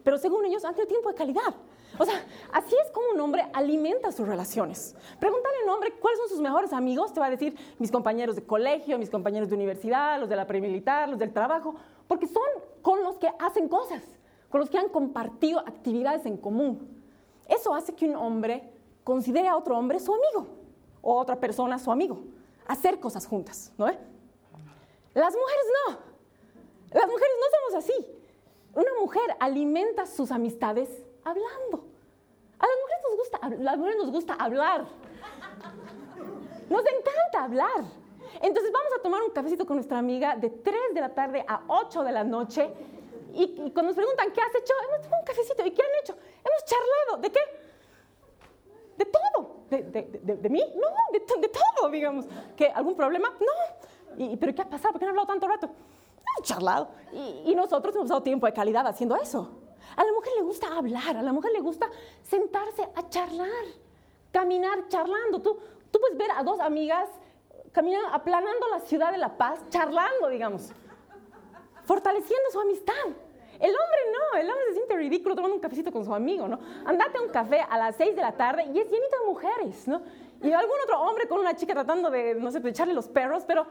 pero 0.10 0.18
según 0.18 0.44
ellos 0.44 0.66
han 0.66 0.74
tenido 0.74 0.88
tiempo 0.88 1.10
de 1.10 1.14
calidad. 1.14 1.54
O 2.00 2.04
sea, 2.04 2.26
así 2.52 2.76
es 2.84 2.90
como 2.90 3.12
un 3.14 3.20
hombre 3.20 3.46
alimenta 3.54 4.12
sus 4.12 4.28
relaciones. 4.28 4.96
Pregúntale 5.20 5.56
a 5.62 5.64
un 5.66 5.70
hombre 5.70 5.94
cuáles 6.00 6.20
son 6.22 6.30
sus 6.30 6.40
mejores 6.40 6.74
amigos, 6.74 7.14
te 7.14 7.20
va 7.20 7.28
a 7.28 7.30
decir 7.30 7.56
mis 7.78 7.92
compañeros 7.92 8.36
de 8.36 8.44
colegio, 8.44 8.98
mis 8.98 9.12
compañeros 9.12 9.50
de 9.50 9.56
universidad, 9.56 10.20
los 10.20 10.28
de 10.28 10.36
la 10.36 10.48
premilitar, 10.48 11.08
los 11.10 11.20
del 11.20 11.32
trabajo, 11.32 11.76
porque 12.08 12.26
son 12.26 12.42
con 12.82 13.04
los 13.04 13.20
que 13.20 13.30
hacen 13.38 13.70
cosas 13.70 14.02
con 14.50 14.62
los 14.62 14.72
que 14.72 14.80
han 14.80 14.90
compartido 14.90 15.60
actividades 15.60 16.26
en 16.26 16.38
común. 16.38 17.04
Eso 17.48 17.76
hace 17.76 17.94
que 17.94 18.06
un 18.08 18.16
hombre 18.16 18.68
considere 19.04 19.48
a 19.48 19.56
otro 19.56 19.78
hombre 19.78 20.00
su 20.00 20.12
amigo 20.12 20.48
o 21.04 21.20
a 21.20 21.22
otra 21.22 21.40
persona 21.40 21.78
su 21.78 21.92
amigo. 21.92 22.24
Hacer 22.66 23.00
cosas 23.00 23.28
juntas, 23.28 23.72
¿no? 23.78 23.86
Las 23.86 25.36
mujeres 25.36 25.66
no. 25.88 26.00
Las 26.94 27.08
mujeres 27.08 27.36
no 27.40 27.70
somos 27.70 27.86
así. 27.86 28.19
Una 28.80 28.94
mujer 29.02 29.36
alimenta 29.42 30.06
sus 30.06 30.32
amistades 30.32 30.88
hablando. 31.26 31.84
A 32.58 32.66
las 32.66 32.76
mujeres 32.82 33.04
nos 33.04 33.18
gusta, 33.18 33.50
las 33.62 33.78
mujeres 33.78 33.98
nos 33.98 34.12
gusta 34.12 34.34
hablar. 34.36 34.86
Nos 36.70 36.82
encanta 36.86 37.44
hablar. 37.44 37.84
Entonces 38.42 38.72
vamos 38.72 38.94
a 38.98 39.02
tomar 39.02 39.22
un 39.22 39.32
cafecito 39.32 39.66
con 39.66 39.76
nuestra 39.76 39.98
amiga 39.98 40.38
de 40.38 40.50
3 40.50 40.94
de 40.94 41.02
la 41.02 41.14
tarde 41.14 41.44
a 41.46 41.62
8 41.68 42.04
de 42.04 42.12
la 42.14 42.24
noche 42.24 42.72
y, 43.34 43.70
cuando 43.72 43.84
nos 43.84 43.96
preguntan, 43.96 44.32
¿qué 44.32 44.40
has 44.40 44.56
hecho? 44.56 44.74
Hemos 44.88 45.02
tomado 45.02 45.24
un 45.24 45.26
cafecito. 45.26 45.66
¿Y 45.66 45.72
qué 45.72 45.82
han 45.82 46.00
hecho? 46.02 46.14
Hemos 46.14 46.64
charlado. 46.64 47.22
¿De 47.22 47.32
qué? 47.34 47.40
De 48.98 49.06
todo. 49.06 49.56
¿De, 49.70 49.84
de, 49.84 50.20
de, 50.24 50.36
de 50.38 50.50
mí? 50.50 50.64
No, 50.78 50.88
de, 51.12 51.20
todo, 51.50 51.90
digamos. 51.90 52.28
¿Qué, 52.56 52.68
¿Algún 52.68 52.96
problema? 52.96 53.28
No. 53.42 54.24
¿Y, 54.24 54.38
¿Pero 54.38 54.56
qué 54.56 54.62
ha 54.62 54.70
pasado? 54.70 54.94
¿Por 54.94 55.00
qué 55.00 55.06
han 55.06 55.10
hablado 55.10 55.28
tanto 55.28 55.48
rato? 55.50 55.70
Charlado. 56.44 56.90
Y, 57.12 57.52
y 57.52 57.56
nosotros 57.56 57.96
hemos 57.96 58.10
dado 58.10 58.24
tiempo 58.24 58.46
de 58.46 58.54
calidad 58.54 58.86
haciendo 58.88 59.16
eso. 59.16 59.50
A 59.96 60.04
la 60.04 60.12
mujer 60.14 60.34
le 60.38 60.44
gusta 60.44 60.68
hablar, 60.76 61.18
a 61.18 61.22
la 61.22 61.34
mujer 61.34 61.52
le 61.52 61.60
gusta 61.60 61.90
sentarse 62.24 62.84
a 62.96 63.10
charlar, 63.10 63.66
caminar 64.32 64.88
charlando. 64.88 65.42
Tú, 65.42 65.58
tú 65.92 66.00
puedes 66.00 66.18
ver 66.18 66.32
a 66.32 66.44
dos 66.44 66.60
amigas 66.60 67.10
caminando, 67.72 68.10
aplanando 68.10 68.68
la 68.72 68.80
ciudad 68.82 69.12
de 69.12 69.18
La 69.18 69.38
Paz, 69.38 69.60
charlando, 69.70 70.30
digamos 70.30 70.72
fortaleciendo 71.90 72.52
su 72.52 72.60
amistad. 72.60 72.94
El 73.60 73.72
hombre 73.72 74.00
no, 74.14 74.40
el 74.40 74.48
hombre 74.48 74.66
se 74.68 74.74
siente 74.76 74.96
ridículo 74.96 75.36
tomando 75.36 75.56
un 75.56 75.60
cafecito 75.60 75.92
con 75.92 76.06
su 76.06 76.14
amigo, 76.14 76.48
¿no? 76.48 76.60
Andate 76.86 77.18
a 77.18 77.22
un 77.24 77.30
café 77.30 77.62
a 77.68 77.80
las 77.80 77.96
6 77.96 78.16
de 78.16 78.22
la 78.22 78.32
tarde 78.34 78.66
y 78.66 78.80
es 78.80 78.86
llenito 78.92 79.20
de 79.20 79.26
mujeres, 79.26 79.88
¿no? 79.88 80.00
Y 80.42 80.52
algún 80.54 80.76
otro 80.84 81.02
hombre 81.02 81.28
con 81.28 81.40
una 81.40 81.56
chica 81.56 81.74
tratando 81.74 82.10
de, 82.10 82.36
no 82.36 82.50
sé, 82.52 82.60
de 82.62 82.70
echarle 82.70 82.94
los 82.94 83.10
perros, 83.10 83.44
pero 83.46 83.68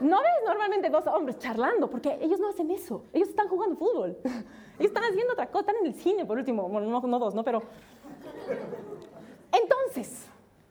no 0.00 0.18
ves 0.20 0.32
normalmente 0.46 0.88
dos 0.88 1.06
hombres 1.06 1.38
charlando, 1.38 1.90
porque 1.90 2.18
ellos 2.22 2.40
no 2.40 2.48
hacen 2.48 2.70
eso. 2.70 3.04
Ellos 3.12 3.28
están 3.28 3.48
jugando 3.48 3.76
fútbol. 3.76 4.16
Ellos 4.24 4.90
están 4.92 5.04
haciendo 5.04 5.32
otra 5.32 5.50
cosa, 5.50 5.60
están 5.60 5.76
en 5.76 5.86
el 5.86 5.94
cine, 5.94 6.24
por 6.24 6.38
último. 6.38 6.68
Bueno, 6.68 7.00
no, 7.00 7.18
dos, 7.18 7.34
¿no? 7.34 7.44
Pero... 7.44 7.62
Entonces, 9.52 10.26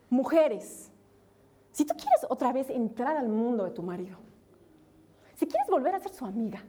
mujeres, 0.10 0.92
si 1.72 1.86
tú 1.86 1.94
quieres 1.96 2.26
otra 2.30 2.52
vez 2.52 2.70
entrar 2.70 3.18
al 3.18 3.28
mundo 3.28 3.64
de 3.64 3.72
tu 3.72 3.84
marido, 3.84 4.18
si 5.36 5.46
quieres 5.46 5.68
volver 5.70 5.94
a 5.94 6.00
ser 6.00 6.14
su 6.14 6.26
amiga, 6.26 6.64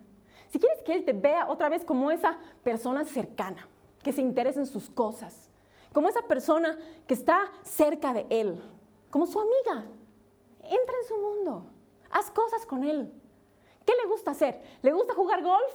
si 0.50 0.58
quieres 0.58 0.82
que 0.82 0.92
Él 0.92 1.04
te 1.04 1.12
vea 1.12 1.48
otra 1.48 1.68
vez 1.68 1.84
como 1.84 2.10
esa 2.10 2.38
persona 2.62 3.04
cercana, 3.04 3.66
que 4.02 4.12
se 4.12 4.20
interesa 4.20 4.60
en 4.60 4.66
sus 4.66 4.90
cosas, 4.90 5.47
como 5.92 6.08
esa 6.08 6.22
persona 6.22 6.78
que 7.06 7.14
está 7.14 7.50
cerca 7.62 8.12
de 8.12 8.26
Él, 8.30 8.60
como 9.10 9.26
su 9.26 9.40
amiga, 9.40 9.86
entra 10.62 10.96
en 11.02 11.08
su 11.08 11.16
mundo, 11.16 11.64
haz 12.10 12.30
cosas 12.30 12.66
con 12.66 12.84
Él. 12.84 13.12
¿Qué 13.84 13.94
le 14.02 14.08
gusta 14.08 14.32
hacer? 14.32 14.60
¿Le 14.82 14.92
gusta 14.92 15.14
jugar 15.14 15.42
golf? 15.42 15.72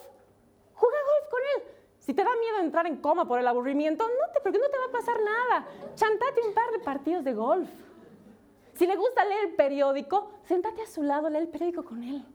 Juega 0.76 0.97
golf 0.97 1.32
con 1.32 1.39
Él. 1.56 1.73
Si 1.99 2.13
te 2.13 2.23
da 2.23 2.36
miedo 2.36 2.60
entrar 2.60 2.86
en 2.86 2.97
coma 2.97 3.26
por 3.26 3.39
el 3.39 3.47
aburrimiento, 3.47 4.06
no 4.06 4.34
te, 4.34 4.41
porque 4.41 4.60
no 4.60 4.69
te 4.69 4.78
va 4.78 4.86
a 4.86 4.91
pasar 4.91 5.15
nada. 5.21 5.67
Chantate 5.95 6.41
un 6.45 6.54
par 6.54 6.69
de 6.71 6.80
partidos 6.80 7.23
de 7.23 7.34
golf. 7.34 7.69
Si 8.73 8.86
le 8.86 8.95
gusta 8.95 9.23
leer 9.23 9.45
el 9.45 9.56
periódico, 9.56 10.30
sentate 10.43 10.82
a 10.82 10.88
su 10.88 11.02
lado, 11.02 11.30
lee 11.30 11.38
el 11.38 11.47
periódico 11.47 11.86
con 11.86 12.04
él. 12.04 12.26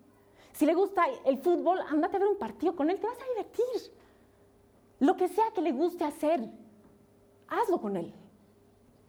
Si 0.53 0.65
le 0.65 0.75
gusta 0.75 1.05
el 1.25 1.39
fútbol, 1.39 1.81
andate 1.89 2.17
a 2.17 2.21
ver 2.21 2.29
un 2.29 2.39
partido 2.39 2.75
con 2.75 2.91
él, 2.91 2.99
te 2.99 3.07
vas 3.07 3.19
a 3.21 3.29
divertir. 3.29 3.93
Lo 5.01 5.17
que 5.17 5.29
sea 5.29 5.51
que 5.53 5.61
le 5.61 5.73
guste 5.73 6.05
hacer, 6.05 6.41
hazlo 7.49 7.81
con 7.81 7.97
él. 7.97 8.13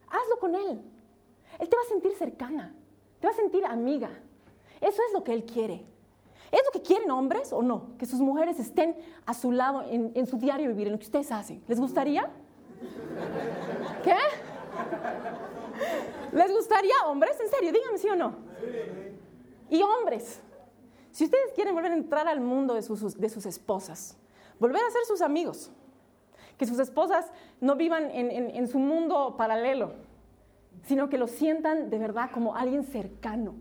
Hazlo 0.10 0.40
con 0.40 0.56
él. 0.56 0.82
Él 1.60 1.70
te 1.70 1.76
va 1.76 1.82
a 1.82 1.90
sentir 1.90 2.14
cercana, 2.16 2.74
te 3.20 3.28
va 3.28 3.34
a 3.34 3.36
sentir 3.36 3.66
amiga. 3.66 4.10
Eso 4.82 5.02
es 5.08 5.14
lo 5.14 5.24
que 5.24 5.34
él 5.34 5.46
quiere. 5.46 5.86
¿Es 6.52 6.62
lo 6.66 6.72
que 6.72 6.82
quieren 6.82 7.12
hombres 7.12 7.54
o 7.54 7.62
no? 7.62 7.96
Que 7.98 8.06
sus 8.06 8.20
mujeres 8.20 8.60
estén 8.60 8.96
a 9.26 9.34
su 9.34 9.52
lado 9.52 9.84
en, 9.88 10.26
su 10.26 10.38
diario 10.38 10.70
vivir, 10.70 10.88
en 10.88 10.94
lo 10.94 11.00
que 11.00 11.06
ustedes 11.06 11.32
hacen. 11.32 11.64
¿Les 11.68 11.80
gustaría? 11.80 12.32
¿Qué? 14.04 14.16
¿Les 16.32 16.52
gustaría 16.52 16.94
hombres? 17.06 17.40
En 17.40 17.50
serio, 17.50 17.72
díganme 17.72 17.98
sí 17.98 18.10
o 18.10 18.16
no. 18.16 18.36
Y 19.70 19.84
hombres, 19.84 20.40
si 21.12 21.26
ustedes 21.26 21.54
quieren 21.54 21.76
volver 21.76 21.92
a 21.92 21.96
entrar 21.96 22.28
al 22.28 22.40
mundo 22.40 22.74
de 22.74 22.82
sus 22.82 23.46
esposas, 23.46 24.18
volver 24.60 24.84
a 24.84 24.90
ser 24.90 25.06
sus 25.06 25.22
amigos, 25.22 25.72
que 26.60 26.66
sus 26.66 26.78
esposas 26.78 27.32
no 27.62 27.78
vivan 27.78 28.12
en, 28.12 28.68
su 28.68 28.80
mundo 28.80 29.36
paralelo, 29.38 29.94
sino 30.84 31.08
que 31.08 31.18
lo 31.18 31.28
sientan 31.28 31.90
de 31.90 31.98
verdad 31.98 32.30
como 32.34 32.54
alguien 32.54 32.84
cercano. 32.84 33.56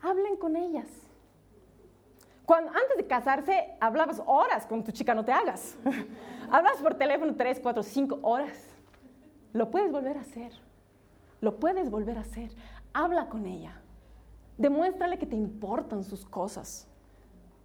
Hablen 0.00 0.36
con 0.36 0.54
ellas. 0.56 0.86
Antes 2.48 2.96
de 2.96 3.08
casarse, 3.08 3.74
hablabas 3.80 4.22
horas 4.24 4.66
con 4.66 4.84
tu 4.84 4.92
chica, 4.92 5.16
no 5.16 5.24
te 5.24 5.32
hagas. 5.32 5.76
Hablas 6.50 6.76
por 6.76 6.94
teléfono 6.94 7.34
tres, 7.34 7.58
cuatro, 7.60 7.82
cinco 7.82 8.20
horas. 8.22 8.56
Lo 9.52 9.68
puedes 9.72 9.90
volver 9.90 10.16
a 10.16 10.20
hacer. 10.20 10.52
Lo 11.40 11.58
puedes 11.58 11.90
volver 11.90 12.18
a 12.18 12.20
hacer. 12.20 12.52
Habla 12.94 13.28
con 13.28 13.46
ella. 13.46 13.80
Demuéstrale 14.58 15.18
que 15.18 15.26
te 15.26 15.34
importan 15.34 16.04
sus 16.04 16.24
cosas. 16.24 16.86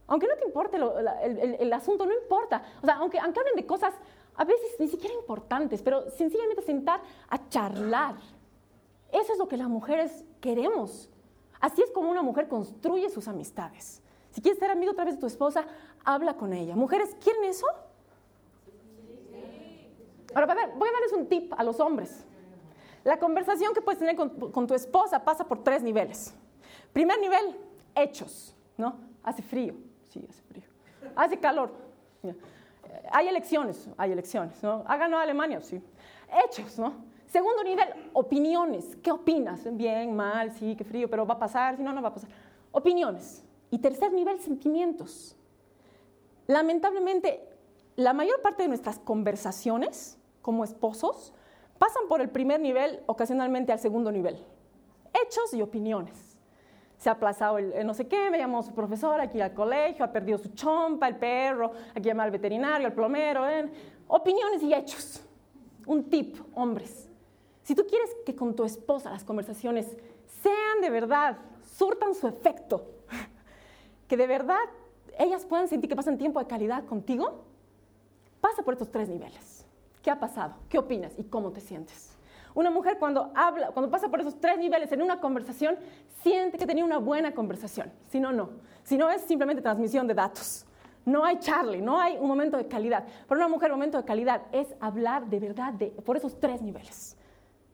Aunque 0.07 0.27
no 0.27 0.35
te 0.35 0.45
importe 0.45 0.77
el, 0.77 1.73
asunto, 1.73 2.07
no 2.07 2.13
importa. 2.13 2.63
O 2.81 2.85
sea, 2.85 2.95
aunque 2.95 3.19
hablen 3.19 3.55
de 3.55 3.67
cosas 3.67 3.93
a 4.35 4.43
veces 4.43 4.75
ni 4.79 4.87
siquiera 4.87 5.13
importantes, 5.15 5.81
pero 5.81 6.09
sencillamente 6.11 6.61
sentar 6.61 7.01
a 7.29 7.49
charlar. 7.49 8.15
Eso 9.11 9.33
es 9.33 9.39
lo 9.39 9.47
que 9.47 9.57
las 9.57 9.67
mujeres 9.67 10.23
queremos. 10.39 11.09
Así 11.59 11.81
es 11.81 11.91
como 11.91 12.09
una 12.09 12.21
mujer 12.21 12.47
construye 12.47 13.09
sus 13.09 13.27
amistades. 13.27 14.01
Si 14.31 14.41
quieres 14.41 14.59
ser 14.59 14.71
amigo 14.71 14.93
otra 14.93 15.05
vez 15.05 15.15
de 15.15 15.19
tu 15.21 15.27
esposa, 15.27 15.65
habla 16.03 16.35
con 16.35 16.53
ella. 16.53 16.75
¿Mujeres 16.75 17.15
quieren 17.21 17.43
eso? 17.43 17.65
Ahora, 20.33 20.45
voy 20.75 20.87
a 20.87 20.91
darles 20.91 21.11
un 21.13 21.27
tip 21.27 21.53
a 21.57 21.63
los 21.63 21.79
hombres. 21.79 22.25
La 23.03 23.19
conversación 23.19 23.73
que 23.73 23.81
puedes 23.81 23.99
tener 23.99 24.15
con, 24.15 24.51
con 24.51 24.65
tu 24.65 24.73
esposa 24.73 25.23
pasa 25.23 25.45
por 25.45 25.63
tres 25.63 25.83
niveles. 25.83 26.33
Primer 26.93 27.19
nivel, 27.19 27.57
hechos, 27.95 28.55
¿no? 28.77 28.95
Hace 29.23 29.41
frío, 29.41 29.75
sí, 30.09 30.25
hace 30.29 30.41
frío. 30.43 30.63
Hace 31.15 31.37
calor. 31.37 31.71
Hay 33.11 33.27
elecciones, 33.27 33.89
hay 33.97 34.11
elecciones, 34.11 34.61
¿no? 34.63 34.83
Ha 34.87 34.97
ganado 34.97 35.21
Alemania, 35.21 35.61
sí. 35.61 35.81
Hechos, 36.45 36.79
¿no? 36.79 36.93
Segundo 37.27 37.63
nivel, 37.63 37.87
opiniones. 38.13 38.97
¿Qué 39.01 39.11
opinas? 39.11 39.61
Bien, 39.75 40.15
mal, 40.15 40.51
sí, 40.51 40.75
qué 40.75 40.83
frío, 40.83 41.09
pero 41.09 41.25
va 41.25 41.35
a 41.35 41.39
pasar, 41.39 41.77
si 41.77 41.83
no, 41.83 41.93
no 41.93 42.01
va 42.01 42.09
a 42.09 42.13
pasar. 42.13 42.29
Opiniones. 42.71 43.43
Y 43.69 43.79
tercer 43.79 44.11
nivel, 44.11 44.39
sentimientos. 44.39 45.37
Lamentablemente, 46.47 47.47
la 47.95 48.13
mayor 48.13 48.41
parte 48.41 48.63
de 48.63 48.69
nuestras 48.69 48.99
conversaciones 48.99 50.17
como 50.41 50.63
esposos 50.63 51.33
pasan 51.77 52.03
por 52.09 52.19
el 52.21 52.29
primer 52.29 52.59
nivel, 52.59 53.01
ocasionalmente 53.05 53.71
al 53.71 53.79
segundo 53.79 54.11
nivel. 54.11 54.37
Hechos 55.13 55.53
y 55.53 55.61
opiniones. 55.61 56.30
Se 57.01 57.09
ha 57.09 57.13
aplazado 57.13 57.57
el, 57.57 57.83
no 57.83 57.95
sé 57.95 58.07
qué, 58.07 58.29
me 58.29 58.37
llamó 58.37 58.61
su 58.61 58.75
profesor 58.75 59.19
aquí 59.19 59.41
al 59.41 59.55
colegio, 59.55 60.05
ha 60.05 60.11
perdido 60.11 60.37
su 60.37 60.49
chompa, 60.49 61.07
el 61.07 61.15
perro, 61.15 61.71
aquí 61.95 62.03
llama 62.03 62.21
al 62.21 62.29
veterinario, 62.29 62.85
al 62.85 62.93
plomero, 62.93 63.49
¿eh? 63.49 63.67
opiniones 64.07 64.61
y 64.61 64.71
hechos. 64.71 65.19
Un 65.87 66.11
tip, 66.11 66.37
hombres. 66.53 67.09
Si 67.63 67.73
tú 67.73 67.87
quieres 67.87 68.07
que 68.23 68.35
con 68.35 68.55
tu 68.55 68.63
esposa 68.63 69.09
las 69.09 69.23
conversaciones 69.23 69.97
sean 70.43 70.81
de 70.81 70.91
verdad, 70.91 71.39
surtan 71.75 72.13
su 72.13 72.27
efecto, 72.27 72.85
que 74.07 74.15
de 74.15 74.27
verdad 74.27 74.61
ellas 75.17 75.43
puedan 75.43 75.67
sentir 75.67 75.89
que 75.89 75.95
pasan 75.95 76.19
tiempo 76.19 76.39
de 76.39 76.45
calidad 76.45 76.85
contigo, 76.85 77.45
pasa 78.41 78.61
por 78.61 78.75
estos 78.75 78.91
tres 78.91 79.09
niveles. 79.09 79.65
¿Qué 80.03 80.11
ha 80.11 80.19
pasado? 80.19 80.53
¿Qué 80.69 80.77
opinas? 80.77 81.13
¿Y 81.17 81.23
cómo 81.23 81.51
te 81.51 81.61
sientes? 81.61 82.10
Una 82.53 82.69
mujer 82.69 82.97
cuando 82.99 83.31
habla, 83.33 83.71
cuando 83.71 83.89
pasa 83.89 84.09
por 84.09 84.19
esos 84.19 84.39
tres 84.39 84.57
niveles 84.57 84.91
en 84.91 85.01
una 85.01 85.19
conversación, 85.19 85.77
siente 86.21 86.57
que 86.57 86.65
tenía 86.65 86.83
una 86.83 86.97
buena 86.97 87.33
conversación. 87.33 87.91
Si 88.09 88.19
no, 88.19 88.31
no. 88.31 88.49
Si 88.83 88.97
no, 88.97 89.09
es 89.09 89.21
simplemente 89.21 89.61
transmisión 89.61 90.07
de 90.07 90.13
datos. 90.13 90.65
No 91.05 91.25
hay 91.25 91.39
Charlie, 91.39 91.81
no 91.81 91.99
hay 91.99 92.17
un 92.17 92.27
momento 92.27 92.57
de 92.57 92.67
calidad. 92.67 93.05
Para 93.27 93.39
una 93.39 93.47
mujer, 93.47 93.71
un 93.71 93.77
momento 93.77 93.97
de 93.97 94.05
calidad 94.05 94.43
es 94.51 94.67
hablar 94.79 95.27
de 95.27 95.39
verdad 95.39 95.73
de, 95.73 95.87
por 95.87 96.17
esos 96.17 96.39
tres 96.39 96.61
niveles. 96.61 97.17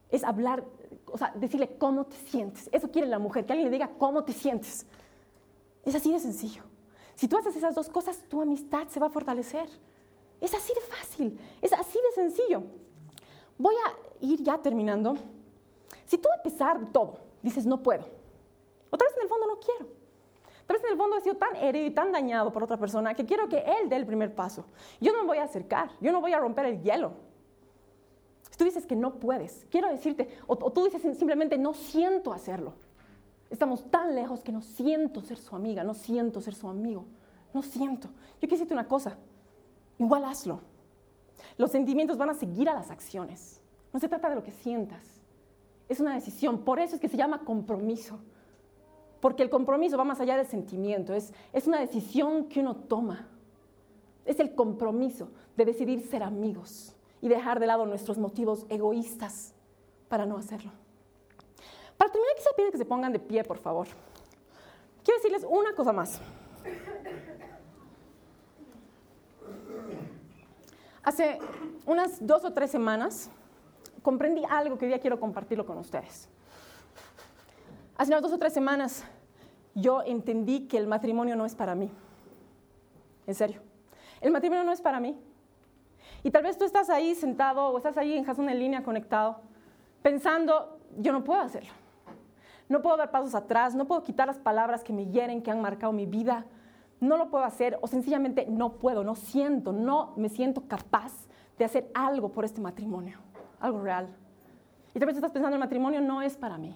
Es 0.09 0.23
hablar, 0.23 0.63
o 1.05 1.17
sea, 1.17 1.33
decirle 1.35 1.75
cómo 1.77 2.05
te 2.05 2.15
sientes. 2.15 2.69
Eso 2.71 2.89
quiere 2.89 3.07
la 3.07 3.19
mujer, 3.19 3.45
que 3.45 3.53
alguien 3.53 3.69
le 3.69 3.75
diga 3.75 3.89
cómo 3.97 4.23
te 4.23 4.31
sientes. 4.31 4.85
Es 5.83 5.95
así 5.95 6.11
de 6.11 6.19
sencillo. 6.19 6.63
Si 7.15 7.27
tú 7.27 7.37
haces 7.37 7.55
esas 7.55 7.75
dos 7.75 7.89
cosas, 7.89 8.23
tu 8.29 8.41
amistad 8.41 8.87
se 8.87 8.99
va 8.99 9.07
a 9.07 9.09
fortalecer. 9.09 9.67
Es 10.39 10.53
así 10.53 10.73
de 10.73 10.81
fácil, 10.81 11.39
es 11.61 11.73
así 11.73 11.97
de 11.97 12.11
sencillo. 12.21 12.63
Voy 13.57 13.75
a 13.75 14.25
ir 14.25 14.41
ya 14.43 14.57
terminando. 14.57 15.15
Si 16.05 16.17
tú 16.17 16.29
a 16.37 16.41
pesar 16.41 16.79
de 16.79 16.85
todo 16.87 17.19
dices 17.41 17.65
no 17.65 17.81
puedo, 17.81 18.03
otra 18.89 19.07
vez 19.07 19.17
en 19.17 19.23
el 19.23 19.29
fondo 19.29 19.47
no 19.47 19.59
quiero. 19.59 19.87
Tal 20.65 20.75
vez 20.75 20.83
en 20.83 20.91
el 20.91 20.97
fondo 20.97 21.17
he 21.17 21.21
sido 21.21 21.37
tan 21.37 21.55
herido 21.55 21.85
y 21.85 21.91
tan 21.91 22.11
dañado 22.11 22.51
por 22.51 22.63
otra 22.63 22.77
persona 22.77 23.13
que 23.13 23.25
quiero 23.25 23.47
que 23.47 23.59
él 23.59 23.89
dé 23.89 23.95
el 23.95 24.05
primer 24.05 24.35
paso. 24.35 24.65
Yo 24.99 25.13
no 25.13 25.21
me 25.21 25.27
voy 25.27 25.37
a 25.37 25.43
acercar, 25.43 25.91
yo 26.01 26.11
no 26.11 26.19
voy 26.19 26.33
a 26.33 26.39
romper 26.39 26.65
el 26.65 26.81
hielo. 26.81 27.13
Si 28.49 28.57
tú 28.57 28.65
dices 28.65 28.85
que 28.85 28.95
no 28.95 29.15
puedes, 29.15 29.65
quiero 29.69 29.89
decirte, 29.89 30.29
o, 30.45 30.53
o 30.53 30.71
tú 30.71 30.83
dices 30.85 31.01
simplemente 31.17 31.57
no 31.57 31.73
siento 31.73 32.33
hacerlo. 32.33 32.73
Estamos 33.49 33.89
tan 33.89 34.13
lejos 34.13 34.41
que 34.41 34.51
no 34.51 34.61
siento 34.61 35.21
ser 35.21 35.37
su 35.37 35.55
amiga, 35.55 35.85
no 35.85 35.93
siento 35.93 36.41
ser 36.41 36.53
su 36.53 36.67
amigo, 36.67 37.05
no 37.53 37.61
siento. 37.61 38.07
Yo 38.07 38.41
quiero 38.41 38.55
decirte 38.55 38.73
una 38.73 38.87
cosa, 38.87 39.17
igual 39.97 40.25
hazlo. 40.25 40.59
Los 41.57 41.71
sentimientos 41.71 42.17
van 42.17 42.29
a 42.29 42.33
seguir 42.33 42.69
a 42.69 42.73
las 42.73 42.91
acciones. 42.91 43.61
No 43.93 43.99
se 43.99 44.09
trata 44.09 44.29
de 44.29 44.35
lo 44.35 44.43
que 44.43 44.51
sientas. 44.51 45.21
Es 45.89 45.99
una 45.99 46.13
decisión. 46.13 46.59
Por 46.59 46.79
eso 46.79 46.95
es 46.95 47.01
que 47.01 47.09
se 47.09 47.17
llama 47.17 47.43
compromiso. 47.45 48.19
Porque 49.19 49.43
el 49.43 49.49
compromiso 49.49 49.97
va 49.97 50.03
más 50.03 50.19
allá 50.19 50.37
del 50.37 50.47
sentimiento. 50.47 51.13
Es, 51.13 51.33
es 51.53 51.67
una 51.67 51.79
decisión 51.79 52.47
que 52.47 52.59
uno 52.59 52.75
toma. 52.75 53.27
Es 54.25 54.39
el 54.39 54.53
compromiso 54.53 55.29
de 55.55 55.65
decidir 55.65 56.01
ser 56.01 56.23
amigos 56.23 56.95
y 57.21 57.29
dejar 57.29 57.59
de 57.59 57.67
lado 57.67 57.85
nuestros 57.85 58.17
motivos 58.17 58.65
egoístas 58.69 59.53
para 60.07 60.25
no 60.25 60.37
hacerlo. 60.37 60.71
Para 61.97 62.11
terminar, 62.11 62.35
quisiera 62.35 62.55
pedir 62.55 62.71
que 62.71 62.77
se 62.77 62.85
pongan 62.85 63.11
de 63.11 63.19
pie, 63.19 63.43
por 63.43 63.57
favor. 63.57 63.87
Quiero 65.03 65.19
decirles 65.19 65.45
una 65.49 65.73
cosa 65.73 65.93
más. 65.93 66.21
Hace 71.07 71.39
unas 71.85 72.27
dos 72.27 72.43
o 72.43 72.51
tres 72.51 72.69
semanas 72.69 73.29
comprendí 74.01 74.43
algo 74.49 74.77
que 74.77 74.87
hoy 74.87 74.99
quiero 74.99 75.17
compartirlo 75.21 75.65
con 75.65 75.77
ustedes. 75.77 76.27
Hace 77.95 78.11
unas 78.11 78.21
dos 78.21 78.33
o 78.33 78.37
tres 78.37 78.51
semanas 78.51 79.05
yo 79.73 80.01
entendí 80.03 80.67
que 80.67 80.77
el 80.77 80.85
matrimonio 80.85 81.37
no 81.37 81.45
es 81.45 81.55
para 81.55 81.75
mí. 81.75 81.89
En 83.25 83.35
serio. 83.35 83.61
El 84.19 84.31
matrimonio 84.31 84.65
no 84.65 84.73
es 84.73 84.81
para 84.81 84.99
mí. 84.99 85.17
Y 86.23 86.31
tal 86.31 86.43
vez 86.43 86.57
tú 86.57 86.65
estás 86.65 86.89
ahí 86.89 87.15
sentado 87.15 87.69
o 87.69 87.77
estás 87.77 87.95
ahí 87.95 88.17
en 88.17 88.25
Jason 88.25 88.49
en 88.49 88.59
línea 88.59 88.83
conectado 88.83 89.39
pensando, 90.01 90.77
yo 90.97 91.13
no 91.13 91.23
puedo 91.23 91.39
hacerlo. 91.39 91.71
No 92.67 92.81
puedo 92.81 92.97
dar 92.97 93.11
pasos 93.11 93.33
atrás, 93.33 93.75
no 93.75 93.87
puedo 93.87 94.03
quitar 94.03 94.27
las 94.27 94.39
palabras 94.39 94.83
que 94.83 94.91
me 94.91 95.05
hieren, 95.05 95.41
que 95.41 95.51
han 95.51 95.61
marcado 95.61 95.93
mi 95.93 96.05
vida. 96.05 96.43
No 96.99 97.17
lo 97.17 97.29
puedo 97.29 97.43
hacer 97.43 97.77
o 97.81 97.87
sencillamente 97.87 98.47
no 98.47 98.73
puedo, 98.73 99.03
no 99.03 99.15
siento, 99.15 99.71
no 99.71 100.13
me 100.15 100.29
siento 100.29 100.67
capaz 100.67 101.13
de 101.57 101.65
hacer 101.65 101.91
algo 101.93 102.31
por 102.31 102.45
este 102.45 102.61
matrimonio, 102.61 103.19
algo 103.59 103.81
real. 103.81 104.07
Y 104.93 104.99
tal 104.99 105.07
vez 105.07 105.15
estás 105.15 105.31
pensando, 105.31 105.55
el 105.55 105.59
matrimonio 105.59 106.01
no 106.01 106.21
es 106.21 106.35
para 106.37 106.57
mí. 106.57 106.75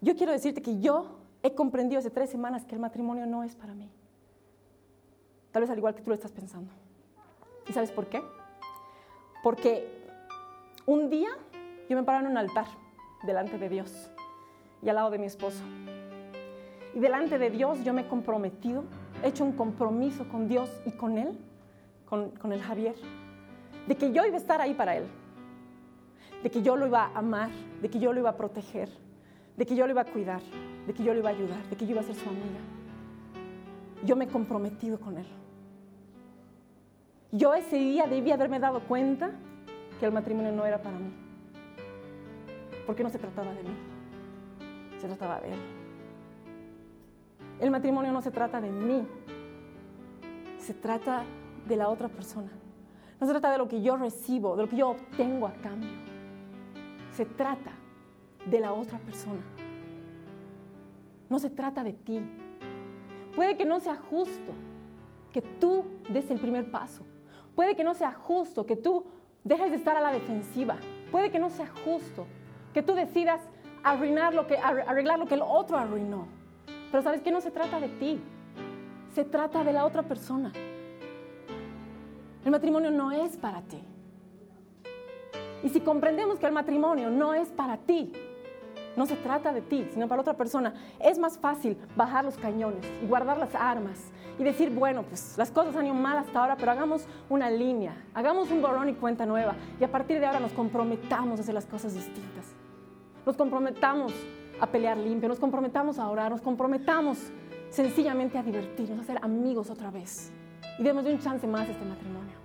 Yo 0.00 0.16
quiero 0.16 0.32
decirte 0.32 0.62
que 0.62 0.80
yo 0.80 1.18
he 1.42 1.54
comprendido 1.54 1.98
hace 1.98 2.10
tres 2.10 2.30
semanas 2.30 2.64
que 2.64 2.74
el 2.74 2.80
matrimonio 2.80 3.26
no 3.26 3.42
es 3.42 3.54
para 3.54 3.74
mí. 3.74 3.90
Tal 5.50 5.62
vez 5.62 5.70
al 5.70 5.78
igual 5.78 5.94
que 5.94 6.02
tú 6.02 6.10
lo 6.10 6.14
estás 6.14 6.32
pensando. 6.32 6.70
¿Y 7.68 7.72
sabes 7.72 7.90
por 7.90 8.06
qué? 8.06 8.22
Porque 9.42 10.06
un 10.86 11.10
día 11.10 11.30
yo 11.88 11.96
me 11.96 12.02
paro 12.02 12.20
en 12.20 12.30
un 12.30 12.38
altar 12.38 12.66
delante 13.24 13.58
de 13.58 13.68
Dios 13.68 14.10
y 14.82 14.88
al 14.88 14.96
lado 14.96 15.10
de 15.10 15.18
mi 15.18 15.26
esposo. 15.26 15.62
Y 16.94 17.00
delante 17.00 17.38
de 17.38 17.50
Dios 17.50 17.82
yo 17.84 17.92
me 17.92 18.02
he 18.02 18.08
comprometido, 18.08 18.84
he 19.22 19.28
hecho 19.28 19.44
un 19.44 19.52
compromiso 19.52 20.28
con 20.28 20.48
Dios 20.48 20.70
y 20.86 20.92
con 20.92 21.18
Él, 21.18 21.38
con, 22.06 22.30
con 22.30 22.52
el 22.52 22.60
Javier, 22.60 22.94
de 23.86 23.96
que 23.96 24.12
yo 24.12 24.24
iba 24.24 24.36
a 24.36 24.40
estar 24.40 24.60
ahí 24.60 24.74
para 24.74 24.96
Él, 24.96 25.04
de 26.42 26.50
que 26.50 26.62
yo 26.62 26.76
lo 26.76 26.86
iba 26.86 27.06
a 27.06 27.18
amar, 27.18 27.50
de 27.82 27.88
que 27.88 27.98
yo 27.98 28.12
lo 28.12 28.20
iba 28.20 28.30
a 28.30 28.36
proteger, 28.36 28.88
de 29.56 29.66
que 29.66 29.74
yo 29.74 29.86
lo 29.86 29.92
iba 29.92 30.02
a 30.02 30.04
cuidar, 30.04 30.40
de 30.86 30.94
que 30.94 31.02
yo 31.02 31.12
lo 31.12 31.20
iba 31.20 31.30
a 31.30 31.32
ayudar, 31.32 31.62
de 31.68 31.76
que 31.76 31.84
yo 31.84 31.92
iba 31.92 32.00
a 32.00 32.04
ser 32.04 32.14
su 32.14 32.28
amiga. 32.28 32.60
Yo 34.04 34.16
me 34.16 34.24
he 34.24 34.28
comprometido 34.28 34.98
con 35.00 35.18
Él. 35.18 35.26
Yo 37.32 37.54
ese 37.54 37.76
día 37.76 38.06
debí 38.06 38.30
haberme 38.30 38.58
dado 38.58 38.80
cuenta 38.80 39.32
que 39.98 40.06
el 40.06 40.12
matrimonio 40.12 40.52
no 40.52 40.64
era 40.64 40.80
para 40.80 40.98
mí. 40.98 41.12
Porque 42.86 43.02
no 43.02 43.10
se 43.10 43.18
trataba 43.18 43.52
de 43.52 43.62
mí, 43.62 43.74
se 44.98 45.06
trataba 45.08 45.40
de 45.40 45.52
Él. 45.52 45.77
El 47.60 47.70
matrimonio 47.70 48.12
no 48.12 48.22
se 48.22 48.30
trata 48.30 48.60
de 48.60 48.70
mí, 48.70 49.06
se 50.58 50.74
trata 50.74 51.24
de 51.66 51.76
la 51.76 51.88
otra 51.88 52.08
persona. 52.08 52.50
No 53.20 53.26
se 53.26 53.32
trata 53.32 53.50
de 53.50 53.58
lo 53.58 53.68
que 53.68 53.82
yo 53.82 53.96
recibo, 53.96 54.56
de 54.56 54.62
lo 54.62 54.68
que 54.68 54.76
yo 54.76 54.90
obtengo 54.90 55.46
a 55.46 55.52
cambio. 55.54 55.90
Se 57.12 57.24
trata 57.24 57.72
de 58.46 58.60
la 58.60 58.72
otra 58.72 58.98
persona. 58.98 59.42
No 61.28 61.38
se 61.38 61.50
trata 61.50 61.82
de 61.82 61.94
ti. 61.94 62.20
Puede 63.34 63.56
que 63.56 63.64
no 63.64 63.80
sea 63.80 63.96
justo 63.96 64.52
que 65.32 65.42
tú 65.42 65.84
des 66.08 66.30
el 66.30 66.38
primer 66.38 66.70
paso. 66.70 67.04
Puede 67.56 67.74
que 67.74 67.82
no 67.82 67.94
sea 67.94 68.12
justo 68.12 68.66
que 68.66 68.76
tú 68.76 69.04
dejes 69.42 69.70
de 69.70 69.76
estar 69.76 69.96
a 69.96 70.00
la 70.00 70.12
defensiva. 70.12 70.76
Puede 71.10 71.30
que 71.30 71.40
no 71.40 71.50
sea 71.50 71.68
justo 71.84 72.26
que 72.72 72.82
tú 72.82 72.94
decidas 72.94 73.40
arruinar 73.82 74.32
lo 74.32 74.46
que, 74.46 74.58
arreglar 74.58 75.18
lo 75.18 75.26
que 75.26 75.34
el 75.34 75.42
otro 75.42 75.76
arruinó. 75.76 76.37
Pero 76.90 77.02
sabes 77.02 77.22
que 77.22 77.30
no 77.30 77.40
se 77.40 77.50
trata 77.50 77.80
de 77.80 77.88
ti. 77.88 78.20
Se 79.14 79.24
trata 79.24 79.64
de 79.64 79.72
la 79.72 79.84
otra 79.84 80.02
persona. 80.02 80.52
El 82.44 82.50
matrimonio 82.50 82.90
no 82.90 83.12
es 83.12 83.36
para 83.36 83.62
ti. 83.62 83.82
Y 85.62 85.68
si 85.70 85.80
comprendemos 85.80 86.38
que 86.38 86.46
el 86.46 86.52
matrimonio 86.52 87.10
no 87.10 87.34
es 87.34 87.48
para 87.48 87.78
ti, 87.78 88.12
no 88.96 89.06
se 89.06 89.16
trata 89.16 89.52
de 89.52 89.60
ti, 89.60 89.88
sino 89.92 90.08
para 90.08 90.22
otra 90.22 90.34
persona. 90.34 90.74
Es 91.00 91.18
más 91.18 91.38
fácil 91.38 91.76
bajar 91.96 92.24
los 92.24 92.36
cañones 92.36 92.84
y 93.02 93.06
guardar 93.06 93.38
las 93.38 93.54
armas 93.54 94.10
y 94.38 94.44
decir, 94.44 94.70
bueno, 94.70 95.02
pues 95.02 95.36
las 95.36 95.50
cosas 95.50 95.74
han 95.76 95.86
ido 95.86 95.94
mal 95.94 96.16
hasta 96.16 96.40
ahora, 96.40 96.56
pero 96.56 96.70
hagamos 96.70 97.06
una 97.28 97.50
línea, 97.50 97.96
hagamos 98.14 98.50
un 98.50 98.62
borrón 98.62 98.88
y 98.88 98.94
cuenta 98.94 99.26
nueva 99.26 99.56
y 99.80 99.84
a 99.84 99.90
partir 99.90 100.20
de 100.20 100.26
ahora 100.26 100.40
nos 100.40 100.52
comprometamos 100.52 101.38
a 101.38 101.42
hacer 101.42 101.54
las 101.54 101.66
cosas 101.66 101.94
distintas. 101.94 102.54
Nos 103.26 103.36
comprometamos 103.36 104.12
a 104.60 104.66
pelear 104.66 104.96
limpio, 104.96 105.28
nos 105.28 105.38
comprometamos 105.38 105.98
a 105.98 106.08
orar, 106.08 106.30
nos 106.30 106.40
comprometamos 106.40 107.18
sencillamente 107.70 108.38
a 108.38 108.42
divertirnos, 108.42 109.00
a 109.00 109.04
ser 109.04 109.18
amigos 109.22 109.70
otra 109.70 109.90
vez 109.90 110.32
y 110.78 110.82
demos 110.82 111.04
un 111.04 111.18
chance 111.18 111.46
más 111.46 111.68
a 111.68 111.72
este 111.72 111.84
matrimonio. 111.84 112.38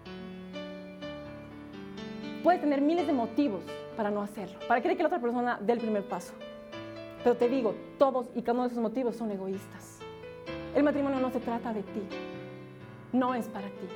Puedes 2.43 2.59
tener 2.59 2.82
miles 2.82 3.07
de 3.07 3.14
motivos 3.14 3.64
para 3.95 4.11
no 4.11 4.22
hacerlo, 4.22 4.59
para 4.68 4.82
querer 4.82 4.97
que 4.97 5.03
la 5.03 5.07
otra 5.07 5.22
persona 5.22 5.59
dé 5.61 5.74
el 5.74 5.80
primer 5.80 6.03
paso. 6.03 6.34
Pero 7.24 7.38
te 7.38 7.47
digo, 7.47 7.74
todos 7.97 8.28
y 8.36 8.41
cada 8.41 8.53
uno 8.53 8.64
de 8.64 8.70
esos 8.70 8.82
motivos 8.82 9.16
son 9.16 9.32
egoístas. 9.32 9.99
El 10.76 10.84
matrimonio 10.84 11.20
no 11.20 11.30
se 11.30 11.39
trata 11.39 11.72
de 11.72 11.84
ti, 11.84 12.01
no 13.14 13.34
es 13.34 13.47
para 13.47 13.68
ti, 13.68 13.88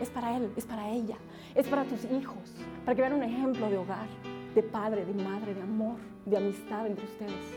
es 0.00 0.08
para 0.08 0.36
él, 0.36 0.50
es 0.56 0.64
para 0.64 0.88
ella, 0.88 1.16
es 1.54 1.66
para 1.66 1.84
tus 1.84 2.04
hijos, 2.04 2.54
para 2.84 2.94
que 2.94 3.02
vean 3.02 3.14
un 3.14 3.24
ejemplo 3.24 3.68
de 3.68 3.76
hogar, 3.76 4.06
de 4.54 4.62
padre, 4.62 5.04
de 5.04 5.14
madre, 5.14 5.54
de 5.54 5.62
amor, 5.62 5.96
de 6.24 6.36
amistad 6.36 6.86
entre 6.86 7.04
ustedes. 7.04 7.56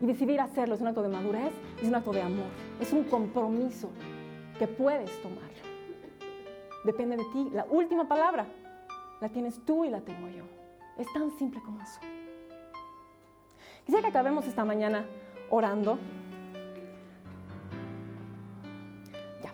Y 0.00 0.06
decidir 0.06 0.40
hacerlo 0.40 0.74
es 0.74 0.80
un 0.80 0.88
acto 0.88 1.02
de 1.02 1.08
madurez, 1.08 1.52
es 1.80 1.88
un 1.88 1.94
acto 1.94 2.12
de 2.12 2.22
amor, 2.22 2.46
es 2.80 2.92
un 2.92 3.04
compromiso 3.04 3.90
que 4.58 4.66
puedes 4.66 5.22
tomar. 5.22 5.50
Depende 6.84 7.16
de 7.16 7.24
ti. 7.26 7.50
La 7.52 7.64
última 7.70 8.08
palabra 8.08 8.46
la 9.20 9.28
tienes 9.28 9.64
tú 9.64 9.84
y 9.84 9.90
la 9.90 10.00
tengo 10.00 10.28
yo. 10.28 10.44
Es 10.98 11.06
tan 11.12 11.30
simple 11.38 11.60
como 11.62 11.80
eso. 11.80 12.00
Quisiera 13.84 14.02
que 14.02 14.08
acabemos 14.08 14.46
esta 14.46 14.64
mañana 14.64 15.04
orando. 15.50 15.98
Ya, 19.42 19.52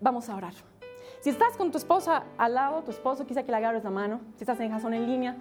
vamos 0.00 0.28
a 0.28 0.36
orar. 0.36 0.54
Si 1.28 1.32
estás 1.32 1.58
con 1.58 1.70
tu 1.70 1.76
esposa 1.76 2.24
al 2.38 2.54
lado, 2.54 2.82
tu 2.84 2.90
esposo, 2.90 3.26
quizá 3.26 3.42
que 3.42 3.50
le 3.50 3.58
agarres 3.58 3.84
la 3.84 3.90
mano. 3.90 4.22
Si 4.36 4.44
estás 4.44 4.58
en 4.60 4.70
Jason 4.72 4.94
en 4.94 5.06
línea, 5.06 5.36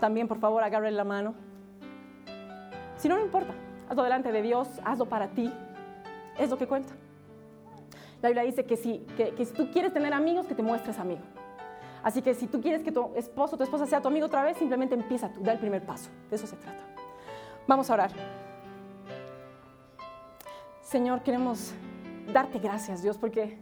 también 0.00 0.28
por 0.28 0.38
favor 0.38 0.62
agarre 0.62 0.88
la 0.92 1.02
mano. 1.02 1.34
Si 2.96 3.08
no, 3.08 3.16
no 3.16 3.24
importa. 3.24 3.52
Hazlo 3.88 4.04
delante 4.04 4.30
de 4.30 4.40
Dios, 4.40 4.68
hazlo 4.84 5.06
para 5.06 5.30
ti. 5.30 5.52
Es 6.38 6.48
lo 6.48 6.56
que 6.58 6.68
cuenta. 6.68 6.92
La 8.22 8.28
Biblia 8.28 8.44
dice 8.44 8.64
que 8.64 8.76
si, 8.76 8.98
que, 9.16 9.34
que 9.34 9.44
si 9.44 9.52
tú 9.52 9.68
quieres 9.72 9.92
tener 9.92 10.12
amigos, 10.12 10.46
que 10.46 10.54
te 10.54 10.62
muestres 10.62 11.00
amigo. 11.00 11.22
Así 12.04 12.22
que 12.22 12.34
si 12.34 12.46
tú 12.46 12.60
quieres 12.60 12.84
que 12.84 12.92
tu 12.92 13.10
esposo 13.16 13.56
o 13.56 13.58
tu 13.58 13.64
esposa 13.64 13.84
sea 13.86 14.00
tu 14.00 14.06
amigo 14.06 14.26
otra 14.26 14.44
vez, 14.44 14.56
simplemente 14.58 14.94
empieza 14.94 15.28
tú, 15.32 15.42
da 15.42 15.50
el 15.50 15.58
primer 15.58 15.84
paso. 15.84 16.08
De 16.30 16.36
eso 16.36 16.46
se 16.46 16.54
trata. 16.54 16.84
Vamos 17.66 17.90
a 17.90 17.94
orar. 17.94 18.12
Señor, 20.82 21.24
queremos 21.24 21.72
darte 22.32 22.60
gracias, 22.60 23.02
Dios, 23.02 23.18
porque, 23.18 23.58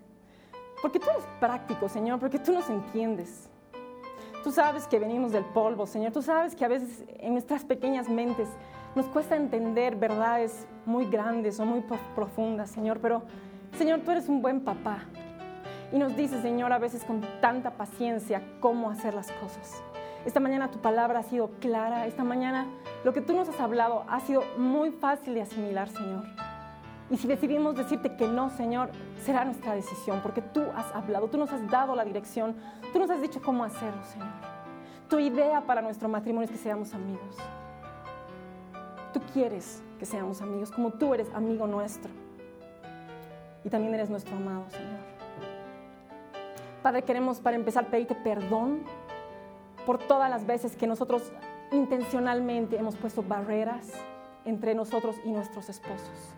porque 0.83 0.99
tú 0.99 1.11
eres 1.11 1.25
práctico, 1.39 1.89
Señor, 1.89 2.19
porque 2.19 2.39
tú 2.39 2.53
nos 2.53 2.69
entiendes. 2.71 3.49
Tú 4.43 4.51
sabes 4.51 4.87
que 4.87 4.99
venimos 4.99 5.33
del 5.33 5.45
polvo, 5.45 5.87
Señor. 5.87 6.13
Tú 6.13 6.23
sabes 6.23 6.55
que 6.55 6.65
a 6.65 6.69
veces 6.69 7.05
en 7.19 7.33
nuestras 7.33 7.65
pequeñas 7.65 8.09
mentes 8.09 8.49
nos 8.95 9.07
cuesta 9.07 9.37
entender 9.37 9.97
verdades 9.97 10.67
muy 10.87 11.07
grandes 11.07 11.61
o 11.61 11.67
muy 11.67 11.85
profundas, 12.15 12.71
Señor, 12.71 13.01
pero 13.01 13.23
Señor, 13.77 14.01
tú 14.01 14.11
eres 14.11 14.29
un 14.29 14.43
buen 14.43 14.61
papá. 14.61 15.05
Y 15.93 15.99
nos 15.99 16.17
dices, 16.17 16.41
Señor, 16.43 16.73
a 16.73 16.79
veces 16.79 17.05
con 17.05 17.21
tanta 17.41 17.73
paciencia 17.73 18.43
cómo 18.61 18.91
hacer 18.91 19.15
las 19.15 19.31
cosas. 19.33 19.83
Esta 20.25 20.41
mañana 20.41 20.71
tu 20.71 20.79
palabra 20.79 21.21
ha 21.21 21.23
sido 21.23 21.51
clara, 21.61 22.07
esta 22.07 22.25
mañana 22.25 22.67
lo 23.05 23.13
que 23.13 23.21
tú 23.21 23.35
nos 23.35 23.49
has 23.49 23.61
hablado 23.61 24.05
ha 24.09 24.21
sido 24.21 24.43
muy 24.57 24.91
fácil 24.91 25.35
de 25.35 25.43
asimilar, 25.43 25.89
Señor. 25.89 26.25
Y 27.11 27.17
si 27.17 27.27
decidimos 27.27 27.75
decirte 27.75 28.15
que 28.15 28.29
no, 28.29 28.51
Señor, 28.51 28.91
será 29.25 29.45
nuestra 29.45 29.75
decisión, 29.75 30.21
porque 30.23 30.43
tú 30.43 30.63
has 30.77 30.95
hablado, 30.95 31.27
tú 31.27 31.39
nos 31.39 31.51
has 31.53 31.69
dado 31.69 31.97
la 31.97 32.05
dirección, 32.05 32.55
tú 32.93 33.01
nos 33.01 33.11
has 33.11 33.21
dicho 33.21 33.43
cómo 33.43 33.65
hacerlo, 33.65 34.03
Señor. 34.05 34.29
Tu 35.09 35.19
idea 35.19 35.61
para 35.63 35.83
nuestro 35.83 36.09
matrimonio 36.09 36.45
es 36.45 36.53
que 36.53 36.57
seamos 36.57 36.95
amigos. 36.95 37.37
Tú 39.13 39.21
quieres 39.33 39.83
que 39.99 40.07
seamos 40.07 40.41
amigos, 40.41 40.71
como 40.71 40.93
tú 40.93 41.13
eres 41.13 41.29
amigo 41.35 41.67
nuestro. 41.67 42.13
Y 43.65 43.69
también 43.69 43.93
eres 43.95 44.09
nuestro 44.09 44.37
amado, 44.37 44.71
Señor. 44.71 45.01
Padre, 46.81 47.03
queremos 47.03 47.41
para 47.41 47.57
empezar 47.57 47.87
pedirte 47.89 48.15
perdón 48.15 48.83
por 49.85 49.99
todas 49.99 50.31
las 50.31 50.47
veces 50.47 50.77
que 50.77 50.87
nosotros 50.87 51.33
intencionalmente 51.73 52.79
hemos 52.79 52.95
puesto 52.95 53.23
barreras 53.25 53.91
entre 54.45 54.77
nosotros 54.77 55.17
y 55.25 55.33
nuestros 55.33 55.69
esposos. 55.69 56.37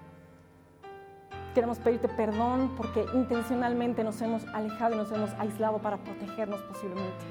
Queremos 1.54 1.78
pedirte 1.78 2.08
perdón 2.08 2.72
porque 2.78 3.04
intencionalmente 3.12 4.02
nos 4.04 4.22
hemos 4.22 4.46
alejado 4.54 4.94
y 4.94 4.96
nos 4.96 5.12
hemos 5.12 5.30
aislado 5.34 5.78
para 5.78 5.98
protegernos 5.98 6.62
posiblemente. 6.62 7.24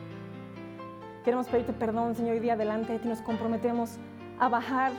Queremos 1.25 1.47
pedirte 1.47 1.73
perdón, 1.73 2.15
Señor, 2.15 2.33
hoy 2.33 2.39
día 2.39 2.55
delante 2.55 2.93
de 2.93 2.99
ti 2.99 3.07
nos 3.07 3.21
comprometemos 3.21 3.97
a 4.39 4.47
bajar 4.47 4.91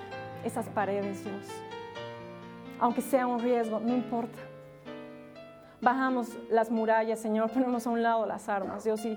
esas 0.44 0.68
paredes, 0.68 1.24
Dios. 1.24 1.46
Aunque 2.80 3.00
sea 3.00 3.28
un 3.28 3.38
riesgo, 3.38 3.78
no 3.78 3.94
importa. 3.94 4.38
Bajamos 5.80 6.36
las 6.50 6.70
murallas, 6.70 7.20
Señor, 7.20 7.50
ponemos 7.50 7.86
a 7.86 7.90
un 7.90 8.02
lado 8.02 8.26
las 8.26 8.48
armas, 8.48 8.82
Dios, 8.82 9.04
y 9.04 9.16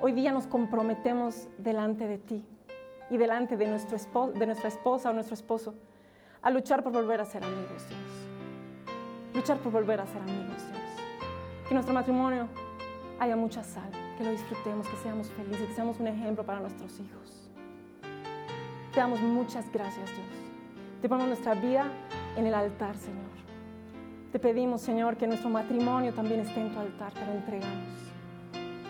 hoy 0.00 0.12
día 0.12 0.30
nos 0.30 0.46
comprometemos 0.46 1.48
delante 1.58 2.06
de 2.06 2.18
ti 2.18 2.44
y 3.10 3.16
delante 3.16 3.56
de, 3.56 3.66
nuestro 3.66 4.28
de 4.28 4.46
nuestra 4.46 4.68
esposa 4.68 5.10
o 5.10 5.12
nuestro 5.12 5.34
esposo 5.34 5.74
a 6.40 6.50
luchar 6.50 6.84
por 6.84 6.92
volver 6.92 7.20
a 7.20 7.24
ser 7.24 7.42
amigos, 7.42 7.88
Dios. 7.88 8.29
Luchar 9.34 9.58
por 9.58 9.72
volver 9.72 10.00
a 10.00 10.06
ser 10.06 10.22
amigos, 10.22 10.66
Dios. 10.66 11.68
Que 11.68 11.74
nuestro 11.74 11.94
matrimonio 11.94 12.48
haya 13.20 13.36
mucha 13.36 13.62
sal, 13.62 13.90
que 14.18 14.24
lo 14.24 14.30
disfrutemos, 14.30 14.88
que 14.88 14.96
seamos 14.96 15.28
felices, 15.28 15.68
que 15.68 15.74
seamos 15.74 16.00
un 16.00 16.08
ejemplo 16.08 16.44
para 16.44 16.58
nuestros 16.60 16.98
hijos. 16.98 17.48
Te 18.92 18.98
damos 18.98 19.20
muchas 19.20 19.70
gracias, 19.72 20.06
Dios. 20.10 20.26
Te 21.00 21.08
ponemos 21.08 21.28
nuestra 21.28 21.54
vida 21.54 21.84
en 22.36 22.46
el 22.46 22.54
altar, 22.54 22.96
Señor. 22.96 23.30
Te 24.32 24.38
pedimos, 24.38 24.80
Señor, 24.80 25.16
que 25.16 25.26
nuestro 25.26 25.48
matrimonio 25.48 26.12
también 26.12 26.40
esté 26.40 26.60
en 26.60 26.72
tu 26.72 26.80
altar, 26.80 27.12
pero 27.14 27.32
entregamos. 27.32 27.98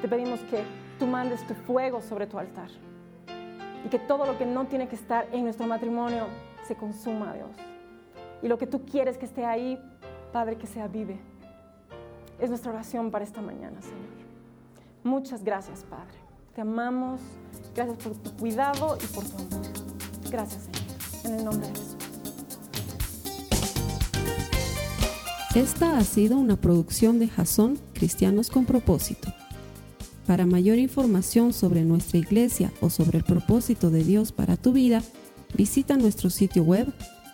Te 0.00 0.08
pedimos 0.08 0.40
que 0.40 0.62
tú 0.98 1.06
mandes 1.06 1.46
tu 1.46 1.54
fuego 1.54 2.00
sobre 2.00 2.26
tu 2.26 2.38
altar 2.38 2.70
y 3.84 3.88
que 3.88 3.98
todo 3.98 4.26
lo 4.26 4.38
que 4.38 4.46
no 4.46 4.66
tiene 4.66 4.88
que 4.88 4.96
estar 4.96 5.26
en 5.32 5.44
nuestro 5.44 5.66
matrimonio 5.66 6.26
se 6.66 6.76
consuma, 6.76 7.34
Dios. 7.34 7.50
Y 8.42 8.48
lo 8.48 8.58
que 8.58 8.66
tú 8.66 8.84
quieres 8.84 9.18
que 9.18 9.26
esté 9.26 9.44
ahí, 9.44 9.78
Padre, 10.32 10.56
que 10.56 10.66
sea 10.66 10.86
vive. 10.88 11.18
Es 12.38 12.48
nuestra 12.48 12.72
oración 12.72 13.10
para 13.10 13.24
esta 13.24 13.42
mañana, 13.42 13.80
Señor. 13.82 14.20
Muchas 15.02 15.44
gracias, 15.44 15.84
Padre. 15.88 16.18
Te 16.54 16.60
amamos. 16.60 17.20
Gracias 17.74 17.98
por 17.98 18.14
tu 18.14 18.30
cuidado 18.36 18.96
y 19.02 19.06
por 19.14 19.24
tu 19.24 19.36
amor. 19.36 19.66
Gracias, 20.30 20.62
Señor. 20.62 20.80
En 21.24 21.34
el 21.38 21.44
nombre 21.44 21.68
de 21.68 21.74
Jesús. 21.74 21.96
Esta 25.54 25.98
ha 25.98 26.04
sido 26.04 26.38
una 26.38 26.56
producción 26.56 27.18
de 27.18 27.26
Jason 27.26 27.78
Cristianos 27.92 28.50
con 28.50 28.66
Propósito. 28.66 29.32
Para 30.26 30.46
mayor 30.46 30.78
información 30.78 31.52
sobre 31.52 31.82
nuestra 31.82 32.18
iglesia 32.18 32.72
o 32.80 32.88
sobre 32.88 33.18
el 33.18 33.24
propósito 33.24 33.90
de 33.90 34.04
Dios 34.04 34.30
para 34.30 34.56
tu 34.56 34.72
vida, 34.72 35.02
visita 35.56 35.96
nuestro 35.96 36.30
sitio 36.30 36.62
web 36.62 36.86